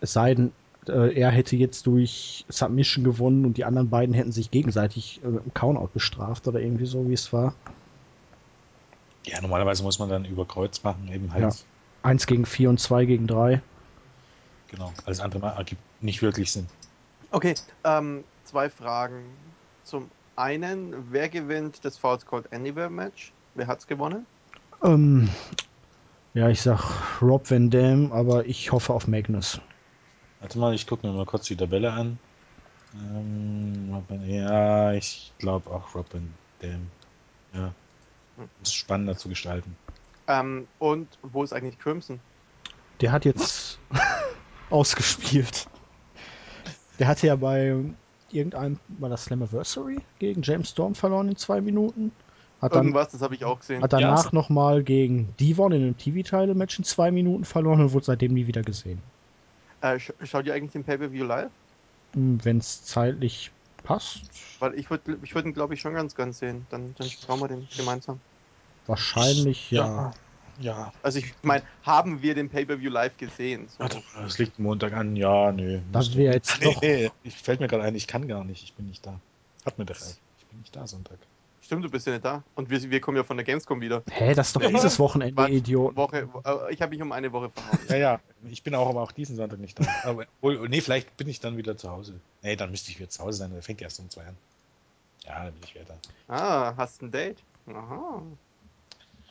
[0.00, 0.52] Es sei denn,
[0.88, 5.28] äh, er hätte jetzt durch Submission gewonnen und die anderen beiden hätten sich gegenseitig äh,
[5.28, 7.54] im Countout bestraft oder irgendwie so, wie es war.
[9.24, 11.42] Ja, normalerweise muss man dann über Kreuz machen, eben halt.
[11.42, 11.50] Ja.
[12.02, 13.60] Eins gegen vier und zwei gegen drei.
[14.68, 14.92] Genau.
[15.04, 16.66] Alles andere mal ergibt nicht wirklich Sinn.
[17.30, 17.54] Okay,
[17.84, 19.24] ähm, zwei Fragen.
[19.84, 23.32] Zum einen, wer gewinnt das Falls Called Anywhere Match?
[23.54, 24.26] Wer hat's gewonnen?
[24.82, 25.28] Ähm,
[26.34, 29.60] ja, ich sag Rob Van Dam, aber ich hoffe auf Magnus.
[30.46, 32.20] Warte mal, ich gucke mir mal kurz die Tabelle an.
[32.94, 36.32] Ähm, Robin, ja, ich glaube auch Robin
[36.62, 36.86] Dam.
[37.52, 37.72] Ja.
[38.62, 39.74] Ist spannender zu gestalten.
[40.28, 42.20] Ähm, und wo ist eigentlich Crimson?
[43.00, 43.80] Der hat jetzt
[44.70, 45.66] ausgespielt.
[47.00, 47.74] Der hatte ja bei
[48.30, 52.12] irgendeinem, war das Slammiversary gegen James Storm verloren in zwei Minuten.
[52.62, 53.82] Hat dann, Irgendwas, das habe ich auch gesehen.
[53.82, 54.30] hat danach Ja.
[54.30, 58.62] nochmal gegen Devon in einem TV-Title-Match in zwei Minuten verloren und wurde seitdem nie wieder
[58.62, 59.02] gesehen.
[59.86, 61.50] Äh, sch schaut ihr eigentlich den Pay-Per-View live?
[62.14, 63.50] Wenn es zeitlich
[63.84, 64.22] passt,
[64.58, 66.66] Weil ich würde ich würd ihn, glaube ich, schon ganz ganz sehen.
[66.70, 68.18] Dann, dann schauen wir den gemeinsam.
[68.86, 70.12] wahrscheinlich ja.
[70.58, 70.90] Ja.
[71.02, 73.68] Also ich meine, haben wir den Pay-Per-View live gesehen?
[73.68, 73.80] So.
[73.80, 75.14] Warte, es liegt Montag an.
[75.14, 75.80] Ja, nö.
[75.92, 78.62] Das wäre jetzt nee, doch- nee, ich fällt mir gerade ein, ich kann gar nicht.
[78.62, 79.20] Ich bin nicht da.
[79.66, 80.14] Hat mir Fall.
[80.38, 81.18] Ich bin nicht da Sonntag.
[81.66, 82.44] Stimmt, du bist ja nicht da.
[82.54, 84.04] Und wir, wir kommen ja von der Gamescom wieder.
[84.08, 85.96] Hä, das ist doch dieses Wochenende, Warte, Idiot.
[85.96, 87.78] Woche, äh, ich habe mich um eine Woche verhauen.
[87.88, 88.20] Ja, ja.
[88.48, 89.84] Ich bin auch aber auch diesen Sonntag nicht da.
[90.04, 92.20] Aber, obwohl, nee, vielleicht bin ich dann wieder zu Hause.
[92.42, 93.50] Nee, dann müsste ich wieder zu Hause sein.
[93.52, 94.36] Der fängt erst um zwei an.
[95.24, 95.94] Ja, dann bin ich wieder da.
[96.32, 97.42] Ah, hast ein Date?
[97.66, 98.22] Aha.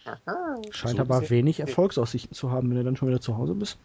[0.04, 0.62] Aha.
[0.72, 3.78] Scheint So aber wenig Erfolgsaussichten zu haben, wenn du dann schon wieder zu Hause bist.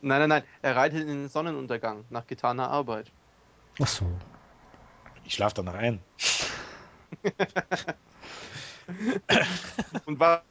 [0.00, 0.42] Nein, nein, nein.
[0.62, 3.10] Er reitet in den Sonnenuntergang nach getaner Arbeit.
[3.80, 4.06] Ach so.
[5.24, 5.98] Ich schlafe danach ein.
[10.06, 10.42] Und war.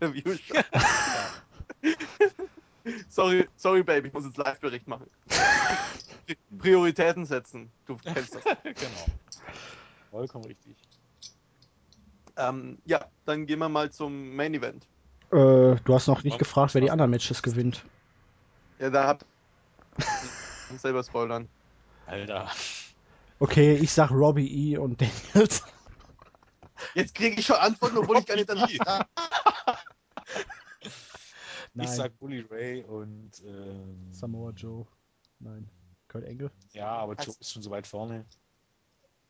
[0.00, 0.36] Interview
[3.08, 5.06] sorry, sorry, Baby, ich muss jetzt Live-Bericht machen.
[6.58, 7.70] Prioritäten setzen.
[7.86, 8.44] Du kennst das.
[8.62, 9.06] genau.
[10.10, 10.76] Vollkommen richtig.
[12.36, 14.86] Ähm, ja, dann gehen wir mal zum Main Event.
[15.32, 17.84] Äh, du hast noch nicht gefragt, wer die anderen Matches gewinnt.
[18.78, 19.26] Ja, da habt
[20.70, 21.48] ihr selber spoilern.
[22.06, 22.48] Alter.
[23.40, 24.76] Okay, ich sag Robbie E.
[24.78, 25.62] und Daniels.
[26.94, 29.06] Jetzt kriege ich schon Antworten, obwohl ich gar nicht danach frage.
[31.74, 34.86] Nein, Ich sag Bully Ray und ähm, Samoa Joe.
[35.40, 35.68] Nein,
[36.08, 36.50] Kurt Engel.
[36.72, 38.24] Ja, aber Joe Also- ist schon so weit vorne.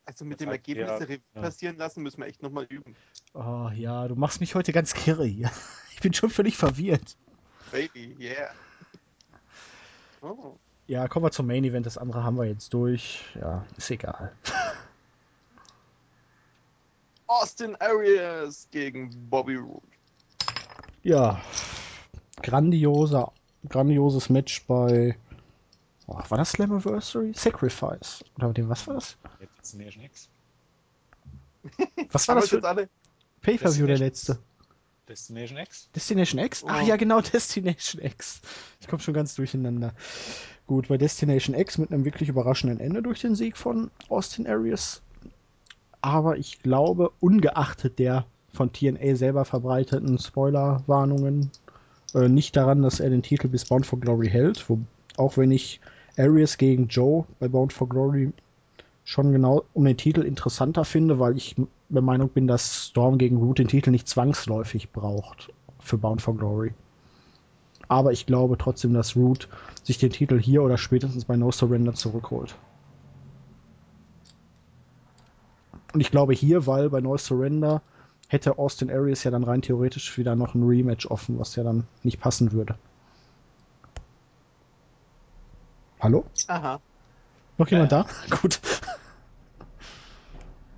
[0.07, 1.41] Also mit Das dem Ergebnis er, der Revue ja.
[1.43, 2.97] passieren lassen, müssen wir echt nochmal üben.
[3.35, 5.51] Oh ja, du machst mich heute ganz kirre hier.
[5.93, 7.17] Ich bin schon völlig verwirrt.
[7.73, 8.55] Baby, yeah.
[10.23, 10.57] Oh.
[10.89, 11.87] Ja, kommen wir zum Main Event.
[11.87, 13.25] Das andere haben wir jetzt durch.
[13.41, 14.33] Ja, ist egal.
[17.27, 19.87] Austin Arias gegen Bobby Roode.
[21.03, 21.43] Ja,
[22.43, 23.33] grandioser,
[23.69, 25.17] grandioses Match bei
[26.09, 27.35] Oh, war das Slammiversary?
[27.35, 28.25] Sacrifice.
[28.37, 29.19] Oder dem, was war das?
[29.61, 30.31] Destination X.
[32.13, 32.89] Was war das jetzt für alle?
[33.43, 34.39] Pay-Per-View, der letzte?
[35.09, 35.89] Destination X?
[35.95, 36.65] Destination X?
[36.67, 36.87] Ach Oh.
[36.87, 38.41] ja, genau, Destination X.
[38.81, 39.93] Ich komme schon ganz durcheinander.
[40.67, 45.01] Gut, bei Destination X mit einem wirklich überraschenden Ende durch den Sieg von Austin Aries.
[46.03, 51.51] Aber ich glaube, ungeachtet der von TNA selber verbreiteten Spoilerwarnungen,
[52.15, 54.69] äh, nicht daran, dass er den Titel bis Bound for Glory hält.
[54.69, 54.79] Wo,
[55.17, 55.81] auch wenn ich
[56.17, 58.33] Aries gegen Joe bei Bound for Glory
[59.09, 61.57] schon genau um den Titel interessanter finde, weil ich
[61.89, 66.37] der Meinung bin, dass Storm gegen Root den Titel nicht zwangsläufig braucht für Bound for
[66.37, 66.75] Glory.
[67.89, 69.49] Aber ich glaube trotzdem, dass Root
[69.83, 72.55] sich den Titel hier oder spätestens bei No Surrender zurückholt.
[75.95, 77.81] Und ich glaube hier, weil bei No Surrender
[78.29, 81.87] hätte Austin Aries ja dann rein theoretisch wieder noch ein Rematch offen, was ja dann
[82.03, 82.75] nicht passen würde.
[85.99, 86.27] Hallo?
[86.49, 86.79] Aha.
[87.59, 88.07] Noch jemand da?
[88.43, 88.59] Gut.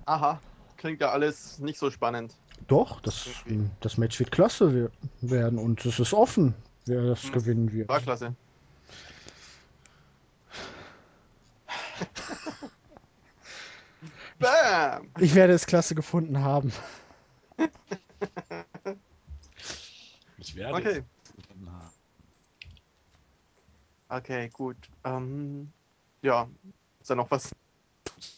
[0.05, 0.41] Aha.
[0.77, 2.33] Klingt ja alles nicht so spannend.
[2.67, 3.29] Doch, das,
[3.81, 4.91] das Match wird klasse we-
[5.21, 6.55] werden und es ist offen,
[6.85, 7.31] wer das Hm.
[7.31, 7.87] gewinnen wird.
[7.87, 8.35] War klasse.
[14.39, 15.11] Bam!
[15.19, 16.73] Ich werde es klasse gefunden haben.
[20.37, 21.03] Ich werde Okay.
[21.23, 21.91] es gefunden haben.
[24.09, 24.75] Okay, gut.
[25.03, 25.71] Ähm,
[26.21, 26.49] ja.
[26.99, 27.49] Ist da noch was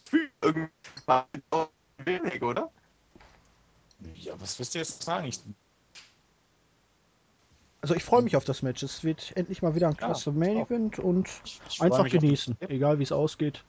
[0.09, 1.25] für irgendwas
[1.97, 2.71] wenig, oder?
[4.15, 5.27] Ja, was willst du jetzt sagen?
[5.27, 5.39] Ich,
[7.81, 8.81] Also ich freue mich auf das Match.
[8.83, 10.67] Es wird endlich mal wieder ein klasse Main auch.
[10.69, 13.63] Event und ich, ich freu einfach genießen, den- egal wie es ausgeht.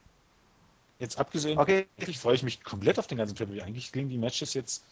[1.01, 1.89] Jetzt abgesehen, Okay.
[1.99, 4.85] eigentlich freue ich mich komplett auf den ganzen pay Eigentlich klingen die Matches jetzt,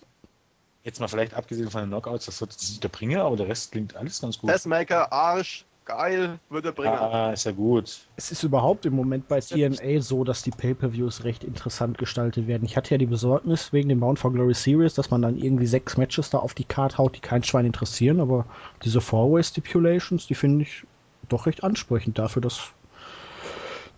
[0.83, 3.95] jetzt mal vielleicht abgesehen von den Knockouts, das wird der Bringer, aber der Rest klingt
[3.95, 4.51] alles ganz gut.
[4.51, 6.95] Testmaker, Arsch, geil, würde bringen.
[6.95, 8.07] Ah, ist ja gut.
[8.17, 12.65] Es ist überhaupt im Moment bei TNA so, dass die Pay-Per-Views recht interessant gestaltet werden.
[12.65, 15.67] Ich hatte ja die Besorgnis wegen dem Bound for Glory Series, dass man dann irgendwie
[15.67, 18.47] sechs Matches da auf die Card haut, die kein Schwein interessieren, aber
[18.85, 20.85] diese Four-Way Stipulations, die finde ich
[21.29, 22.73] doch recht ansprechend dafür, dass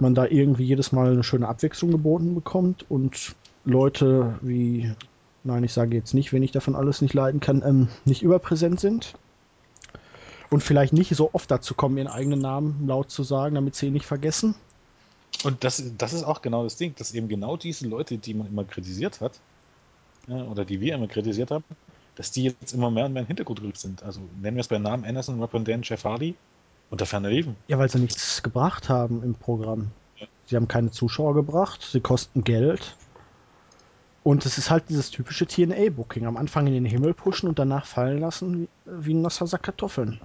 [0.01, 3.35] man da irgendwie jedes Mal eine schöne Abwechslung geboten bekommt und
[3.65, 4.93] Leute wie,
[5.45, 8.81] nein, ich sage jetzt nicht, wenn ich davon alles nicht leiden kann, ähm, nicht überpräsent
[8.81, 9.15] sind.
[10.55, 13.89] Und vielleicht nicht so oft dazu kommen, ihren eigenen Namen laut zu sagen, damit sie
[13.89, 14.55] ihn nicht vergessen.
[15.43, 18.47] Und das, das ist auch genau das Ding, dass eben genau diese Leute, die man
[18.47, 19.41] immer kritisiert hat,
[20.29, 21.65] oder die wir immer kritisiert haben,
[22.15, 24.05] dass die jetzt immer mehr und mehr im Hintergrund gerückt sind.
[24.05, 26.37] Also nennen wir es bei Namen Anderson, Dam, Jeff Hardy
[26.89, 27.57] und der Ferner Liefen.
[27.67, 29.91] Ja, weil sie nichts gebracht haben im Programm.
[30.19, 30.29] Ja.
[30.47, 32.95] Sie haben keine Zuschauer gebracht, sie kosten Geld.
[34.23, 36.27] Und es ist halt dieses typische TNA-Booking.
[36.27, 39.65] Am Anfang in den Himmel pushen und danach fallen lassen wie, wie ein nasser Sack
[39.65, 40.21] Kartoffeln.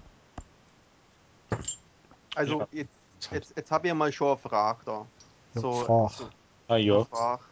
[2.40, 2.68] Also, Ja.
[2.72, 2.90] jetzt,
[3.34, 5.06] jetzt, jetzt habe ich mal schon eine Frage da.
[5.56, 6.14] Ja, So, Frage.
[6.14, 6.30] so
[6.70, 7.04] Ah eine ja.
[7.04, 7.44] Frage.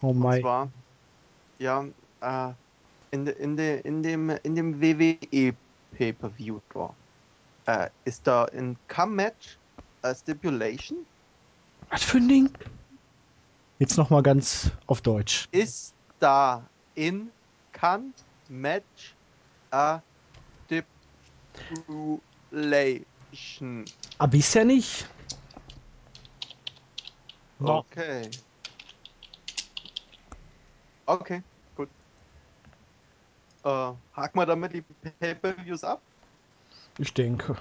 [0.00, 0.40] Oh Und mein.
[0.42, 0.70] zwar,
[1.58, 1.84] ja,
[2.20, 2.52] äh,
[3.10, 5.56] in, de, in, de, in dem, in dem WWE
[5.90, 6.96] Pay-Per-View da,
[7.66, 9.58] äh, ist da ein Come-Match
[10.02, 11.04] a Stipulation?
[11.90, 12.56] Was für ein Ding?
[13.80, 15.48] Jetzt nochmal ganz auf Deutsch.
[15.50, 17.32] Ist da in
[17.72, 19.16] Come-Match
[19.72, 20.00] a
[20.66, 20.92] Stipulation?
[24.18, 25.06] Aber bisher nicht.
[27.58, 27.78] No.
[27.78, 28.28] Okay.
[31.06, 31.42] Okay,
[31.76, 31.88] gut.
[33.64, 34.82] Äh, haken wir damit die
[35.20, 36.00] Pay-Per-Views ab?
[36.98, 37.56] Ich denke.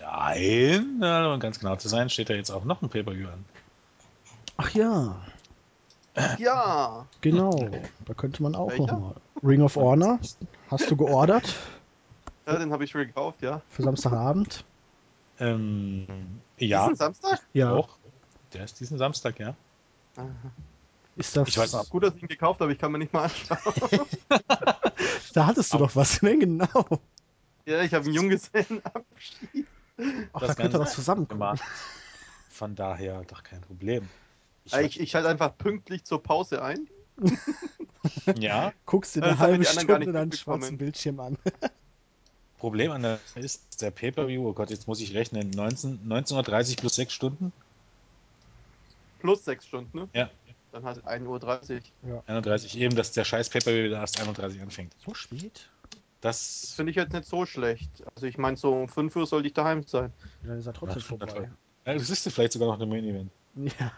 [0.00, 3.44] Nein, ja, um ganz genau zu sein, steht da jetzt auch noch ein Pay-Per-View an.
[4.56, 5.16] Ach ja,
[6.38, 7.06] Ja.
[7.20, 7.68] genau.
[8.04, 8.86] Da könnte man auch Welcher?
[8.92, 9.14] nochmal.
[9.42, 10.18] Ring of Honor.
[10.70, 11.54] Hast du geordert
[12.46, 13.62] Ja, den habe ich schon gekauft, ja.
[13.70, 14.64] für Samstagabend?
[15.40, 16.06] Ähm,
[16.58, 17.40] ja, Diesen Samstag?
[17.52, 17.72] Ja.
[17.72, 17.96] auch.
[18.52, 19.54] Der ist diesen Samstag, ja.
[20.16, 20.28] Aha.
[21.16, 21.48] Ist das.
[21.48, 24.06] Ich weiß noch, Gut, dass ich ihn gekauft habe, ich kann mir nicht mal anschauen.
[25.34, 26.38] Da hattest du doch was, ne?
[26.38, 26.84] Genau.
[27.66, 29.66] ja, ich habe einen Junggesellenabschied.
[30.32, 31.40] Ach, Das da könnte das zusammenkommen.
[31.40, 31.62] gemacht.
[32.50, 34.08] Von daher doch kein Problem.
[34.64, 36.86] Ich, Äh, Ich, ich schalte einfach pünktlich zur Pause ein.
[38.36, 41.36] ja, Guckst dir eine halbe Stunde nicht deinen schwarzen Bildschirm an.
[42.58, 46.94] Problem an der ist der Pay-Per-View, oh Gott, jetzt muss ich rechnen, 19, 19.30 plus
[46.94, 47.52] 6 Stunden?
[49.20, 50.08] Plus sechs Stunden, ne?
[50.14, 50.30] Ja.
[50.72, 52.22] Dann halt 1.30 Uhr.
[52.26, 54.92] 31, eben, dass der scheiß Pay-Per-View erst 31 anfängt.
[55.04, 55.68] So spät?
[56.20, 57.90] Das Das, finde ich jetzt nicht so schlecht.
[58.14, 60.12] Also ich meine, so um 5 Uhr sollte ich daheim sein.
[60.42, 61.50] Dann ist er trotzdem Ja, stimmt, vorbei.
[61.86, 63.30] ja, das ist ja vielleicht sogar noch eine Main-Event.
[63.78, 63.92] Ja.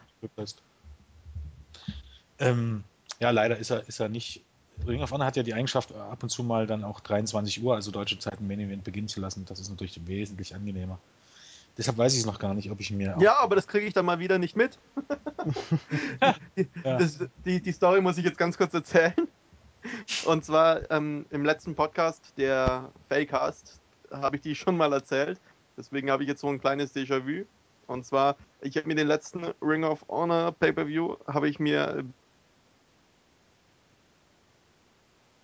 [2.39, 2.85] Ähm,
[3.21, 4.43] ja, leider ist er, ist er nicht.
[4.87, 7.63] Ring of Honor hat ja die Eigenschaft, äh, ab und zu mal dann auch 23
[7.63, 9.45] Uhr, also deutsche Zeit, ein Main Event beginnen zu lassen.
[9.47, 10.99] Das ist natürlich wesentlich angenehmer.
[11.79, 13.17] Deshalb weiß ich es noch gar nicht, ob ich mir.
[13.21, 14.79] Ja, aber das kriege ich dann mal wieder nicht mit.
[16.57, 16.99] die, Ja.
[16.99, 19.15] das, die, die Story muss ich jetzt ganz kurz erzählen.
[20.25, 23.79] Und zwar ähm, im letzten Podcast, der Fakecast,
[24.11, 25.39] habe ich die schon mal erzählt.
[25.77, 27.45] Deswegen habe ich jetzt so ein kleines Déjà-vu.
[27.87, 32.05] Und zwar, ich habe mir den letzten Ring of Honor Pay-Per-View, habe ich mir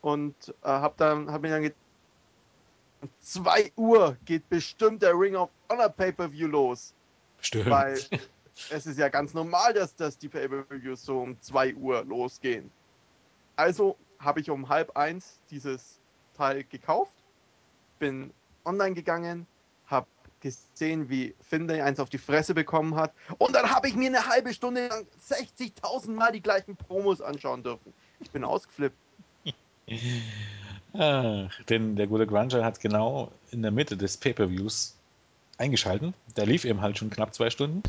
[0.03, 1.73] und äh, habe dann, habe mir dann ge-
[3.21, 6.93] 2 Uhr geht bestimmt der Ring of Honor Pay-Per-View los.
[7.41, 7.71] Stimmt.
[7.71, 7.99] Weil
[8.71, 12.71] es ist ja ganz normal, dass, dass die Pay-Per-Views so um 2 Uhr losgehen.
[13.57, 15.99] Also habe ich um halb eins dieses
[16.37, 17.13] Teil gekauft,
[17.99, 18.33] bin
[18.65, 19.47] online gegangen,
[19.87, 20.07] habe
[20.41, 24.27] gesehen, wie Finlay eins auf die Fresse bekommen hat und dann habe ich mir eine
[24.27, 27.93] halbe Stunde lang 60.000 Mal die gleichen Promos anschauen dürfen.
[28.21, 28.97] Ich bin ausgeflippt.
[30.95, 34.95] Ach, denn der gute Granger hat genau in der Mitte des Pay-Per-Views
[35.59, 36.15] eingeschalten.
[36.37, 37.83] Der lief eben halt schon knapp zwei Stunden.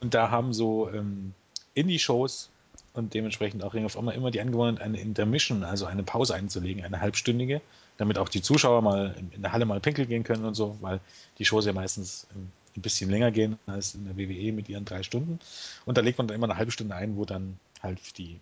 [0.00, 1.34] Und da haben so ähm,
[1.74, 2.50] Indie-Shows
[2.92, 6.84] und dementsprechend auch Ring of Honor immer die Angewohnheit, eine Intermission, also eine Pause einzulegen,
[6.84, 7.60] eine halbstündige,
[7.98, 10.76] damit auch die Zuschauer mal in, in der Halle mal pinkeln gehen können und so,
[10.80, 11.00] weil
[11.38, 14.84] die Shows ja meistens ähm, ein bisschen länger gehen als in der WWE mit ihren
[14.84, 15.38] drei Stunden.
[15.86, 18.38] Und da legt man dann immer eine halbe Stunde ein, wo dann halt die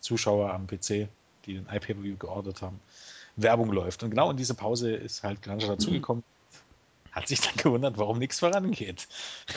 [0.00, 1.08] Zuschauer am PC,
[1.46, 2.80] die den iPay-Per-View geordert haben,
[3.36, 4.02] Werbung läuft.
[4.02, 6.22] Und genau in diese Pause ist halt Granger dazugekommen.
[7.12, 9.08] Hat sich dann gewundert, warum nichts vorangeht.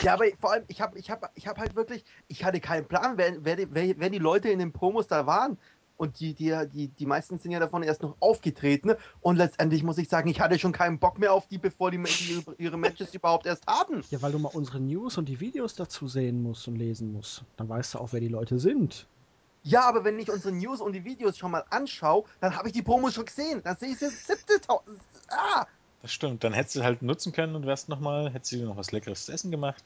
[0.01, 2.85] Ja, aber vor allem, ich habe ich hab, ich hab halt wirklich, ich hatte keinen
[2.85, 5.57] Plan, wer, wer, die- wer, wer die Leute in den Promos da waren.
[5.97, 8.93] Und die, die, die, die meisten sind ja davon erst noch aufgetreten.
[9.19, 12.01] Und letztendlich muss ich sagen, ich hatte schon keinen Bock mehr auf die, bevor die,
[12.01, 14.05] die ihre Matches überhaupt erst hatten.
[14.09, 17.43] Ja, weil du mal unsere News und die Videos dazu sehen musst und lesen musst.
[17.57, 19.05] Dann weißt du auch, wer die Leute sind.
[19.63, 22.73] Ja, aber wenn ich unsere News und die Videos schon mal anschaue, dann habe ich
[22.73, 23.61] die Promos schon gesehen.
[23.63, 24.81] Dann sehe ich sie 70.000.
[25.29, 25.65] Ah!
[26.01, 26.43] Das stimmt.
[26.43, 28.91] Dann hättest du halt nutzen können und wärst noch mal, hättest du dir noch was
[28.91, 29.83] Leckeres zu essen gemacht.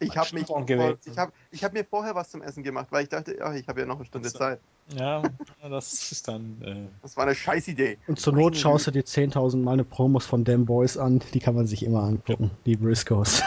[0.00, 0.64] Ich habe mich vor,
[1.04, 3.66] ich hab, ich hab mir vorher was zum Essen gemacht, weil ich dachte, ja, ich
[3.66, 4.38] habe ja noch eine Stunde So.
[4.38, 4.60] Zeit.
[4.96, 5.22] Ja,
[5.68, 6.62] das ist dann.
[6.62, 7.98] Äh, Das war eine Scheißidee.
[8.06, 11.20] Und zur Not schaust du dir 10.000 Mal eine Promos von Damn Boys an.
[11.34, 12.52] Die kann man sich immer angucken.
[12.64, 13.42] Die Briscoes.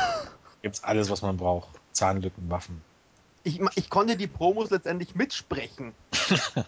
[0.62, 1.70] gibt's alles, was man braucht.
[1.94, 2.82] Zahnlücken, Waffen.
[3.44, 5.94] Ich, ich konnte die Promos letztendlich mitsprechen.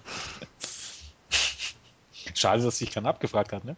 [2.34, 3.76] Schade, dass sich keiner abgefragt hat, ne?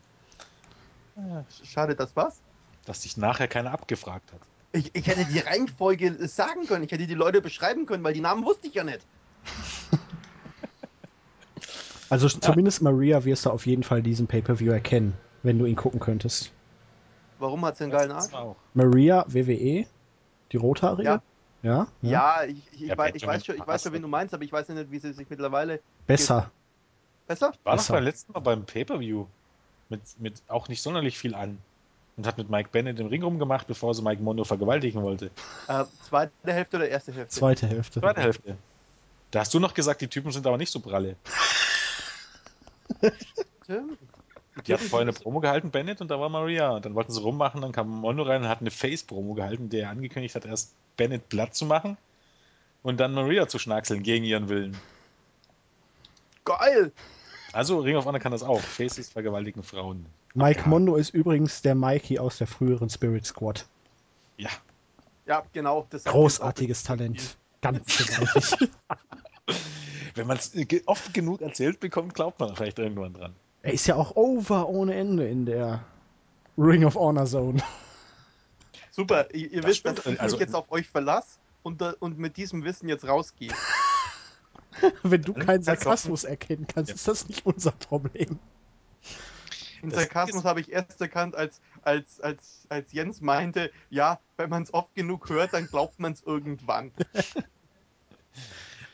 [1.63, 2.41] Schade, das was?
[2.85, 4.41] Dass sich nachher keiner abgefragt hat.
[4.71, 6.83] Ich, ich hätte die Reihenfolge sagen können.
[6.83, 9.05] Ich hätte die Leute beschreiben können, weil die Namen wusste ich ja nicht.
[12.07, 15.99] Also zumindest Maria wirst du auf jeden Fall diesen Pay-Per-View erkennen, wenn du ihn gucken
[15.99, 16.51] könntest.
[17.39, 18.31] Warum hat sie einen geilen Arsch?
[18.75, 19.87] Maria, WWE,
[20.51, 21.09] die Rothaarige?
[21.09, 21.21] Ja.
[21.65, 21.87] Ja?
[22.03, 24.35] Ja, ich, ich, ich, Ja, weiß, ich, weiß schon, ich weiß schon, wen du meinst,
[24.35, 25.79] aber ich weiß ja nicht, wie sie sich mittlerweile.
[26.05, 26.51] Besser.
[27.27, 27.53] Besser?
[27.63, 27.93] War noch Besser.
[27.93, 29.25] beim letzten Mal beim Pay-Per-View.
[29.89, 31.57] Mit, mit auch nicht sonderlich viel an.
[32.17, 35.31] Und hat mit Mike Bennett im Ring rumgemacht, bevor sie Mike Mondo vergewaltigen wollte.
[35.67, 37.33] Äh, zweite Hälfte oder erste Hälfte?
[37.35, 37.99] Zweite Hälfte.
[37.99, 38.57] Zweite Hälfte.
[39.31, 41.15] Da hast du noch gesagt, die Typen sind aber nicht so pralle.
[43.63, 43.97] Stimmt.
[44.65, 46.71] Die hatten vorher eine Promo gehalten, Bennett, und da war Maria.
[46.71, 49.89] Und dann wollten sie rummachen, dann kam Mondo rein und hat eine Face-Promo gehalten, der
[49.89, 51.97] angekündigt hat, erst Bennett platt zu machen
[52.83, 54.77] und dann Maria zu schnackseln gegen ihren Willen.
[56.45, 56.91] Geil!
[57.51, 58.61] Also Ring of Honor kann das auch.
[58.61, 60.05] Faces vergewaltigen Frauen.
[60.35, 60.67] Mike Ja.
[60.67, 63.65] Mondo ist übrigens der Mikey aus der früheren Spirit Squad.
[64.37, 64.49] Ja.
[65.25, 65.87] Ja, genau.
[66.03, 67.37] Großartiges Talent.
[67.61, 68.69] Ganz gewaltig.
[70.15, 70.53] Wenn man es
[70.85, 73.35] oft genug erzählt bekommt, glaubt man vielleicht irgendwann dran.
[73.65, 75.83] Er ist ja auch over ohne Ende in der
[76.55, 77.61] Ring of Honor Zone.
[78.91, 82.19] Super, ihr, ihr Das wisst, dass ich Also- mich jetzt auf euch verlasse und, und
[82.19, 83.51] mit diesem Wissen jetzt rausgehe.
[85.03, 86.95] Wenn du keinen Sarkasmus erkennen kannst, Ja.
[86.95, 88.37] ist das nicht unser Problem.
[89.81, 94.61] Den Sarkasmus habe ich erst erkannt, als, als, als, als Jens meinte, ja, wenn man
[94.63, 96.91] es oft genug hört, dann glaubt man es irgendwann.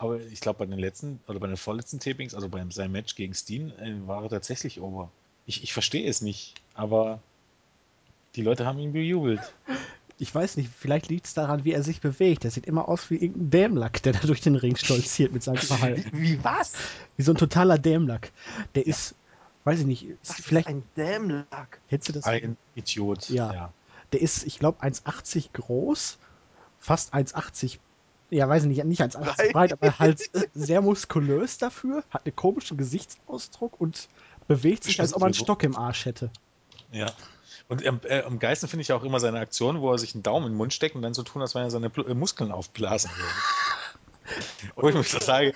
[0.01, 3.13] Aber ich glaube, bei den letzten oder bei den vorletzten Tapings, also beim seinem Match
[3.13, 5.11] gegen Steen, äh, war er tatsächlich over.
[5.45, 7.21] Ich, ich verstehe es nicht, aber
[8.35, 9.41] die Leute haben ihn bejubelt.
[10.17, 12.45] Ich weiß nicht, vielleicht liegt es daran, wie er sich bewegt.
[12.45, 15.57] Er sieht immer aus wie irgendein Dämlack, der da durch den Ring stolziert mit seinem
[15.57, 16.11] Verhalten.
[16.13, 16.73] Wie was?
[17.17, 18.31] Wie so ein totaler Dämlack.
[18.75, 19.15] Der ist,
[19.63, 21.79] weiß ich nicht, ist vielleicht ein Dämlack.
[21.87, 22.25] hättest du das.
[22.25, 23.29] Ein Idiot.
[23.29, 23.73] Ja.
[24.11, 26.19] Der ist, ich glaube, 1,80 groß,
[26.77, 27.79] fast 1,80,
[28.31, 29.53] ja, weiß ich nicht, nicht 1,80 Breit.
[29.53, 30.21] breit, aber halt
[30.53, 34.07] sehr muskulös dafür, hat einen komischen Gesichtsausdruck und
[34.47, 36.31] bewegt sich, als ob er einen Stock im Arsch hätte.
[36.91, 37.11] Ja.
[37.67, 40.23] Und am, äh, am geilsten finde ich auch immer seine Aktion, wo er sich einen
[40.23, 42.13] Daumen in den Mund steckt und dann so tun, als wenn er seine Pl- äh,
[42.13, 44.35] Muskeln aufblasen würde.
[44.75, 45.53] wo ich mich so sage,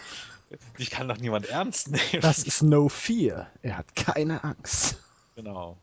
[0.78, 2.22] dich kann doch niemand ernst nehmen.
[2.22, 3.48] Das ist No Fear.
[3.62, 4.98] Er hat keine Angst.
[5.36, 5.78] Genau.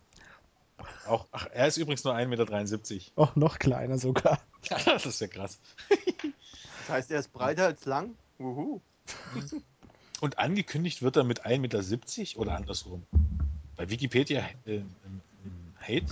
[1.06, 3.10] Auch, ach, er ist übrigens nur 1,73 Meter.
[3.16, 4.39] Oh, noch kleiner sogar.
[4.70, 5.59] Ja, das ist ja krass.
[6.82, 8.16] Das heißt, er ist breiter als lang?
[8.40, 8.80] Uhu.
[10.20, 13.04] Und angekündigt wird er mit 1,70 Meter oder andersrum.
[13.76, 14.80] Bei Wikipedia äh,
[15.80, 16.06] Hate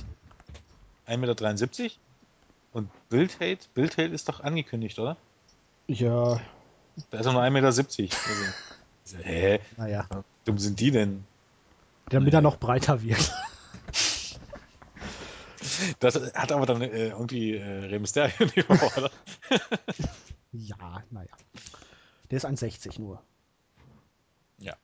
[1.09, 1.95] 1,73 Meter
[2.73, 5.17] und Bild Hate, Bild Hate ist doch angekündigt, oder?
[5.89, 6.41] Ja,
[7.11, 7.51] Da ist er nur 1,70
[8.03, 8.17] Meter.
[9.05, 9.61] Also, hä?
[9.77, 10.07] naja.
[10.45, 11.25] Dumm sind die denn?
[12.11, 13.33] Damit er noch breiter wird.
[15.99, 18.33] Das hat aber dann äh, irgendwie äh, Rey Mysterio?
[20.53, 21.31] Ja, naja.
[22.31, 23.23] Der ist 1,60 nur.
[24.59, 24.75] Ja.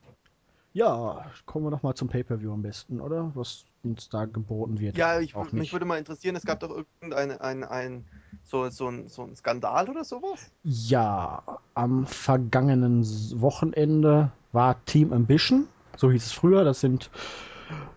[0.72, 3.32] Ja, kommen wir noch mal zum Pay-Per-View am besten, oder?
[3.34, 4.96] Was uns da geboten wird.
[4.96, 5.72] Ja, ich, auch mich nicht.
[5.72, 8.04] würde mal interessieren, es gab doch irgendein ein, ein,
[8.42, 10.50] so, so, ein, so ein Skandal oder sowas?
[10.64, 11.42] Ja,
[11.74, 13.04] am vergangenen
[13.40, 15.66] Wochenende war Team Ambition,
[15.96, 16.62] so hieß es früher.
[16.64, 17.10] Das sind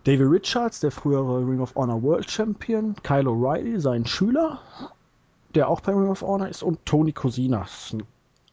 [0.06, 4.62] David Richards, der frühere Ring of Honor World Champion, Kyle O'Reilly, sein Schüler,
[5.56, 8.04] der auch bei Ring of Honor ist, und Tony Cosina, Das ist ein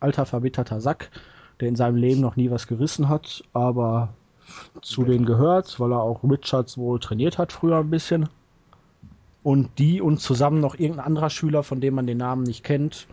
[0.01, 1.11] alter verbitterter Sack,
[1.61, 4.15] der in seinem Leben noch nie was gerissen hat, aber
[4.83, 8.29] zu denen gehört, weil er auch Richards wohl trainiert hat früher ein bisschen.
[9.43, 13.07] Und die und zusammen noch irgendein anderer Schüler, von dem man den Namen nicht kennt,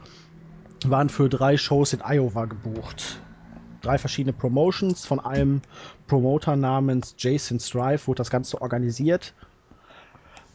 [0.86, 3.20] waren für drei Shows in Iowa gebucht.
[3.82, 5.62] Drei verschiedene Promotions von einem
[6.08, 9.34] Promoter namens Jason Strive wurde das Ganze organisiert.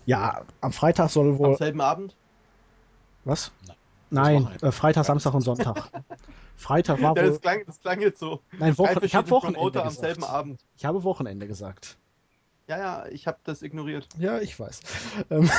[0.07, 1.57] Ja, am Freitag soll Am wohl.
[1.57, 2.17] selben Abend?
[3.29, 3.53] Was?
[4.11, 4.43] Nein.
[4.45, 5.91] Nein, äh, Freitag, Samstag und Sonntag.
[6.57, 7.31] Freitag war Ja, wohl.
[7.31, 8.41] das, klang, das klang jetzt so.
[8.59, 9.95] Nein, Drei Woche, ich habe Wochenende am gesagt.
[10.01, 10.61] selben Abend.
[10.79, 11.99] Ich habe Wochenende gesagt.
[12.69, 14.09] Ja, ja, ich habe das ignoriert.
[14.19, 14.81] Ja, ich weiß.
[15.31, 15.51] Ähm,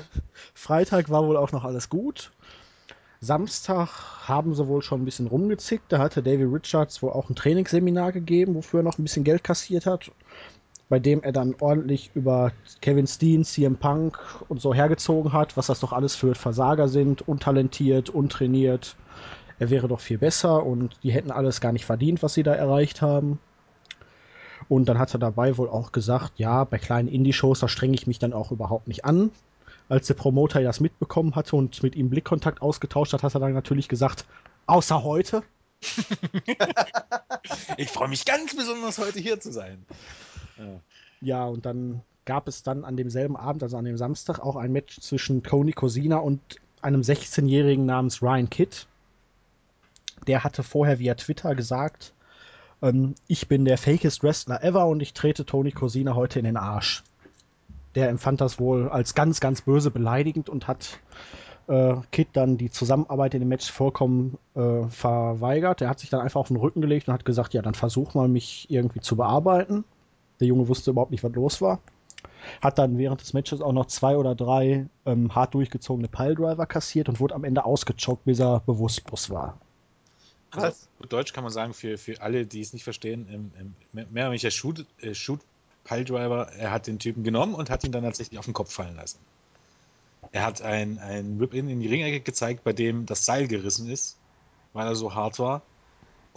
[0.54, 2.32] Freitag war wohl auch noch alles gut.
[3.20, 3.88] Samstag
[4.28, 5.92] haben sie wohl schon ein bisschen rumgezickt.
[5.92, 9.44] Da hatte David Richards wohl auch ein Trainingsseminar gegeben, wofür er noch ein bisschen Geld
[9.44, 10.10] kassiert hat.
[10.88, 15.66] Bei dem er dann ordentlich über Kevin Steen, CM Punk und so hergezogen hat, was
[15.66, 18.96] das doch alles für Versager sind, untalentiert, untrainiert.
[19.58, 22.54] Er wäre doch viel besser und die hätten alles gar nicht verdient, was sie da
[22.54, 23.38] erreicht haben.
[24.68, 28.06] Und dann hat er dabei wohl auch gesagt, ja, bei kleinen Indie-Shows, da strenge ich
[28.06, 29.30] mich dann auch überhaupt nicht an.
[29.88, 33.54] Als der Promoter das mitbekommen hatte und mit ihm Blickkontakt ausgetauscht hat, hat er dann
[33.54, 34.26] natürlich gesagt,
[34.66, 35.42] außer heute.
[37.76, 39.86] Ich freue mich ganz besonders, heute hier zu sein.
[41.20, 41.46] Ja.
[41.46, 45.00] Und dann gab es dann an demselben Abend, also an dem Samstag, auch ein Match
[45.00, 46.40] zwischen Tony Cosina und
[46.82, 48.86] einem 16-Jährigen namens Ryan Kidd.
[50.26, 52.12] Der hatte vorher via Twitter gesagt,
[52.82, 56.56] ähm, ich bin der fakest Wrestler ever und ich trete Tony Cosina heute in den
[56.56, 57.02] Arsch.
[57.94, 61.00] Der empfand das wohl als ganz, ganz böse beleidigend und hat
[61.66, 65.80] äh, Kid dann die Zusammenarbeit in dem Match vollkommen äh, verweigert.
[65.80, 68.14] Er hat sich dann einfach auf den Rücken gelegt und hat gesagt, ja, dann versuch
[68.14, 69.84] mal mich irgendwie zu bearbeiten.
[70.40, 71.80] Der Junge wusste überhaupt nicht, was los war.
[72.60, 77.08] Hat dann während des Matches auch noch zwei oder drei ähm, hart durchgezogene Piledriver kassiert
[77.08, 79.58] und wurde am Ende ausgechockt, bis er bewusstlos war.
[80.50, 84.24] Also, Deutsch kann man sagen, für, für alle, die es nicht verstehen, im, im, mehr
[84.24, 85.40] oder weniger Shoot, äh, Shoot
[85.84, 88.96] Piledriver, er hat den Typen genommen und hat ihn dann tatsächlich auf den Kopf fallen
[88.96, 89.18] lassen.
[90.32, 94.18] Er hat ein, ein Whip-In in die Ringecke gezeigt, bei dem das Seil gerissen ist,
[94.72, 95.62] weil er so hart war.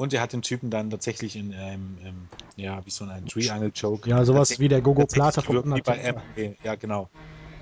[0.01, 3.71] Und er hat den Typen dann tatsächlich in einem, ähm, ja, wie so ein Triangle
[3.71, 4.09] Choke.
[4.09, 6.13] Ja, sowas wie der Gogo Plata bei Undertaker.
[6.13, 6.55] MMA.
[6.63, 7.07] Ja, genau.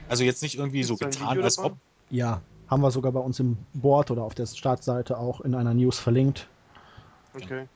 [0.07, 1.75] Also jetzt nicht irgendwie so getan, als ob.
[2.09, 5.73] Ja, haben wir sogar bei uns im Board oder auf der Startseite auch in einer
[5.73, 6.47] News verlinkt.
[7.33, 7.67] Okay.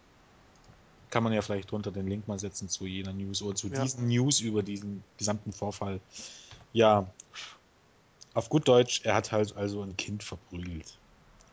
[1.10, 3.84] Kann man ja vielleicht drunter den Link mal setzen zu jener News oder zu Ja.
[3.84, 6.00] diesen News über diesen gesamten Vorfall.
[6.72, 7.06] Ja,
[8.34, 10.98] auf gut Deutsch, er hat halt also ein Kind verprügelt.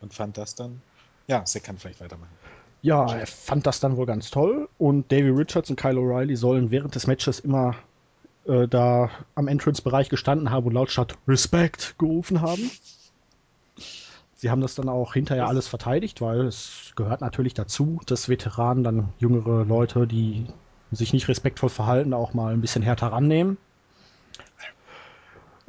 [0.01, 0.81] Und fand das dann.
[1.27, 2.39] Ja, Zack kann vielleicht weitermachen.
[2.83, 6.71] Ja, er fand das dann wohl ganz toll und Davey Richards und Kyle O'Reilly sollen
[6.71, 7.75] während des Matches immer
[8.47, 12.71] äh, da am Entrance-Bereich gestanden haben und lautstark Respect gerufen haben.
[14.37, 18.83] Sie haben das dann auch hinterher alles verteidigt, weil es gehört natürlich dazu, dass Veteranen
[18.83, 20.47] dann jüngere Leute, die
[20.91, 23.59] sich nicht respektvoll verhalten, auch mal ein bisschen härter rannehmen.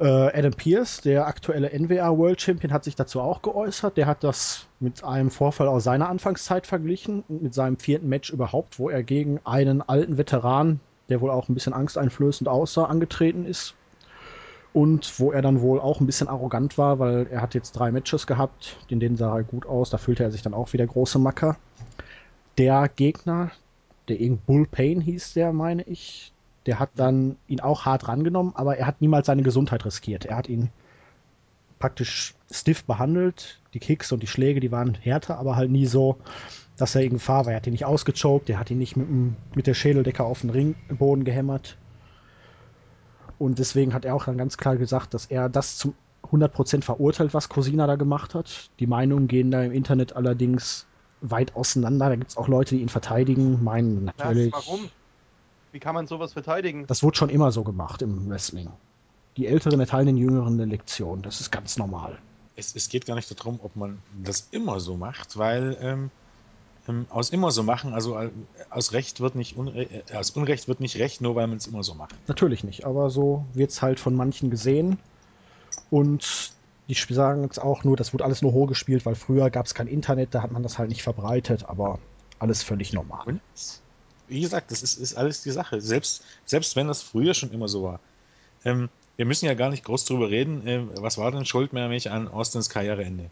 [0.02, 3.96] Äh, Adam Pierce, der aktuelle NWA World Champion, hat sich dazu auch geäußert.
[3.96, 8.30] Der hat das mit einem Vorfall aus seiner Anfangszeit verglichen und mit seinem vierten Match
[8.30, 13.46] überhaupt, wo er gegen einen alten Veteran, der wohl auch ein bisschen angsteinflößend aussah, angetreten
[13.46, 13.76] ist.
[14.72, 17.92] Und wo er dann wohl auch ein bisschen arrogant war, weil er hat jetzt drei
[17.92, 20.78] Matches gehabt, in denen sah er gut aus, da fühlte er sich dann auch wie
[20.78, 21.56] der große Macker.
[22.58, 23.52] Der Gegner,
[24.08, 26.32] der irgend Bull Payne hieß der, meine ich,
[26.66, 30.24] der hat dann ihn auch hart rangenommen, aber er hat niemals seine Gesundheit riskiert.
[30.24, 30.70] Er hat ihn
[31.78, 33.60] praktisch stiff behandelt.
[33.74, 36.18] Die Kicks und die Schläge, die waren härter, aber halt nie so,
[36.76, 37.52] dass er in Gefahr war.
[37.52, 40.42] Er hat ihn nicht ausgechoked, er hat ihn nicht mit, dem, mit der Schädeldecke auf
[40.42, 41.76] den Ringboden gehämmert.
[43.38, 45.94] Und deswegen hat er auch dann ganz klar gesagt, dass er das zum
[46.30, 48.70] 100% verurteilt, was Cosina da gemacht hat.
[48.78, 50.86] Die Meinungen gehen da im Internet allerdings
[51.20, 52.08] weit auseinander.
[52.08, 54.52] Da gibt es auch Leute, die ihn verteidigen, meinen natürlich.
[54.52, 54.90] Was, warum?
[55.72, 56.86] Wie kann man sowas verteidigen?
[56.86, 58.68] Das wurde schon immer so gemacht im Wrestling.
[59.38, 61.22] Die Älteren erteilen den Jüngeren eine Lektion.
[61.22, 62.18] Das ist ganz normal.
[62.56, 66.10] Es, es geht gar nicht darum, ob man das immer so macht, weil ähm,
[66.86, 68.30] ähm, aus immer so machen, also äh,
[68.68, 71.66] aus Recht wird nicht Unre äh, aus Unrecht wird nicht Recht, nur weil man es
[71.66, 72.14] immer so macht.
[72.28, 74.98] Natürlich nicht, aber so wird es halt von manchen gesehen.
[75.90, 76.52] Und
[76.88, 79.86] die sagen jetzt auch nur, das wurde alles nur hochgespielt, weil früher gab es kein
[79.86, 81.98] Internet, da hat man das halt nicht verbreitet, aber
[82.38, 83.24] alles völlig normal.
[83.26, 83.40] Und
[84.32, 85.80] wie gesagt, das ist, ist alles die Sache.
[85.80, 88.00] Selbst, selbst wenn das früher schon immer so war.
[88.64, 90.66] Ähm, wir müssen ja gar nicht groß drüber reden.
[90.66, 93.30] Ähm, was war denn schuld mehr mich an Austins Karriereende?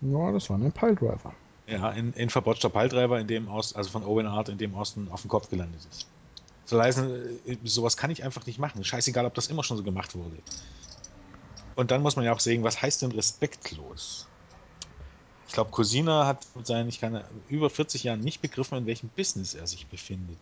[0.00, 1.34] Ja, das war ein Piledriver.
[1.66, 5.08] Ja, ein, ein verbotschter Piledriver, in dem Austin, also von Owen Hart, in dem Austin
[5.08, 6.06] auf dem Kopf gelandet ist.
[6.64, 8.84] So leise, äh, sowas kann ich einfach nicht machen.
[8.84, 10.38] Scheißegal, ob das immer schon so gemacht wurde.
[11.74, 14.33] Und dann muss man ja auch sehen, was heißt denn respektlos?
[15.46, 19.08] Ich glaube, Cosina hat mit seinen, ich kann über 40 Jahren nicht begriffen, in welchem
[19.08, 20.38] Business er sich befindet.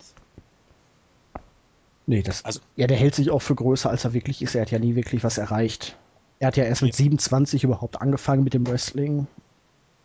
[2.07, 2.45] Nee, das.
[2.45, 4.55] Also, ja, der hält sich auch für größer, als er wirklich ist.
[4.55, 5.97] Er hat ja nie wirklich was erreicht.
[6.39, 9.27] Er hat ja erst mit 27 überhaupt angefangen mit dem Wrestling.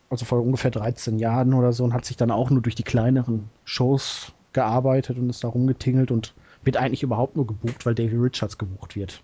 [0.09, 2.83] Also vor ungefähr 13 Jahren oder so und hat sich dann auch nur durch die
[2.83, 6.33] kleineren Shows gearbeitet und ist da rumgetingelt und
[6.63, 9.21] wird eigentlich überhaupt nur gebucht, weil Davy Richards gebucht wird.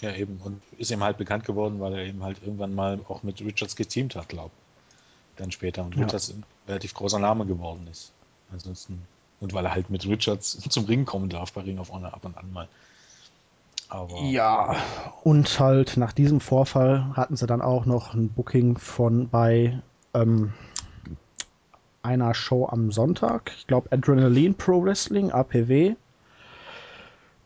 [0.00, 0.38] Ja, eben.
[0.44, 3.74] Und ist ihm halt bekannt geworden, weil er eben halt irgendwann mal auch mit Richards
[3.74, 4.63] geteamt hat, glaube ich.
[5.36, 5.84] Dann später.
[5.84, 6.04] Und ja.
[6.04, 8.12] Richards ein relativ großer Name geworden ist.
[8.52, 9.02] Ansonsten.
[9.40, 12.24] Und weil er halt mit Richards zum Ring kommen darf bei Ring of Honor ab
[12.24, 12.68] und an mal.
[13.88, 14.76] Aber ja,
[15.22, 19.78] und halt nach diesem Vorfall hatten sie dann auch noch ein Booking von bei
[20.14, 20.54] ähm,
[22.02, 23.52] einer Show am Sonntag.
[23.58, 25.96] Ich glaube Adrenaline Pro Wrestling, APW.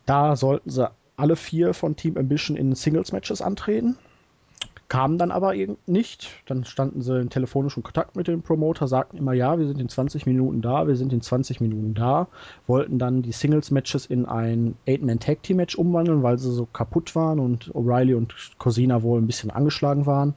[0.05, 3.97] Da sollten sie alle vier von Team Ambition in Singles-Matches antreten.
[4.89, 5.53] Kamen dann aber
[5.85, 6.29] nicht.
[6.47, 9.87] Dann standen sie in telefonischem Kontakt mit dem Promoter, sagten immer, ja, wir sind in
[9.87, 12.27] 20 Minuten da, wir sind in 20 Minuten da.
[12.65, 18.15] Wollten dann die Singles-Matches in ein Eight-Man-Tag-Team-Match umwandeln, weil sie so kaputt waren und O'Reilly
[18.15, 20.33] und Cosina wohl ein bisschen angeschlagen waren.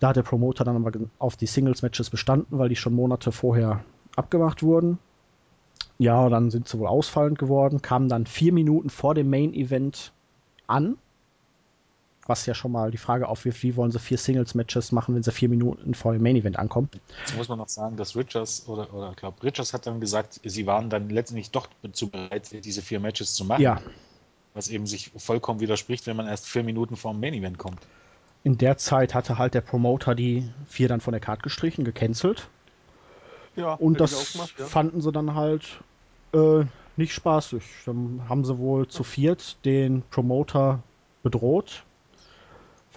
[0.00, 3.84] Da hat der Promoter dann aber auf die Singles-Matches bestanden, weil die schon Monate vorher
[4.16, 4.98] abgemacht wurden.
[5.98, 10.12] Ja, dann sind sie wohl ausfallend geworden, kamen dann vier Minuten vor dem Main-Event
[10.66, 10.96] an.
[12.28, 15.32] Was ja schon mal die Frage aufwirft, wie wollen sie vier Singles-Matches machen, wenn sie
[15.32, 16.90] vier Minuten vor dem Main-Event ankommen.
[17.20, 20.38] Jetzt muss man noch sagen, dass Richards, oder, oder ich glaube, Richards hat dann gesagt,
[20.44, 23.62] sie waren dann letztendlich doch dazu bereit, diese vier Matches zu machen.
[23.62, 23.80] Ja.
[24.52, 27.80] Was eben sich vollkommen widerspricht, wenn man erst vier Minuten vor dem Main-Event kommt.
[28.44, 32.48] In der Zeit hatte halt der Promoter die vier dann von der Karte gestrichen, gecancelt.
[33.56, 34.66] Ja, und das gemacht, ja.
[34.66, 35.80] fanden sie dann halt
[36.34, 36.64] äh,
[36.96, 37.62] nicht spaßig.
[37.86, 40.82] Dann haben sie wohl zu viert den Promoter
[41.22, 41.84] bedroht.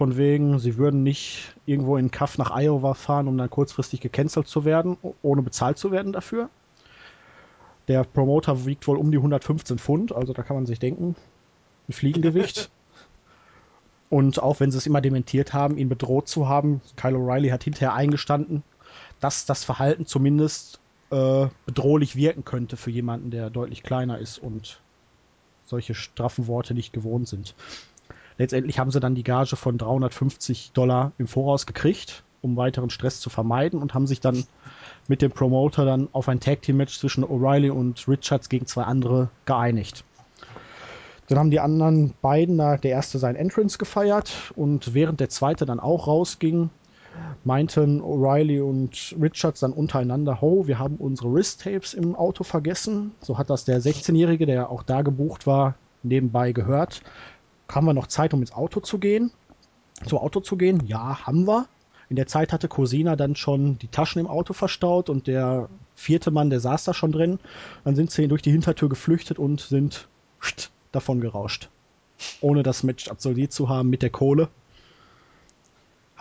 [0.02, 4.48] Von wegen, sie würden nicht irgendwo in Kaff nach Iowa fahren, um dann kurzfristig gecancelt
[4.48, 6.49] zu werden, ohne bezahlt zu werden dafür.
[7.88, 11.15] Der Promoter wiegt wohl um die 115 Pfund, also da kann man sich denken,
[11.88, 12.72] ein Fliegengewicht.
[14.10, 17.64] Und auch wenn sie es immer dementiert haben, ihn bedroht zu haben, Kyle O'Reilly hat
[17.64, 18.64] hinterher eingestanden,
[19.19, 20.80] dass das Verhalten zumindest
[21.11, 24.82] äh, bedrohlich wirken könnte für jemanden, der deutlich kleiner ist und
[25.65, 27.53] solche straffen Worte nicht gewohnt sind.
[28.38, 33.20] Letztendlich haben sie dann die Gage von 350 Dollar im Voraus gekriegt, um weiteren Stress
[33.20, 34.44] zu vermeiden und haben sich dann
[35.08, 38.84] mit dem Promoter dann auf ein Tag Team Match zwischen O'Reilly und Richards gegen zwei
[38.84, 40.03] andere geeinigt.
[41.28, 45.66] Dann haben die anderen beiden da, der erste sein Entrance gefeiert und während der zweite
[45.66, 46.70] dann auch rausging,
[47.44, 53.12] meinten O'Reilly und Richards dann untereinander, ho, wir haben unsere Wrist-Tapes im Auto vergessen.
[53.22, 57.02] So hat das der 16-Jährige, der auch da gebucht war, nebenbei gehört.
[57.72, 59.31] Haben wir noch Zeit, um ins Auto zu gehen?
[60.06, 60.85] Zu Auto zu gehen?
[60.85, 61.68] Ja, haben wir.
[62.10, 66.31] In der Zeit hatte Cosina dann schon die Taschen im Auto verstaut und der vierte
[66.31, 67.39] Mann, der saß da schon drin.
[67.85, 70.07] Dann sind sie durch die Hintertür geflüchtet und sind
[70.91, 71.69] davon gerauscht.
[72.41, 74.49] Ohne das Match absolviert zu haben mit der Kohle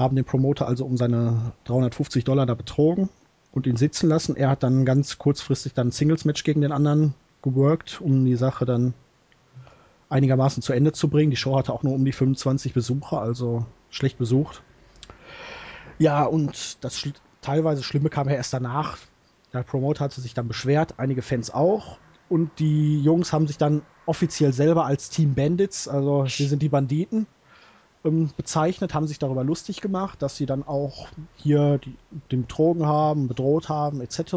[0.01, 3.11] haben den Promoter also um seine 350 Dollar da betrogen
[3.53, 4.35] und ihn sitzen lassen.
[4.35, 8.65] Er hat dann ganz kurzfristig dann ein Singles-Match gegen den anderen geworkt, um die Sache
[8.65, 8.95] dann
[10.11, 11.31] einigermaßen zu Ende zu bringen.
[11.31, 14.63] Die Show hatte auch nur um die 25 Besucher, also schlecht besucht.
[15.99, 18.99] Ja, und das schl teilweise Schlimme kam ja erst danach.
[19.55, 21.97] Der Promoter hatte sich dann beschwert, einige Fans auch.
[22.29, 26.69] Und die Jungs haben sich dann offiziell selber als Team Bandits, also wir sind die
[26.69, 27.27] Banditen,
[28.05, 31.97] ähm, bezeichnet, haben sich darüber lustig gemacht, dass sie dann auch hier die,
[32.31, 34.33] den betrogen haben, bedroht haben, etc.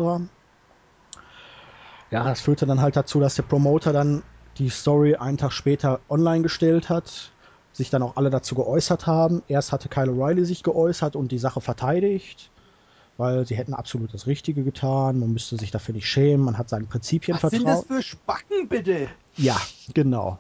[2.10, 4.24] Ja, das führte dann halt dazu, dass der Promoter dann
[4.58, 7.32] die Story einen Tag später online gestellt hat,
[7.72, 9.42] sich dann auch alle dazu geäußert haben.
[9.48, 12.52] Erst hatte Kyle O'Reilly sich geäußert und die Sache verteidigt,
[13.18, 16.70] weil sie hätten absolut das Richtige getan, man müsste sich dafür nicht schämen, man hat
[16.70, 17.98] seinen Prinzipien Was sind das vertraut.
[17.98, 19.08] für Spacken, bitte?
[19.36, 19.58] Ja,
[19.94, 20.40] genau.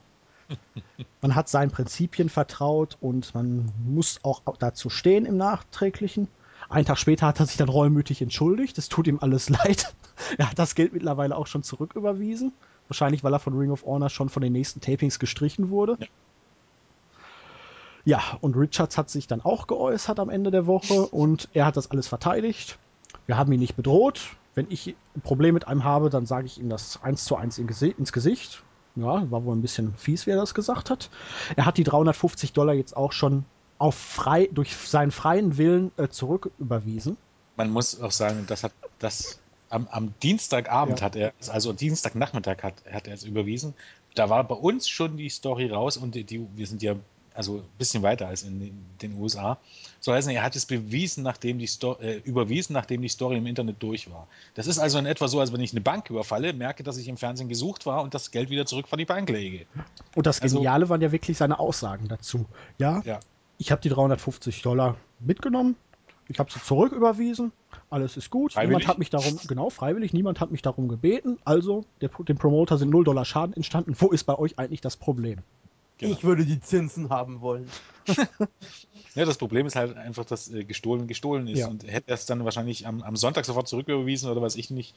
[1.22, 6.28] Man hat seinen Prinzipien vertraut und man muss auch dazu stehen im Nachträglichen.
[6.70, 8.78] Einen Tag später hat er sich dann reumütig entschuldigt.
[8.78, 9.96] Es tut ihm alles leid.
[10.38, 12.52] Er hat das Geld mittlerweile auch schon zurücküberwiesen.
[12.88, 15.98] Wahrscheinlich, weil er von Ring of Honor schon von den nächsten Tapings gestrichen wurde.
[16.00, 16.08] Ja.
[18.06, 21.78] Ja, und Richards hat sich dann auch geäußert am Ende der Woche und er hat
[21.78, 22.78] das alles verteidigt.
[23.28, 24.22] Wir haben ihn nicht bedroht.
[24.56, 27.58] Wenn ich ein Problem mit einem habe, dann sage ich ihm das eins zu eins
[27.58, 28.62] ins Gesicht.
[28.96, 31.10] Ja, war wohl ein bisschen fies, wie er das gesagt hat.
[31.56, 33.46] Er hat die 350 Dollar jetzt auch schon
[33.80, 37.18] auf frei, durch seinen freien Willen äh, zurücküberwiesen.
[37.56, 39.40] Man muss auch sagen, das hat das
[39.74, 41.06] am, am Dienstagabend Ja.
[41.06, 43.74] hat er, es, also Dienstagnachmittag hat, hat er es überwiesen.
[44.16, 46.96] Da war bei uns schon die Story raus und die, die, wir sind ja
[47.36, 49.58] also ein bisschen weiter als in den, USA.
[50.00, 53.48] So heißt, er hat es bewiesen, nachdem die Sto äh, überwiesen, nachdem die Story im
[53.48, 54.28] Internet durch war.
[54.54, 57.08] Das ist also in etwa so, als wenn ich eine Bank überfalle, merke, dass ich
[57.08, 59.66] im Fernsehen gesucht war und das Geld wieder zurück vor die Bank lege.
[60.16, 62.46] Und das Also- Geniale waren ja wirklich seine Aussagen dazu.
[62.78, 63.20] Ja, Ja.
[63.58, 65.76] ich habe die 350 Dollar mitgenommen,
[66.28, 67.52] ich habe sie zurücküberwiesen,
[67.94, 68.54] alles ist gut.
[68.54, 68.80] Freiwillig?
[68.80, 71.38] Niemand hat mich darum, genau, freiwillig, niemand hat mich darum gebeten.
[71.46, 73.96] Also, der, dem Promoter sind 0 Dollar Schaden entstanden.
[73.98, 75.40] Wo ist bei euch eigentlich das Problem?
[76.00, 76.14] Genau.
[76.14, 77.70] Ich würde die Zinsen haben wollen.
[79.16, 81.68] Ja, das Problem ist halt einfach, dass äh, gestohlen gestohlen ist Ja.
[81.68, 84.96] und hätte er es dann wahrscheinlich am, am Sonntag sofort zurücküberwiesen oder weiß ich nicht.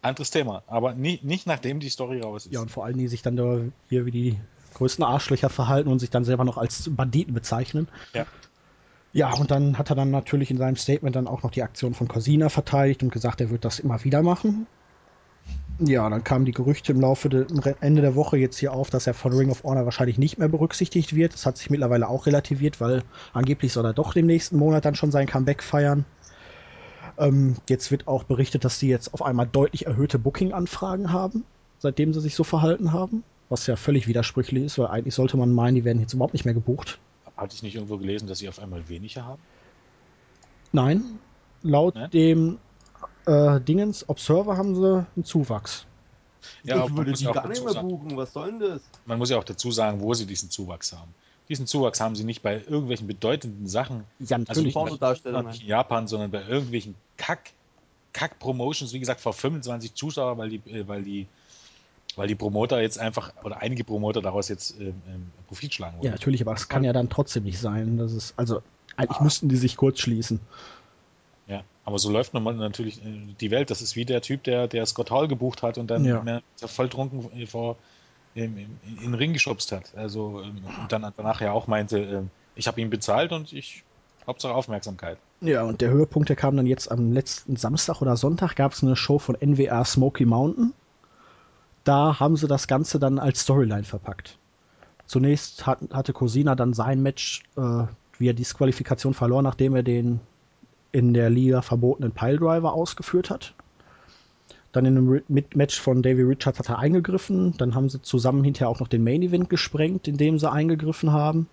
[0.00, 0.62] Anderes Thema.
[0.66, 2.54] Aber nie, nicht nachdem die Story raus ist.
[2.54, 3.58] Ja, und vor allem, die sich dann da
[3.90, 4.36] hier wie die
[4.74, 7.86] größten Arschlöcher verhalten und sich dann selber noch als Banditen bezeichnen.
[8.14, 8.24] Ja.
[9.12, 11.94] Ja, und dann hat er dann natürlich in seinem Statement dann auch noch die Aktion
[11.94, 14.66] von Corsina verteidigt und gesagt, er wird das immer wieder machen.
[15.80, 17.46] Ja, dann kamen die Gerüchte im Laufe des
[17.80, 20.48] Ende der Woche jetzt hier auf, dass er von Ring of Honor wahrscheinlich nicht mehr
[20.48, 21.32] berücksichtigt wird.
[21.32, 24.94] Das hat sich mittlerweile auch relativiert, weil angeblich soll er doch im nächsten Monat dann
[24.94, 26.04] schon sein Comeback feiern.
[27.18, 31.44] Ähm, jetzt wird auch berichtet, dass sie jetzt auf einmal deutlich erhöhte Booking-Anfragen haben,
[31.78, 33.24] seitdem sie sich so verhalten haben.
[33.48, 36.44] Was ja völlig widersprüchlich ist, weil eigentlich sollte man meinen, die werden jetzt überhaupt nicht
[36.44, 37.00] mehr gebucht.
[37.40, 39.40] Hatte ich nicht irgendwo gelesen, dass sie auf einmal weniger haben?
[40.72, 41.18] Nein,
[41.62, 42.08] laut Ne?
[42.10, 42.58] dem
[43.26, 45.86] äh, Dingens Observer haben sie einen Zuwachs.
[46.62, 48.16] Ja, aber ich man würde muss die ja auch gar nicht dazu mehr sagen- buchen.
[48.16, 48.82] Was soll denn das?
[49.06, 51.12] Man muss ja auch dazu sagen, wo sie diesen Zuwachs haben.
[51.48, 56.30] Diesen Zuwachs haben sie nicht bei irgendwelchen bedeutenden Sachen, Ja, also nicht in Japan, sondern
[56.30, 57.50] bei irgendwelchen Kack,
[58.12, 61.26] Kack-Promotions, wie gesagt, vor 25 Zuschauer, weil die, äh, weil die,
[62.20, 66.04] weil die Promoter jetzt einfach, oder einige Promoter daraus jetzt ähm, ähm, Profit schlagen wollen.
[66.04, 67.96] ja, natürlich, aber es kann ja dann trotzdem nicht sein.
[67.96, 68.60] Das ist, also,
[68.94, 69.24] eigentlich Ah.
[69.24, 70.38] müssten die sich kurz schließen.
[71.46, 73.70] Ja, aber so läuft nun mal natürlich äh, die Welt.
[73.70, 76.42] Das ist wie der Typ, der, der Scott Hall gebucht hat und dann Ja.
[76.66, 77.76] volltrunken äh, vor
[78.34, 79.94] im, im, in den Ring geschubst hat.
[79.96, 83.82] Also ähm, und dann danach ja auch meinte, ähm, ich habe ihn bezahlt und ich
[84.26, 85.16] Hauptsache Aufmerksamkeit.
[85.40, 88.82] Ja, und der Höhepunkt, der kam dann jetzt am letzten Samstag oder Sonntag, gab es
[88.82, 90.74] eine Show von NWA Smoky Mountain.
[91.84, 94.38] Da haben sie das Ganze dann als Storyline verpackt.
[95.06, 97.84] Zunächst hat, hatte Cosina dann sein Match äh,
[98.18, 100.20] via Disqualifikation verloren, nachdem er den
[100.92, 103.54] in der Liga verbotenen Piledriver ausgeführt hat.
[104.72, 105.22] Dann in einem
[105.54, 107.56] Match von Davey Richards hat er eingegriffen.
[107.56, 111.48] Dann haben sie zusammen hinterher auch noch den Main Event gesprengt, indem sie eingegriffen haben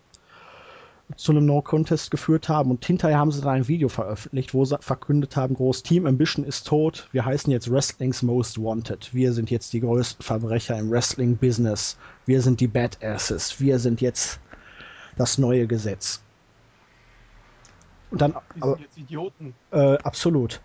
[1.17, 4.77] zu einem No-Contest geführt haben und hinterher haben sie dann ein Video veröffentlicht, wo sie
[4.79, 9.49] verkündet haben, groß Team Ambition ist tot, wir heißen jetzt Wrestling's Most Wanted, wir sind
[9.49, 14.39] jetzt die größten Verbrecher im Wrestling-Business, wir sind die Badasses, wir sind jetzt
[15.17, 16.21] das neue Gesetz.
[18.11, 19.53] Und dann, Die aber, sind jetzt Idioten.
[19.71, 20.61] äh, absolut.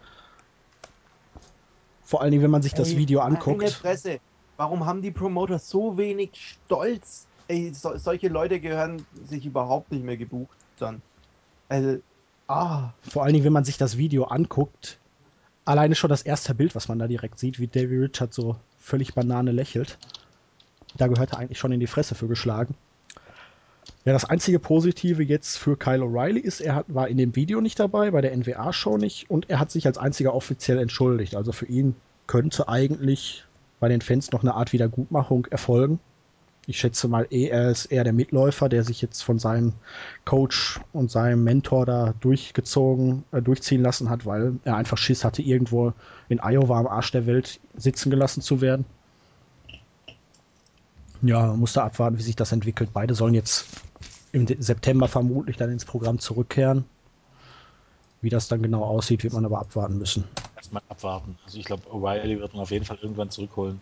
[2.05, 3.83] Vor allen Dingen, wenn man sich das Video Meine anguckt.
[4.59, 6.31] Warum haben die Promoter so wenig
[6.67, 7.27] Stolz?
[7.53, 11.03] Ey, so, solche Leute gehören sich überhaupt nicht mehr gebucht dann.
[11.69, 11.99] Also,
[12.49, 14.99] ah, Vor allen Dingen, wenn man sich das Video anguckt,
[15.67, 19.13] alleine schon das erste Bild, was man da direkt sieht, wie Davy Richards so völlig
[19.13, 19.99] Banane lächelt.
[20.97, 22.75] Da gehört er eigentlich schon in die Fresse für geschlagen.
[24.07, 27.61] Ja, das einzige Positive jetzt für Kyle O'Reilly ist, er hat, war in dem Video
[27.61, 31.37] nicht dabei, bei der NWA-Show nicht und er hat sich als einziger offiziell entschuldigt.
[31.37, 31.97] Also für ihn
[32.27, 33.45] könnte eigentlich
[33.79, 36.01] bei den Fans noch eine Art Wiedergutmachung erfolgen.
[36.67, 39.73] Ich schätze mal, eh, er ist eher der Mitläufer, der sich jetzt von seinem
[40.25, 45.43] Coach und seinem Mentor da durchgezogen, äh, durchziehen lassen hat, weil er einfach Schiss hatte,
[45.43, 45.93] irgendwo
[46.29, 48.85] in Iowa am Arsch der Welt sitzen gelassen zu werden.
[51.23, 52.91] Ja, man muss da abwarten, wie sich das entwickelt.
[52.93, 53.67] Beide sollen jetzt
[54.33, 56.85] im September vermutlich dann ins Programm zurückkehren.
[58.23, 60.25] Wie das dann genau aussieht, wird man aber abwarten müssen.
[60.57, 61.37] Erstmal abwarten.
[61.45, 63.81] Also ich glaube, O'Reilly wird man auf jeden Fall irgendwann zurückholen.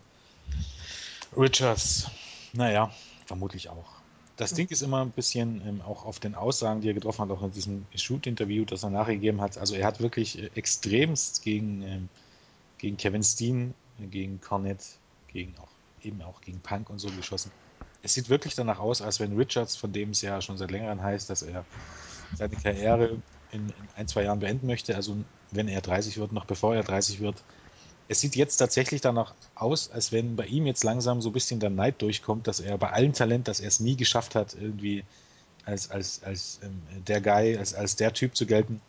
[1.37, 2.11] Richards,
[2.53, 2.93] Naja,
[3.27, 4.01] vermutlich auch.
[4.37, 7.31] Das Ding ist immer ein bisschen ähm, auch auf den Aussagen, die er getroffen hat,
[7.31, 9.59] auch in diesem Shoot-Interview, das er nachgegeben hat.
[9.59, 12.09] Also er hat wirklich äh, extremst gegen, ähm,
[12.79, 14.85] gegen Kevin Steen, äh, gegen Cornette,
[15.29, 15.69] gegen auch
[16.03, 17.53] eben auch gegen Punk und so geschossen.
[18.03, 21.03] Es sieht wirklich danach aus, als wenn Richards, von dem es ja schon seit längerem
[21.03, 21.65] heißt, dass er
[22.35, 23.23] seine Karriere
[23.53, 25.17] in, in ein, zwei Jahren beenden möchte, also
[25.51, 27.43] wenn er 30 wird, noch bevor er 30 wird,
[28.11, 31.61] es sieht jetzt tatsächlich danach aus, als wenn bei ihm jetzt langsam so ein bisschen
[31.61, 35.05] der Neid durchkommt, dass er bei allem Talent, dass er es nie geschafft hat, irgendwie
[35.65, 38.81] als, als, als ähm, der Guy, als, als der Typ zu gelten,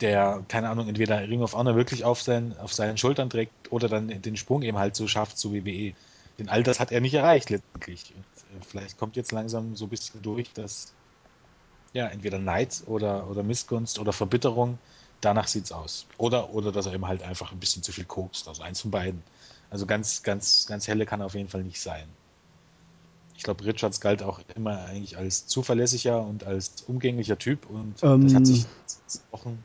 [0.00, 3.90] der, keine Ahnung, entweder Ring of Honor wirklich auf, sein, auf seinen Schultern trägt oder
[3.90, 5.92] dann den Sprung eben halt so schafft zu WWE.
[6.38, 8.14] Denn all das hat er nicht erreicht letztendlich.
[8.16, 10.94] Und, äh, vielleicht kommt jetzt langsam so ein bisschen durch, dass
[11.92, 14.78] ja, entweder Neid oder, oder Missgunst oder Verbitterung
[15.22, 16.06] danach sieht es aus.
[16.18, 18.48] Oder, oder dass er eben halt einfach ein bisschen zu viel kokst.
[18.48, 19.22] Also eins von beiden.
[19.70, 22.04] Also ganz, ganz, ganz helle kann er auf jeden Fall nicht sein.
[23.34, 28.24] Ich glaube, Richards galt auch immer eigentlich als zuverlässiger und als umgänglicher Typ und Ähm,
[28.24, 28.66] das hat sich
[29.30, 29.64] Wochen.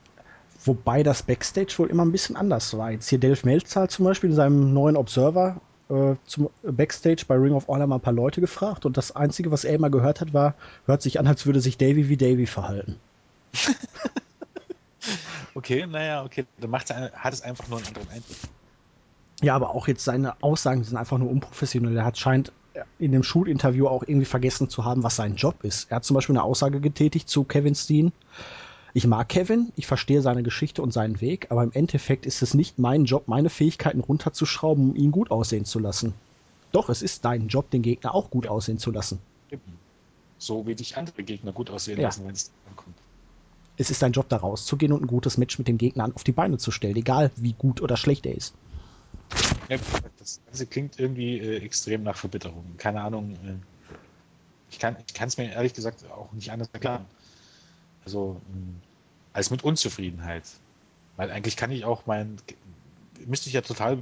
[0.64, 2.92] Wobei das Backstage wohl immer ein bisschen anders war.
[2.92, 7.36] Jetzt hier Delf Meltzer hat zum Beispiel in seinem neuen Observer äh, zum Backstage bei
[7.36, 10.22] Ring of Honor mal ein paar Leute gefragt und das Einzige, was er immer gehört
[10.22, 10.56] hat, war,
[10.86, 12.98] hört sich an, als würde sich Davy wie Davy verhalten.
[15.58, 16.46] Okay, naja, okay.
[16.60, 18.38] Dann macht's, ein- hat es einfach nur einen anderen Eindruck.
[19.42, 21.98] Ja, aber auch jetzt seine Aussagen sind einfach nur unprofessionell.
[21.98, 22.52] Er hat scheint
[23.00, 25.90] in dem Schulinterview auch irgendwie vergessen zu haben, was sein Job ist.
[25.90, 28.12] Er hat zum Beispiel eine Aussage getätigt zu Kevin Steen.
[28.94, 32.54] Ich mag Kevin, ich verstehe seine Geschichte und seinen Weg, aber im Endeffekt ist es
[32.54, 36.14] nicht mein Job, meine Fähigkeiten runterzuschrauben, um ihn gut aussehen zu lassen.
[36.72, 39.20] Doch, es ist dein Job, den Gegner auch gut aussehen zu lassen.
[40.38, 42.06] So wie dich andere Gegner gut aussehen Ja.
[42.06, 42.97] lassen, wenn es ankommt.
[43.78, 46.32] Es ist dein Job, da rauszugehen und ein gutes Match mit dem Gegner auf die
[46.32, 48.54] Beine zu stellen, egal wie gut oder schlecht er ist.
[49.70, 49.78] Ja,
[50.18, 52.66] das Ganze klingt irgendwie äh, extrem nach Verbitterung.
[52.78, 53.34] Keine Ahnung.
[53.34, 53.56] Äh,
[54.70, 54.95] ich kann
[55.28, 57.06] es mir ehrlich gesagt auch nicht anders erklären.
[58.04, 58.76] Also ähm,
[59.34, 60.44] als mit Unzufriedenheit.
[61.16, 62.38] Weil eigentlich kann ich auch mein,
[63.26, 63.99] müsste ich ja total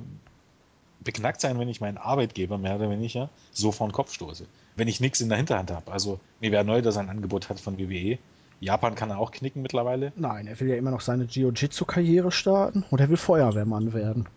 [1.03, 4.45] beknackt sein, wenn ich meinen Arbeitgeber mehr oder weniger so vor den Kopf stoße.
[4.75, 5.91] Wenn ich nichts in der Hinterhand habe.
[5.91, 8.17] Also mir wäre neu, dass er ein Angebot hat von WWE.
[8.59, 10.13] Japan kann er auch knicken mittlerweile.
[10.15, 14.27] Nein, er will ja immer noch seine Jiu-Jitsu-Karriere starten und er will Feuerwehrmann werden.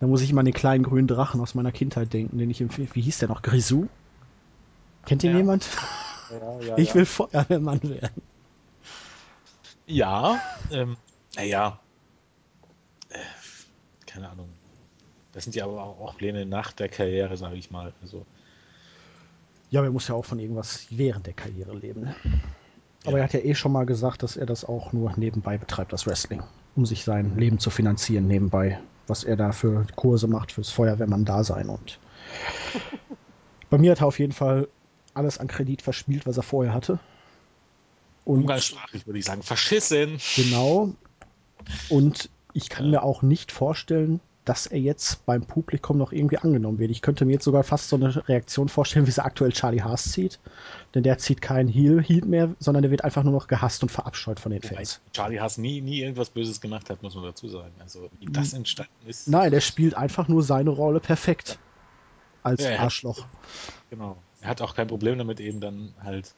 [0.00, 2.60] Da muss ich immer an den kleinen grünen Drachen aus meiner Kindheit denken, den ich
[2.60, 3.42] im Film, wie hieß der noch?
[3.42, 3.86] Grisou?
[5.06, 5.38] Kennt ihn Ja.
[5.38, 5.68] jemand?
[6.30, 8.22] Ja, ja, Ich will Feuerwehrmann werden.
[9.86, 10.40] Ja,
[10.70, 10.96] ähm,
[11.36, 11.78] naja,
[13.10, 13.18] äh,
[14.06, 14.48] keine Ahnung.
[15.32, 17.92] Das sind ja aber auch auch Pläne nach der Karriere, sage ich mal.
[18.02, 18.26] Also,
[19.70, 22.02] Ja, aber er muss ja auch von irgendwas während der Karriere leben.
[22.02, 22.14] Ne?
[23.04, 25.92] Aber er hat ja eh schon mal gesagt, dass er das auch nur nebenbei betreibt,
[25.92, 26.42] das Wrestling.
[26.76, 28.78] Um sich sein Leben zu finanzieren nebenbei.
[29.06, 31.68] Was er da für Kurse macht fürs Feuerwehrmann-Dasein.
[31.68, 31.98] Und
[33.70, 34.68] bei mir hat er auf jeden Fall
[35.14, 36.98] alles an Kredit verspielt, was er vorher hatte.
[38.24, 40.18] Und umgangssprachlich würde ich sagen, verschissen.
[40.36, 40.94] Genau.
[41.88, 46.78] Und ich kann mir auch nicht vorstellen, dass er jetzt beim Publikum noch irgendwie angenommen
[46.80, 46.90] wird.
[46.90, 50.10] Ich könnte mir jetzt sogar fast so eine Reaktion vorstellen, wie sie aktuell Charlie Haas
[50.10, 50.40] zieht.
[50.94, 53.88] Denn der zieht keinen Heel, Heat mehr, sondern der wird einfach nur noch gehasst und
[53.90, 55.00] verabscheut von den Wobei Fans.
[55.12, 57.72] Charlie Haas nie, nie irgendwas Böses gemacht hat, muss man dazu sagen.
[57.80, 59.28] Also, wie das entstanden ist.
[59.28, 61.58] Nein, der spielt einfach nur seine Rolle perfekt.
[62.42, 63.24] Als Ja, er hat- Arschloch.
[63.90, 64.16] Genau.
[64.40, 66.34] Er hat auch kein Problem damit, eben dann halt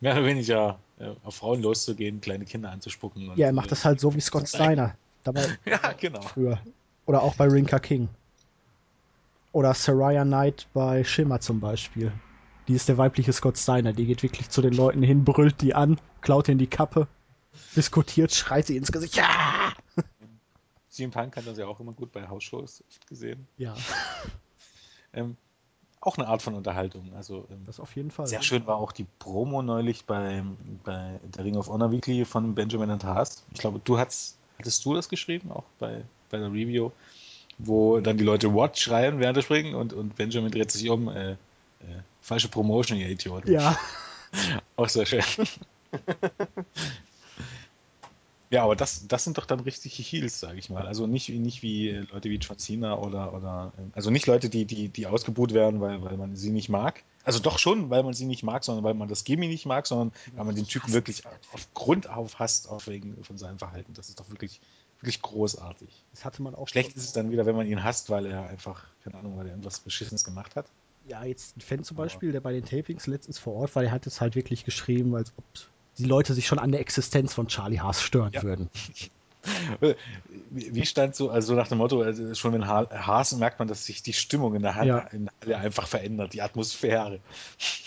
[0.00, 3.32] mehr oder weniger äh, auf Frauen loszugehen, kleine Kinder anzuspucken.
[3.34, 4.94] Ja, er macht das halt so wie Scott Steiner.
[5.24, 6.20] Dabei Ja, genau.
[6.20, 6.60] früher.
[7.08, 8.08] Oder auch bei Rinka King.
[9.52, 12.12] Oder Saraya Knight bei Shimmer zum Beispiel.
[12.68, 13.94] Die ist der weibliche Scott Steiner.
[13.94, 17.08] Die geht wirklich zu den Leuten hin, brüllt die an, klaut ihnen die Kappe,
[17.74, 19.16] diskutiert, schreit sie ins Gesicht.
[19.16, 19.72] Ja!
[20.90, 23.48] CM Punk hat das ja auch immer gut bei Hausshows oft gesehen.
[23.56, 23.74] Ja,
[25.14, 25.36] Ähm,
[26.00, 27.12] auch eine Art von Unterhaltung.
[27.16, 28.26] Also ähm, das auf jeden Fall.
[28.26, 30.44] sehr schön war auch die Promo neulich bei,
[30.84, 33.44] bei der Ring of Honor Weekly von Benjamin und Haas.
[33.52, 36.90] Ich glaube, du hattest, hattest du das geschrieben, auch bei, bei der Review,
[37.58, 41.08] wo dann die Leute What schreien während der Springen und, und Benjamin dreht sich um.
[41.08, 41.36] Äh, äh,
[42.20, 43.52] falsche Promotion, ihr Idioten.
[43.52, 43.78] Ja,
[44.76, 45.22] Auch sehr schön.
[48.50, 50.86] Ja, aber das, das sind doch dann richtige Heels, sage ich mal.
[50.86, 54.48] Also nicht, wie- nicht wie Leute wie John Cena oder, oder ähm, also nicht Leute,
[54.48, 57.02] die, die, die ausgebuht werden, weil, weil man sie nicht mag.
[57.24, 59.86] Also doch schon, weil man sie nicht mag, sondern weil man das Gimmi nicht mag,
[59.86, 63.92] sondern weil man den Typen wirklich auf Grund auf hasst, auf wegen von seinem Verhalten.
[63.92, 64.62] Das ist doch wirklich,
[65.00, 66.04] wirklich großartig.
[66.10, 66.68] das hatte man auch.
[66.68, 69.46] Schlecht ist es dann wieder, wenn man ihn hasst, weil er einfach, keine Ahnung, weil
[69.46, 70.66] er irgendwas Beschissenes gemacht hat.
[71.06, 73.92] Ja, jetzt ein Fan zum Beispiel, der bei den Tapings letztens vor Ort war, der
[73.92, 75.44] hat es halt wirklich geschrieben, als ob
[75.96, 78.42] die Leute sich schon an der Existenz von Charlie Haas stören Ja.
[78.42, 78.68] würden.
[80.50, 83.84] Wie stand so, also nach dem Motto, also schon in Ha- Haas merkt man, dass
[83.84, 84.98] sich die Stimmung in der Halle, Ja.
[85.12, 87.20] in der Halle einfach verändert, die Atmosphäre.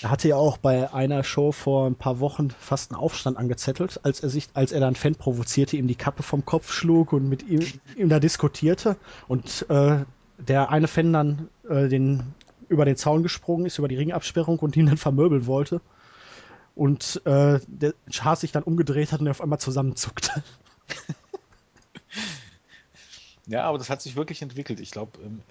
[0.02, 4.00] Er hatte ja auch bei einer Show vor ein paar Wochen fast einen Aufstand angezettelt,
[4.04, 7.28] als er sich, als er dann Fan provozierte, ihm die Kappe vom Kopf schlug und
[7.28, 7.66] mit ihm,
[7.96, 8.96] ihm da diskutierte
[9.28, 10.00] und äh,
[10.38, 12.34] der eine Fan dann äh, den
[12.70, 15.82] über den Zaun gesprungen ist, über die Ringabsperrung und ihn dann vermöbeln wollte.
[16.74, 20.32] Und äh, der Haas sich dann umgedreht hat und er auf einmal zusammenzuckte.
[23.48, 24.80] Ja, aber das hat sich wirklich entwickelt.
[24.80, 25.42] Ich glaube, ähm,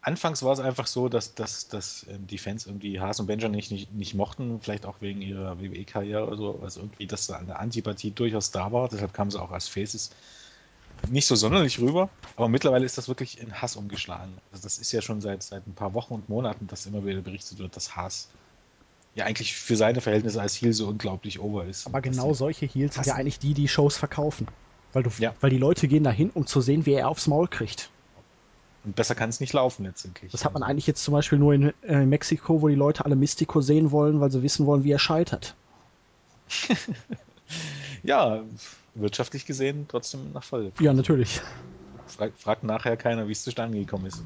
[0.00, 3.56] anfangs war es einfach so, dass, dass, dass ähm, die Fans irgendwie Haas und Benjamin
[3.56, 7.38] nicht, nicht, nicht mochten, vielleicht auch wegen ihrer WWE-Karriere oder so, also irgendwie, dass da
[7.38, 8.88] eine Antipathie durchaus da war.
[8.88, 10.10] Deshalb kamen sie auch als Faces
[11.10, 12.08] nicht so sonderlich rüber.
[12.36, 14.32] Aber mittlerweile ist das wirklich in Hass umgeschlagen.
[14.52, 17.20] Also das ist ja schon seit, seit ein paar Wochen und Monaten, dass immer wieder
[17.20, 18.28] berichtet wird, dass Haas
[19.14, 21.86] ja eigentlich für seine Verhältnisse als Heel so unglaublich over ist.
[21.86, 24.46] Aber genau solche Heels sind ja eigentlich die, die Shows verkaufen.
[24.96, 25.34] Weil, du, Ja.
[25.42, 27.90] weil die Leute gehen dahin, um zu sehen, wie er aufs Maul kriegt.
[28.82, 30.32] Und besser kann es nicht laufen letztendlich.
[30.32, 33.14] Das hat man eigentlich jetzt zum Beispiel nur in äh, Mexiko, wo die Leute alle
[33.14, 35.54] Mystico sehen wollen, weil sie wissen wollen, wie er scheitert.
[38.02, 38.42] Ja,
[38.94, 40.72] wirtschaftlich gesehen trotzdem nach voll.
[40.80, 41.40] Ja, natürlich.
[42.06, 44.22] Fragt, fragt nachher keiner, wie es zustande gekommen ist.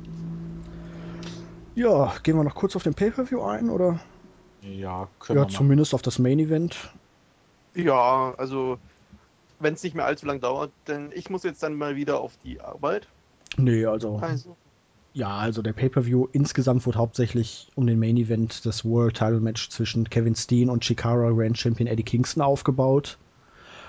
[1.74, 3.98] Ja, gehen wir noch kurz auf den Pay-Per-View ein, oder?
[4.62, 5.56] Ja, können Ja, wir mal.
[5.56, 6.76] zumindest auf das Main-Event.
[7.74, 8.78] Ja, also
[9.60, 12.36] wenn es nicht mehr allzu lang dauert, denn ich muss jetzt dann mal wieder auf
[12.42, 13.06] die Arbeit.
[13.56, 14.56] Nee, also, Also,
[15.12, 20.08] ja, also der Pay-Per-View insgesamt wird hauptsächlich um den Main-Event, das World Title Match zwischen
[20.08, 23.18] Kevin Steen und Chikara Grand Champion Eddie Kingston aufgebaut.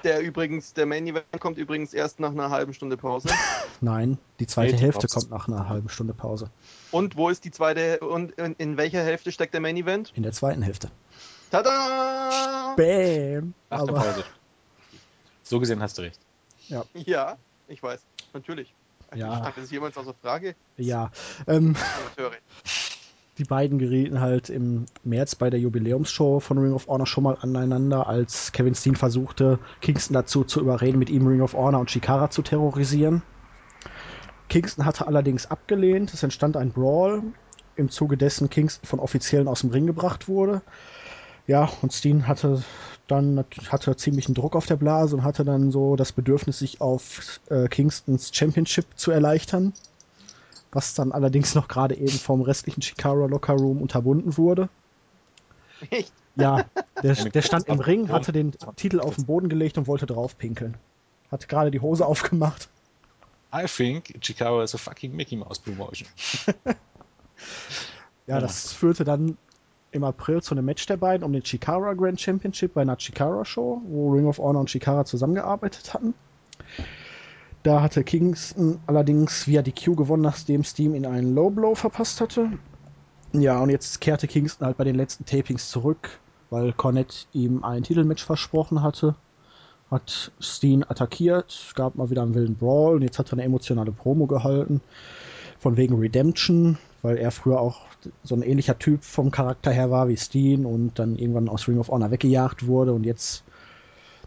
[0.04, 3.30] der übrigens, der Main Event kommt übrigens erst nach einer halben Stunde Pause.
[3.82, 6.50] Nein, die zweite Nee, die Hälfte kommt nach einer halben Stunde Pause.
[6.90, 10.12] Und wo ist die zweite und in, in welcher Hälfte steckt der Main Event?
[10.16, 10.90] In der zweiten Hälfte.
[11.52, 12.74] Tada!
[12.76, 13.54] Bam!
[13.70, 14.24] Nach der Aber, Pause.
[15.44, 16.20] So gesehen hast du recht.
[16.94, 17.38] Ja,
[17.68, 18.02] ich weiß,
[18.34, 18.74] natürlich.
[19.16, 19.40] Ja.
[19.40, 20.56] Stand das jemals außer Frage?
[20.78, 21.12] ja,
[21.48, 21.76] ähm,
[23.38, 27.38] die beiden gerieten halt im März bei der Jubiläumsshow von Ring of Honor schon mal
[27.42, 31.90] aneinander, als Kevin Steen versuchte, Kingston dazu zu überreden, mit ihm Ring of Honor und
[31.90, 33.22] Chikara zu terrorisieren.
[34.48, 36.14] Kingston hatte allerdings abgelehnt.
[36.14, 37.24] Es entstand ein Brawl,
[37.76, 40.62] im Zuge dessen Kingston von Offiziellen aus dem Ring gebracht wurde.
[41.52, 42.64] Ja, und Steen hatte
[43.08, 47.42] dann hatte ziemlichen Druck auf der Blase und hatte dann so das Bedürfnis, sich auf
[47.50, 49.74] äh, Kingstons Championship zu erleichtern
[50.72, 54.70] was dann allerdings noch gerade eben vom restlichen Chikara Locker Room unterbunden wurde.
[55.90, 56.14] Echt?
[56.36, 56.66] Ja,
[57.04, 60.38] der, der stand im Ring, hatte den Titel auf den Boden gelegt und wollte drauf
[60.38, 60.78] pinkeln.
[61.30, 62.70] Hat gerade die Hose aufgemacht.
[63.54, 66.08] I think Chikara is a fucking Mickey Mouse Promotion.
[68.28, 68.40] Ja.
[68.40, 69.36] das führte dann
[69.92, 73.44] im April zu einem Match der beiden um den Chikara Grand Championship bei einer Chikara
[73.44, 76.14] Show, wo Ring of Honor und Chikara zusammengearbeitet hatten.
[77.64, 82.52] Da hatte Kingston allerdings via DQ gewonnen, nachdem Steam ihn einen Low Blow verpasst hatte.
[83.34, 86.20] Ja, und jetzt kehrte Kingston halt bei den letzten Tapings zurück,
[86.50, 89.16] weil Cornette ihm ein Titelmatch versprochen hatte.
[89.92, 93.92] Hat Steen attackiert, gab mal wieder einen wilden Brawl und jetzt hat er eine emotionale
[93.92, 94.82] Promo gehalten.
[95.60, 97.82] Von wegen Redemption, weil er früher auch
[98.24, 101.80] so ein ähnlicher Typ vom Charakter her war wie Steen und dann irgendwann aus Ring
[101.80, 103.44] of Honor weggejagt wurde und jetzt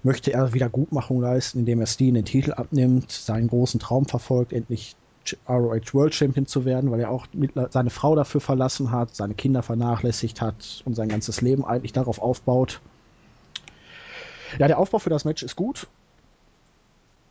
[0.02, 4.96] möchte er Wiedergutmachung leisten, indem er Steen den Titel abnimmt, seinen großen Traum verfolgt, endlich
[5.26, 7.26] Ch- ROH World Champion zu werden, weil er auch
[7.70, 12.20] seine Frau dafür verlassen hat, seine Kinder vernachlässigt hat und sein ganzes Leben eigentlich darauf
[12.20, 12.80] aufbaut.
[14.58, 15.86] Ja, der Aufbau für das Match ist gut.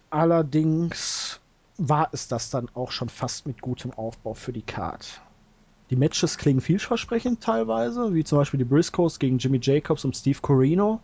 [0.10, 1.40] Allerdings
[1.78, 5.22] war es das dann auch schon fast mit gutem Aufbau für die Card.
[5.90, 10.40] Die Matches klingen vielversprechend teilweise, wie zum Beispiel die Briscoes gegen Jimmy Jacobs und Steve
[10.42, 11.00] Corino.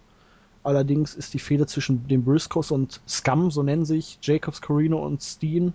[0.64, 5.22] Allerdings ist die Fehde zwischen den Briscoes und Scum, so nennen sich Jacobs, Corino und
[5.22, 5.74] Steen.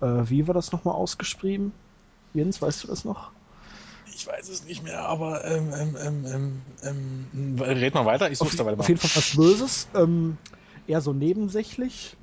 [0.00, 1.72] Äh, wie war das nochmal ausgeschrieben?
[2.34, 3.30] Jens, weißt du das noch?
[4.14, 6.24] Ich weiß es nicht mehr, aber ähm, ähm, ähm,
[6.82, 8.80] ähm, ähm, red mal weiter, ich such's dabei mal.
[8.80, 9.88] auf jeden Fall was Böses.
[9.94, 10.36] Ähm,
[10.86, 12.16] eher so nebensächlich.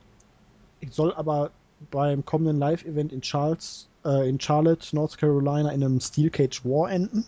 [0.91, 1.51] Soll aber
[1.91, 6.89] beim kommenden Live-Event in Charles, äh, in Charlotte, North Carolina, in einem Steel Cage War
[6.91, 7.25] enden.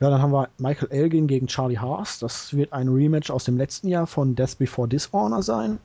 [0.00, 2.18] Ja, dann haben wir Michael Elgin gegen Charlie Haas.
[2.18, 5.78] Das wird ein Rematch aus dem letzten Jahr von Death Before Dishonor sein.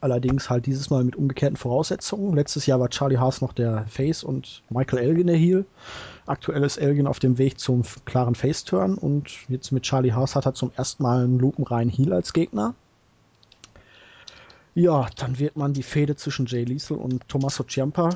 [0.00, 2.34] Allerdings halt dieses Mal mit umgekehrten Voraussetzungen.
[2.34, 5.64] Letztes Jahr war Charlie Haas noch der Face und Michael Elgin der Heel.
[6.26, 10.44] Aktuell ist Elgin auf dem Weg zum klaren Face-Turn und jetzt mit Charlie Haas hat
[10.44, 12.74] er zum ersten Mal einen lupenreinen Heel als Gegner.
[14.76, 18.10] Ja, dann wird man die Fehde zwischen Jay Lethal und Tommaso Ciampa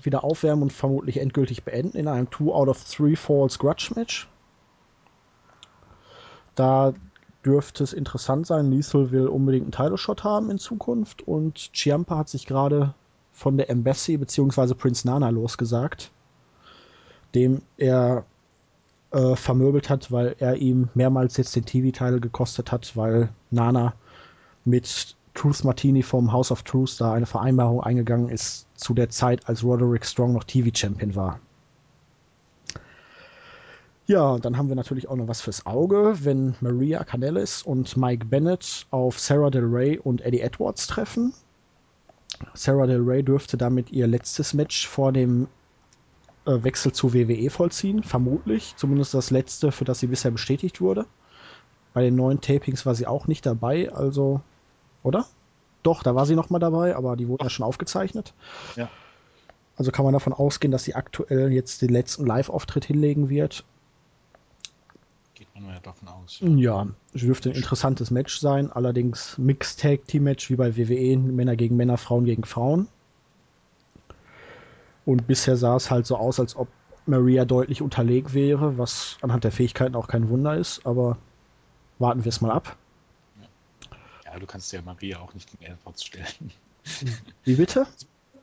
[0.00, 4.26] wieder aufwärmen und vermutlich endgültig beenden in einem 2 out of 3 Falls Grudge Match.
[6.54, 6.94] Da
[7.44, 8.70] dürfte es interessant sein.
[8.70, 12.94] Liesel will unbedingt einen Title-Shot haben in Zukunft und Ciampa hat sich gerade
[13.30, 14.72] von der Embassy bzw.
[14.72, 16.10] Prince Nana losgesagt,
[17.34, 18.24] dem er
[19.10, 23.92] äh, vermöbelt hat, weil er ihm mehrmals jetzt den TV-Title gekostet hat, weil Nana
[24.64, 29.48] mit Truth Martini vom House of Truth da eine Vereinbarung eingegangen ist zu der Zeit,
[29.48, 31.40] als Roderick Strong noch TV-Champion war.
[34.06, 38.26] Ja, dann haben wir natürlich auch noch was fürs Auge, wenn Maria Canellis und Mike
[38.26, 41.34] Bennett auf Sarah Del Rey und Eddie Edwards treffen.
[42.54, 45.48] Sarah Del Rey dürfte damit ihr letztes Match vor dem
[46.46, 48.74] äh, Wechsel zu WWE vollziehen, vermutlich.
[48.76, 51.04] Zumindest das letzte, für das sie bisher bestätigt wurde.
[51.94, 54.40] Bei den neuen Tapings war sie auch nicht dabei, also,
[55.02, 55.26] oder?
[55.82, 58.34] Doch, da war sie noch mal dabei, aber die wurden ja schon aufgezeichnet.
[58.76, 58.88] Ja.
[59.76, 63.64] Also kann man davon ausgehen, dass sie aktuell jetzt den letzten Live-Auftritt hinlegen wird.
[65.34, 66.38] Geht man ja davon aus.
[66.40, 68.70] Ja, es dürfte ein interessantes Match sein.
[68.70, 72.86] Allerdings Mixed Tag Team Match wie bei WWE, Männer gegen Männer, Frauen gegen Frauen.
[75.04, 76.68] Und bisher sah es halt so aus, als ob
[77.06, 81.18] Maria deutlich unterlegen wäre, was anhand der Fähigkeiten auch kein Wunder ist, aber
[81.98, 82.76] warten wir es mal ab.
[84.32, 86.52] Ja, du kannst ja Maria auch nicht gegen Edwards stellen.
[87.44, 87.86] Wie bitte?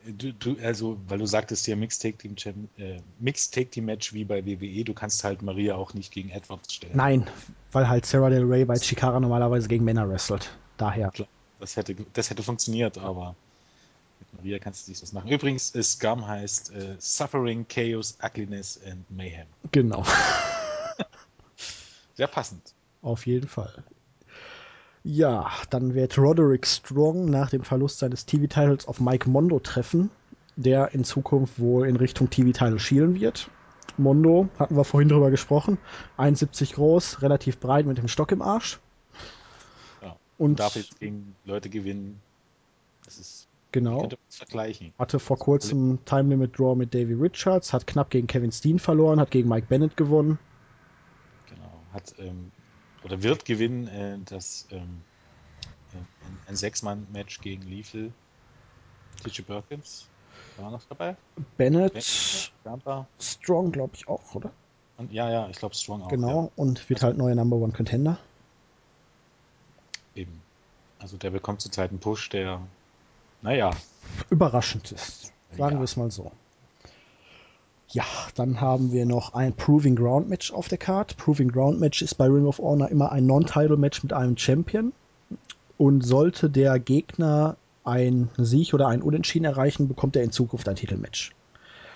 [0.05, 4.45] Du, du, also, weil du sagtest ja Mixed Take Team, äh, Team Match wie bei
[4.45, 6.95] WWE, du kannst halt Maria auch nicht gegen Edwards stellen.
[6.95, 7.27] Nein,
[7.71, 10.51] weil halt Sarah Del Rey bei Chikara normalerweise gegen Männer wrestelt.
[10.77, 11.09] Daher.
[11.09, 11.27] Klar,
[11.59, 13.35] das hätte, das hätte funktioniert, aber
[14.19, 15.29] mit Maria kannst du nicht das machen.
[15.29, 19.47] Übrigens, äh, Scum heißt äh, Suffering, Chaos, Ugliness and Mayhem.
[19.71, 20.05] Genau.
[22.15, 22.73] Sehr passend.
[23.01, 23.83] Auf jeden Fall.
[25.11, 30.11] Ja, dann wird Roderick Strong nach dem Verlust seines TV-Titles auf Mike Mondo treffen,
[30.56, 33.49] der in Zukunft wohl in Richtung TV-Title schielen wird.
[33.98, 35.80] Mondo, hatten wir vorhin drüber gesprochen,
[36.19, 38.80] 1,70 groß, relativ breit mit dem Stock im Arsch.
[40.03, 40.15] Ja.
[40.38, 42.22] Und darf jetzt gegen Leute gewinnen.
[43.03, 44.94] Das ist, genau, vergleichen.
[44.99, 49.19] hatte vor kurzem Time Limit Draw mit Davey Richards, hat knapp gegen Kevin Steen verloren,
[49.19, 50.38] hat gegen Mike Bennett gewonnen.
[51.48, 51.73] Genau.
[51.94, 52.52] Hat, ähm,
[53.10, 55.02] oder wird gewinnen, äh, das ähm,
[55.94, 58.11] äh, ein, Sechs-Mann-Match gegen Lethal.
[59.23, 60.06] TJ Perkins
[60.57, 61.15] war noch dabei.
[61.57, 63.07] Bennett, Gampa.
[63.19, 64.52] Strong, glaube ich auch, oder?
[64.98, 66.07] Und ja, ja, ich glaube Strong auch.
[66.10, 68.19] Genau, und wird Also- halt neuer Number One Contender.
[70.15, 70.41] Ja, eben.
[70.99, 72.61] Also der bekommt zurzeit einen Push, der,
[73.41, 73.72] naja,
[74.30, 75.34] überraschend ist.
[75.57, 75.80] Sagen Ja.
[75.80, 76.31] wir es mal so.
[77.91, 78.03] Ja,
[78.35, 81.17] dann haben wir noch ein Proving Ground Match auf der Card.
[81.17, 84.93] Proving Ground Match ist bei Ring of Honor immer ein Non-Title Match mit einem Champion.
[85.77, 90.75] Und sollte der Gegner ein Sieg oder ein Unentschieden erreichen, bekommt er in Zukunft ein
[90.75, 91.31] Titelmatch.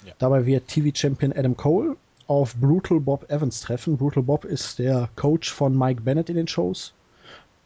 [0.05, 0.13] Ja.
[0.17, 1.95] Dabei wird TV-Champion Adam Cole
[2.27, 3.97] auf Brutal Bob Evans treffen.
[3.97, 6.93] Brutal Bob ist der Coach von Mike Bennett in den Shows.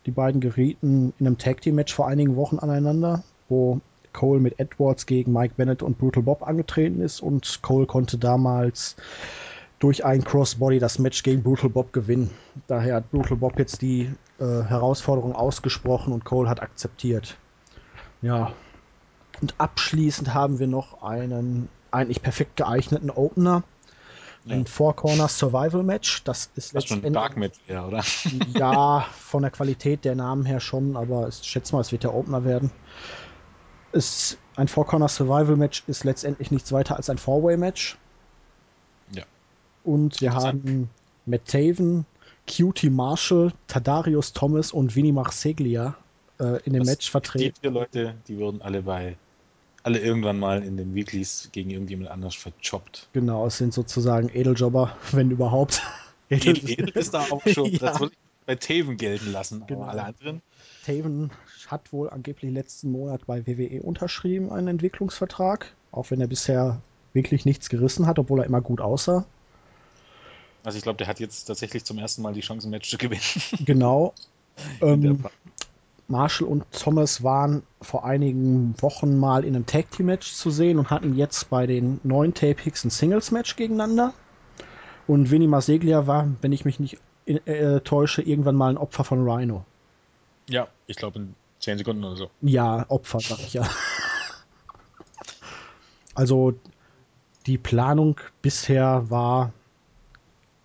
[0.06, 3.80] Die beiden gerieten in einem Tag Team Match vor einigen Wochen aneinander, wo
[4.18, 8.96] Cole mit Edwards gegen Mike Bennett und Brutal Bob angetreten ist und Cole konnte damals
[9.78, 12.32] durch ein Crossbody das Match gegen Brutal Bob gewinnen.
[12.66, 17.38] Daher hat Brutal Bob jetzt die äh, Herausforderung ausgesprochen und Cole hat akzeptiert.
[18.24, 18.54] Ja.
[19.40, 23.62] Und abschließend haben wir noch einen eigentlich perfekt geeigneten Opener.
[24.50, 26.24] Ein Four Corner Survival Match.
[26.24, 28.02] Das ist das ist schon ein Dark Match, ja, oder?
[28.58, 32.16] ja, von der Qualität der Namen her schon, aber ich schätze mal, es wird der
[32.16, 32.72] Opener werden.
[33.98, 37.98] Es, ein Four Corner Survival Match ist letztendlich nichts weiter als ein Four-Way-Match.
[39.12, 39.24] Ja.
[39.84, 40.90] Und wir haben
[41.26, 42.06] Matt Taven,
[42.48, 45.96] Cutie Marshall, Tadarius Thomas und Vinny Marseglia
[46.40, 47.58] äh, in dem Das- Match Die vertreten.
[47.62, 49.18] vier Leute, die wurden alle bei,
[49.84, 53.10] alle irgendwann mal in den Weeklies gegen irgendjemand anders verchoppt.
[53.14, 55.82] Genau, es sind sozusagen Edeljobber, wenn überhaupt.
[56.30, 57.80] Edel, Edel ist da auch schon, Ja.
[57.80, 59.82] das würde ich bei Taven gelten lassen, Genau.
[59.82, 60.42] aber alle anderen,
[60.86, 61.32] Taven
[61.68, 66.82] hat wohl angeblich letzten Monat bei WWE unterschrieben, einen Entwicklungsvertrag, auch wenn er bisher
[67.14, 69.26] wirklich nichts gerissen hat, obwohl er immer gut aussah.
[70.64, 72.98] also ich glaube, der hat jetzt tatsächlich zum ersten Mal die Chance, ein Match zu
[72.98, 73.22] gewinnen.
[73.66, 74.14] Genau.
[74.82, 75.24] Ähm,
[76.08, 80.80] Marshall und Thomas waren vor einigen Wochen mal in einem Tag Team Match zu sehen
[80.80, 84.14] und hatten jetzt bei den neuen Tapings ein Singles Match gegeneinander.
[85.06, 89.28] Und Vinny Marseglia war, wenn ich mich nicht äh, täusche, irgendwann mal ein Opfer von
[89.28, 89.66] Rhino.
[90.50, 91.36] ja, ich glaube in
[91.68, 92.32] 10 Sekunden oder so.
[92.42, 93.70] Ja, Opfer, sag ich ja.
[96.16, 96.54] Also
[97.46, 99.52] die Planung bisher war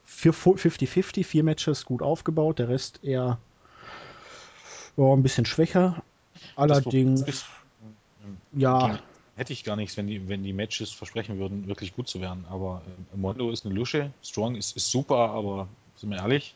[0.05, 3.39] für 50-50, vier Matches gut aufgebaut, der Rest eher
[4.97, 6.05] ja, ein bisschen schwächer.
[6.55, 7.45] Allerdings, Das
[8.53, 8.97] ja,
[9.35, 12.45] hätte ich gar nichts, wenn die, wenn die Matches versprechen würden, wirklich gut zu werden.
[12.49, 15.66] Aber äh, Mondo ist eine Lusche, Strong ist, ist super, aber
[15.97, 16.55] sind wir ehrlich,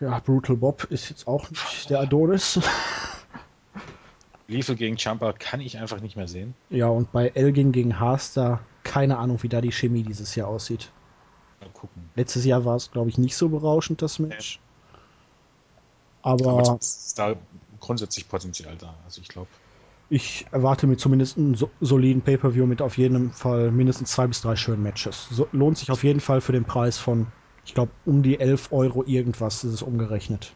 [0.00, 2.58] Ja, Brutal Bob ist jetzt auch nicht der Adonis.
[4.46, 6.54] Lethal gegen Champa kann ich einfach nicht mehr sehen.
[6.70, 10.92] Ja, und bei Elgin gegen Haster, keine Ahnung, wie da die Chemie dieses Jahr aussieht.
[11.60, 12.10] Mal gucken.
[12.14, 14.60] Letztes Jahr war es, glaube ich, nicht so berauschend, das Match.
[16.22, 17.36] Aber, Aber es ist da
[17.80, 18.94] grundsätzlich Potenzial da.
[19.04, 19.48] Also ich glaube,
[20.10, 24.42] ich erwarte mir zumindest einen so soliden Pay-Per-View mit auf jeden Fall mindestens zwei bis
[24.42, 25.28] drei schönen Matches.
[25.30, 27.26] So, lohnt sich auf jeden Fall für den Preis von,
[27.64, 30.54] ich glaube, um die 11 Euro irgendwas ist es umgerechnet.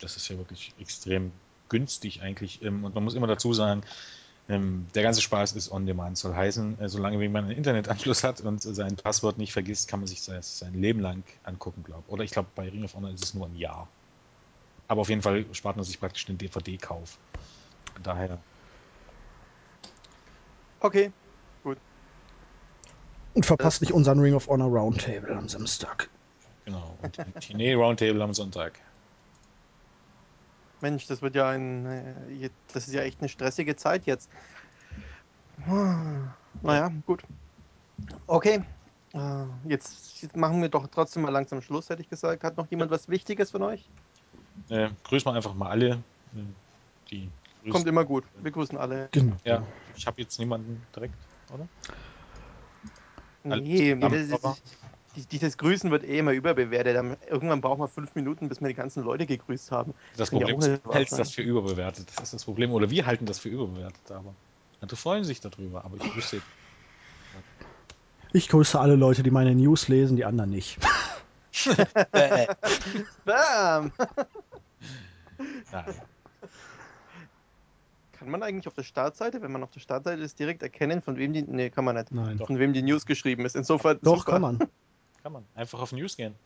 [0.00, 1.32] das ist ja wirklich extrem
[1.68, 2.62] günstig eigentlich.
[2.62, 3.82] Ähm, Und man muss immer dazu sagen,
[4.48, 6.18] ähm, der ganze Spaß ist on demand.
[6.18, 10.00] Soll heißen, äh, solange wie man einen Internetanschluss hat und sein Passwort nicht vergisst, kann
[10.00, 12.12] man sich das sein Leben lang angucken, glaube ich.
[12.12, 13.88] Oder ich glaube, bei Ring of Honor ist es nur ein Jahr.
[14.88, 17.18] Aber auf jeden Fall spart man sich praktisch den DVD-Kauf.
[17.94, 18.38] Von daher,
[20.80, 21.10] Okay.
[23.34, 26.08] Und verpasst nicht unseren Ring of Honor Roundtable am Samstag.
[26.64, 26.96] genau.
[27.02, 28.80] Und TNA Roundtable am Sonntag.
[30.80, 31.86] Mensch, das wird ja ein.
[31.86, 34.30] äh, Das ist ja echt eine stressige Zeit jetzt.
[36.62, 37.22] Naja, gut.
[38.26, 38.62] Okay.
[39.14, 42.44] Äh, Jetzt machen wir doch trotzdem mal langsam Schluss, hätte ich gesagt.
[42.44, 43.88] Hat noch jemand was Wichtiges von euch?
[44.68, 45.88] Äh, grüßen wir einfach mal alle.
[45.90, 45.98] äh,
[47.10, 47.30] Die
[47.64, 48.24] grüßen- Kommt immer gut.
[48.42, 49.08] Wir grüßen alle.
[49.12, 49.36] Genau.
[49.44, 49.62] Ja,
[49.96, 51.14] ich habe jetzt niemanden direkt,
[51.52, 51.66] oder?
[53.44, 54.76] Nee, zusammen, das, aber- ist,
[55.24, 57.18] dieses Grüßen wird eh immer überbewertet.
[57.28, 59.94] Irgendwann brauchen wir fünf Minuten, bis wir die ganzen Leute gegrüßt haben.
[60.16, 62.08] Das ja Problem wahr hältst das für überbewertet.
[62.16, 62.72] Das ist das Problem.
[62.72, 64.34] Oder wir halten das für überbewertet, aber
[64.80, 65.84] manche freuen sich darüber.
[65.84, 66.44] Aber ich jetzt.
[68.32, 70.78] Ich grüße alle Leute, die meine News lesen, die anderen nicht.
[73.24, 73.92] Bam!
[75.72, 75.94] Nein.
[78.18, 81.16] Kann man eigentlich auf der Startseite, wenn man auf der Startseite ist, direkt erkennen, von
[81.16, 81.42] wem die.
[81.42, 82.12] Nee, kann man nicht.
[82.12, 82.38] Nein.
[82.38, 83.56] Von wem die News geschrieben ist.
[83.56, 83.98] Insofern.
[84.02, 84.32] Doch, super.
[84.32, 84.58] kann man.
[85.26, 85.44] Kann man.
[85.56, 86.36] Einfach auf News gehen.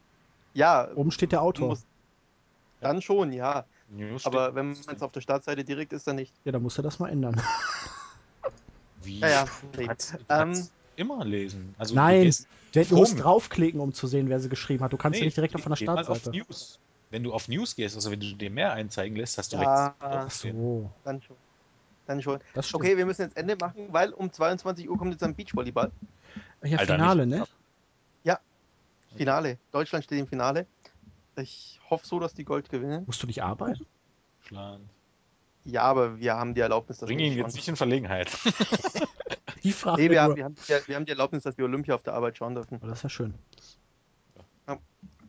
[0.54, 1.68] Ja, Oben steht der Autor.
[1.68, 1.84] muss,
[2.80, 3.66] dann schon, ja.
[3.90, 6.32] News Aber wenn man jetzt auf der Startseite direkt ist, dann nicht.
[6.44, 7.38] Ja, da musst du das mal ändern.
[9.02, 9.18] Wie?
[9.20, 9.44] Ja, ja.
[9.72, 11.74] Du kannst, du Ähm, immer lesen.
[11.76, 12.34] Also Nein,
[12.72, 14.94] du du musst draufklicken, um zu sehen, wer sie geschrieben hat.
[14.94, 16.10] Du kannst ja Nee, nicht direkt auf geh mal Startseite.
[16.10, 16.78] Auf News.
[17.10, 19.94] Wenn du auf News gehst, also wenn du dir mehr einzeigen lässt, hast du Ja.
[20.00, 20.40] rechts.
[20.40, 21.36] So, Dann schon.
[22.06, 22.38] Dann schon.
[22.72, 25.92] Okay, wir müssen jetzt Ende machen, weil um 22 Uhr kommt jetzt ein Beachvolleyball.
[26.64, 27.46] Ja, Alter, Finale, nicht- ne?
[29.16, 29.58] Finale.
[29.72, 30.66] Deutschland steht im Finale.
[31.36, 33.04] Ich hoffe so, dass die Gold gewinnen.
[33.06, 33.86] Musst du nicht arbeiten?
[34.40, 34.88] Schland.
[35.64, 37.46] Ja, aber wir haben die Erlaubnis, dass Bring wir ihn schauen.
[37.46, 38.30] jetzt nicht in Verlegenheit.
[39.62, 40.00] Die Frage.
[40.00, 42.14] Nee, wir, haben, wir, haben, ja, wir haben die Erlaubnis, dass wir Olympia auf der
[42.14, 42.80] Arbeit schauen dürfen.
[42.82, 43.34] Oh, das ist ja schön.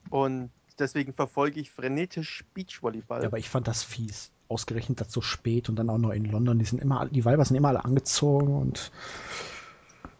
[0.10, 3.22] Und deswegen verfolge ich frenetisch Beachvolleyball.
[3.22, 4.32] Ja, aber ich fand das fies.
[4.48, 6.60] Ausgerechnet das so spät und dann auch noch in London.
[6.60, 8.92] Die sind immer, die Weiber sind immer alle angezogen und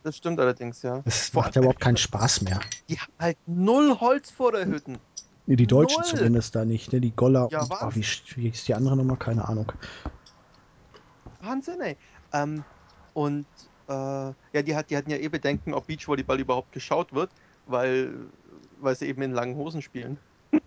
[0.04, 1.02] das stimmt allerdings, ja.
[1.06, 2.60] es Vor macht ja überhaupt keinen Spaß mehr.
[2.90, 4.98] Die haben halt null Holz vor der Hütten.
[5.48, 6.18] Nee, die Deutschen Null.
[6.18, 7.02] zumindest da nicht, ne?
[7.02, 8.06] Die Goller Ja, und, oh, wie,
[8.36, 9.18] wie ist die andere Nummer?
[9.18, 9.72] Keine Ahnung.
[11.40, 11.98] Wahnsinn, ey.
[12.34, 12.64] Ähm,
[13.14, 13.48] und
[13.88, 17.32] äh, ja, die, hat, die hatten ja eh Bedenken, ob Beachvolleyball überhaupt geschaut wird,
[17.66, 18.30] weil,
[18.78, 20.20] weil sie eben in langen Hosen spielen.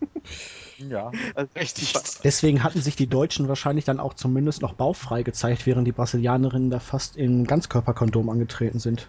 [0.79, 1.93] Ja, Also, richtig.
[1.93, 5.93] die- Deswegen hatten sich die Deutschen wahrscheinlich dann auch zumindest noch bauchfrei gezeigt, während die
[5.93, 9.09] Brasilianerinnen da fast im Ganzkörperkondom angetreten sind.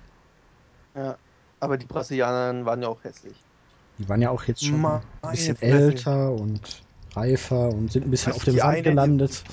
[0.95, 1.17] Ja,
[1.59, 3.43] aber die Brasilianer waren ja auch hässlich.
[3.97, 5.67] Die waren ja auch jetzt schon Meine ein bisschen Fresse.
[5.67, 9.43] älter und reifer und sind ein bisschen Also auf dem die Sand eine, die- gelandet.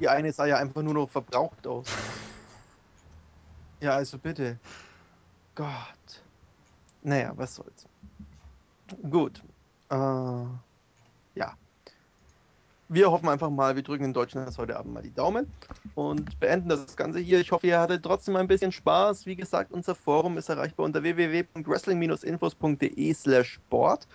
[0.00, 1.86] Die eine sah ja einfach nur noch verbraucht aus.
[3.82, 4.58] Ja, also bitte.
[5.54, 6.24] Gott.
[7.02, 7.86] Naja, was soll's.
[9.10, 9.42] Gut.
[9.90, 11.56] Äh, ja.
[12.92, 15.46] Wir hoffen einfach mal, wir drücken den Deutschen das heute Abend mal die Daumen
[15.94, 17.38] und beenden das Ganze hier.
[17.38, 19.26] Ich hoffe, ihr hattet trotzdem ein bisschen Spaß.
[19.26, 24.08] Wie gesagt, unser Forum ist erreichbar unter www.wrestling-infos.de slash sport.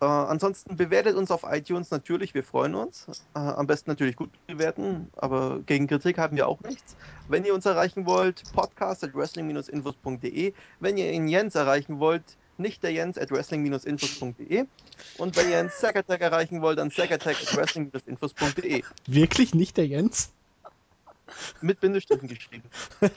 [0.00, 3.06] Äh, ansonsten bewertet uns auf iTunes natürlich, wir freuen uns.
[3.36, 6.96] Äh, am besten natürlich gut bewerten, aber gegen Kritik haben wir auch nichts.
[7.28, 10.54] Wenn ihr uns erreichen wollt, podcast at wrestling-infos.de.
[10.80, 14.64] Wenn ihr ihn Jens erreichen wollt, nicht der Jens at wrestling-infos.de.
[15.18, 18.82] Und wenn ihr einen Sack-Attack erreichen wollt, dann sack-attack at wrestling-infos.de.
[19.06, 20.30] Wirklich nicht der Jens?
[21.60, 22.64] Mit Bindestrichen geschrieben.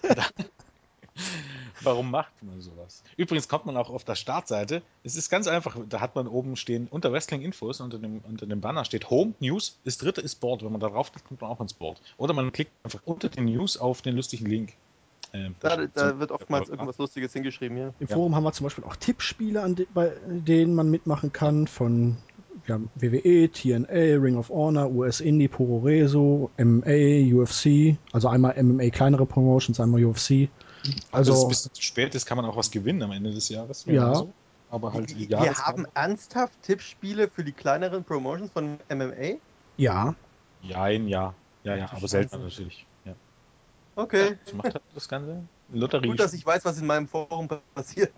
[1.81, 3.03] Warum macht man sowas?
[3.17, 4.81] Übrigens kommt man auch auf der Startseite.
[5.03, 5.77] Es ist ganz einfach.
[5.87, 9.33] Da hat man oben stehen unter Wrestling Infos, unter dem, unter dem Banner steht Home
[9.39, 9.77] News.
[9.85, 10.63] Das dritte ist Board.
[10.63, 12.01] Wenn man da drauf klickt, kommt man auch ins Board.
[12.17, 14.73] Oder man klickt einfach unter den News auf den lustigen Link.
[15.35, 17.93] Ähm, Da, da wird oftmals irgendwas Lustiges hingeschrieben, ja.
[17.99, 18.15] Im Ja.
[18.15, 22.17] Forum haben wir zum Beispiel auch Tippspiele, an de bei denen man mitmachen kann, von
[22.65, 28.61] wir haben WWE, TNA, Ring of Honor, US Indie, Puro Reso, MMA, UFC, also einmal
[28.61, 30.49] MMA kleinere Promotions, einmal UFC.
[31.11, 33.49] Also, Also bis es zu spät ist, kann man auch was gewinnen am Ende des
[33.49, 33.85] Jahres.
[33.85, 34.15] Ja.
[34.15, 34.33] So.
[34.69, 39.39] aber halt Wir legales haben ernsthaft Tippspiele für die kleineren Promotions von MMA?
[39.77, 40.15] Ja,
[40.61, 41.35] Jein, ja.
[41.63, 42.87] Ja, ja, Ach du aber selten natürlich.
[43.95, 44.37] Okay.
[44.45, 45.41] Was macht das Ganze?
[45.73, 46.07] Lotterie.
[46.09, 48.11] Gut, dass ich weiß, was in meinem Forum passiert.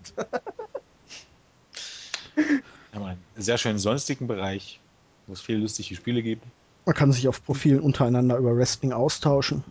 [2.34, 2.60] Wir
[2.92, 4.80] haben einen sehr schönen sonstigen Bereich,
[5.26, 6.44] wo es viele lustige Spiele gibt.
[6.84, 9.64] man kann sich auf Profilen untereinander über Wrestling austauschen.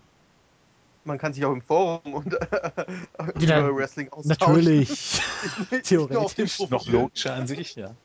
[1.03, 2.33] Man kann sich auch im Forum und,
[3.39, 4.37] Ja, über Wrestling austauschen.
[4.39, 5.21] Natürlich.
[5.83, 6.59] Theoretisch.
[6.69, 7.95] Noch logischer an sich, ja.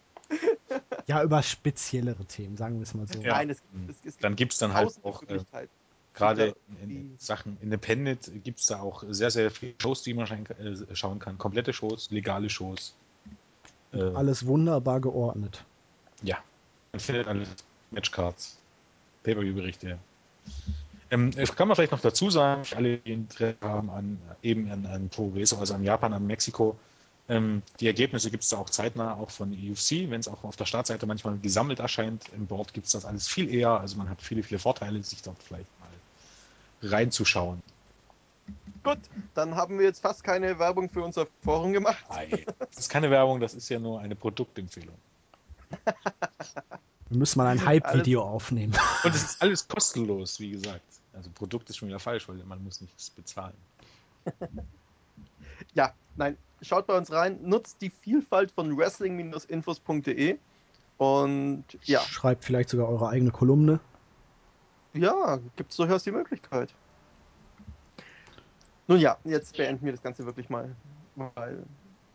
[1.07, 3.21] Ja, über speziellere Themen, sagen wir es mal so.
[3.21, 3.35] Ja.
[3.35, 3.59] Nein, es,
[3.89, 5.71] es, es Dann gibt es dann halt auch, äh, Möglichkeiten.
[6.15, 10.95] Gerade in, Sachen Independent gibt es da auch sehr, sehr viele Shows, die man äh,
[10.95, 11.39] schauen kann.
[11.39, 12.95] Komplette Shows, legale Shows.
[13.93, 15.65] Äh, Alles wunderbar geordnet.
[16.23, 16.39] Ja,
[16.93, 17.47] man findet alle
[17.91, 18.59] Matchcards,
[19.25, 19.99] Pay-Per-View-Berichte.
[21.11, 25.09] Ähm, kann man vielleicht noch dazu sagen, alle, die Interesse haben an eben an, an
[25.11, 26.79] Progreso, also an Japan, an Mexiko,
[27.29, 30.57] ähm, die Ergebnisse gibt es da auch zeitnah, auch von UFC, wenn es auch auf
[30.57, 32.25] der Startseite manchmal gesammelt erscheint.
[32.35, 35.23] Im Board gibt es das alles viel eher, also man hat viele, viele Vorteile, sich
[35.23, 35.69] dort vielleicht
[36.83, 37.63] reinzuschauen.
[38.83, 38.99] Gut,
[39.35, 42.05] dann haben wir jetzt fast keine Werbung für unser Forum gemacht.
[42.09, 44.97] Ei, Das ist keine Werbung, das ist ja nur eine Produktempfehlung.
[47.09, 48.75] Wir müssen mal ein Hype-Video aufnehmen.
[49.05, 50.83] Und es ist alles kostenlos, wie gesagt.
[51.13, 53.55] Also Produkt ist schon wieder falsch, weil man muss nichts bezahlen.
[55.75, 60.39] Ja, nein, schaut bei uns rein, nutzt die Vielfalt von wrestling-infos.de
[60.99, 63.81] und ja, Schreibt vielleicht sogar eure eigene Kolumne.
[64.95, 66.73] Ja, gibt es durchaus die Möglichkeit.
[68.89, 70.75] Nun ja, jetzt beenden wir das Ganze wirklich mal,
[71.17, 71.63] weil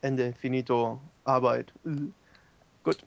[0.01, 1.73] Ende, finito, Arbeit.
[1.85, 1.89] äh.
[2.83, 3.03] Gut.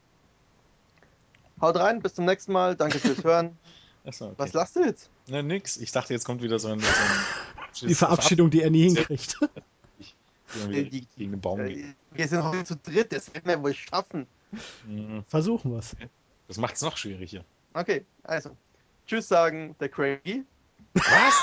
[1.60, 3.56] Haut rein, bis zum nächsten Mal, danke fürs Hören.
[4.04, 4.34] Achso, okay.
[4.38, 5.10] Was lasst du jetzt?
[5.28, 5.76] Na, nix.
[5.76, 6.80] Ich dachte, jetzt kommt wieder so ein.
[6.80, 6.86] So
[7.84, 9.38] ein Die Verabschiedung, die er nie hinkriegt.
[10.68, 11.78] Die, Die- gegen den Baum geht.
[11.78, 14.26] Äh, Wir sind heute zu dritt, das werden wir wohl schaffen.
[14.84, 15.22] Mhm.
[15.28, 15.94] Versuchen wir es.
[16.48, 17.44] Das macht es noch schwieriger.
[17.74, 18.56] Okay, also.
[19.10, 20.44] Tschüss sagen, der Craigie.
[20.94, 21.34] Was?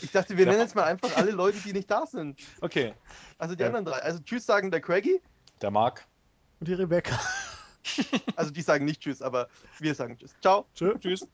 [0.00, 0.52] Ich dachte, wir Ja.
[0.52, 2.40] nennen jetzt mal einfach alle Leute, die nicht da sind.
[2.62, 2.94] Okay.
[3.36, 3.66] Also die Ja.
[3.66, 3.98] anderen drei.
[3.98, 5.20] Also Tschüss sagen der Craigie.
[5.60, 6.06] Der Marc.
[6.60, 7.20] Und die Rebecca.
[8.36, 9.48] Also die sagen nicht Tschüss, aber
[9.80, 10.34] wir sagen Tschüss.
[10.40, 10.64] Ciao.
[10.74, 10.96] Tschö.
[10.98, 11.28] Tschüss.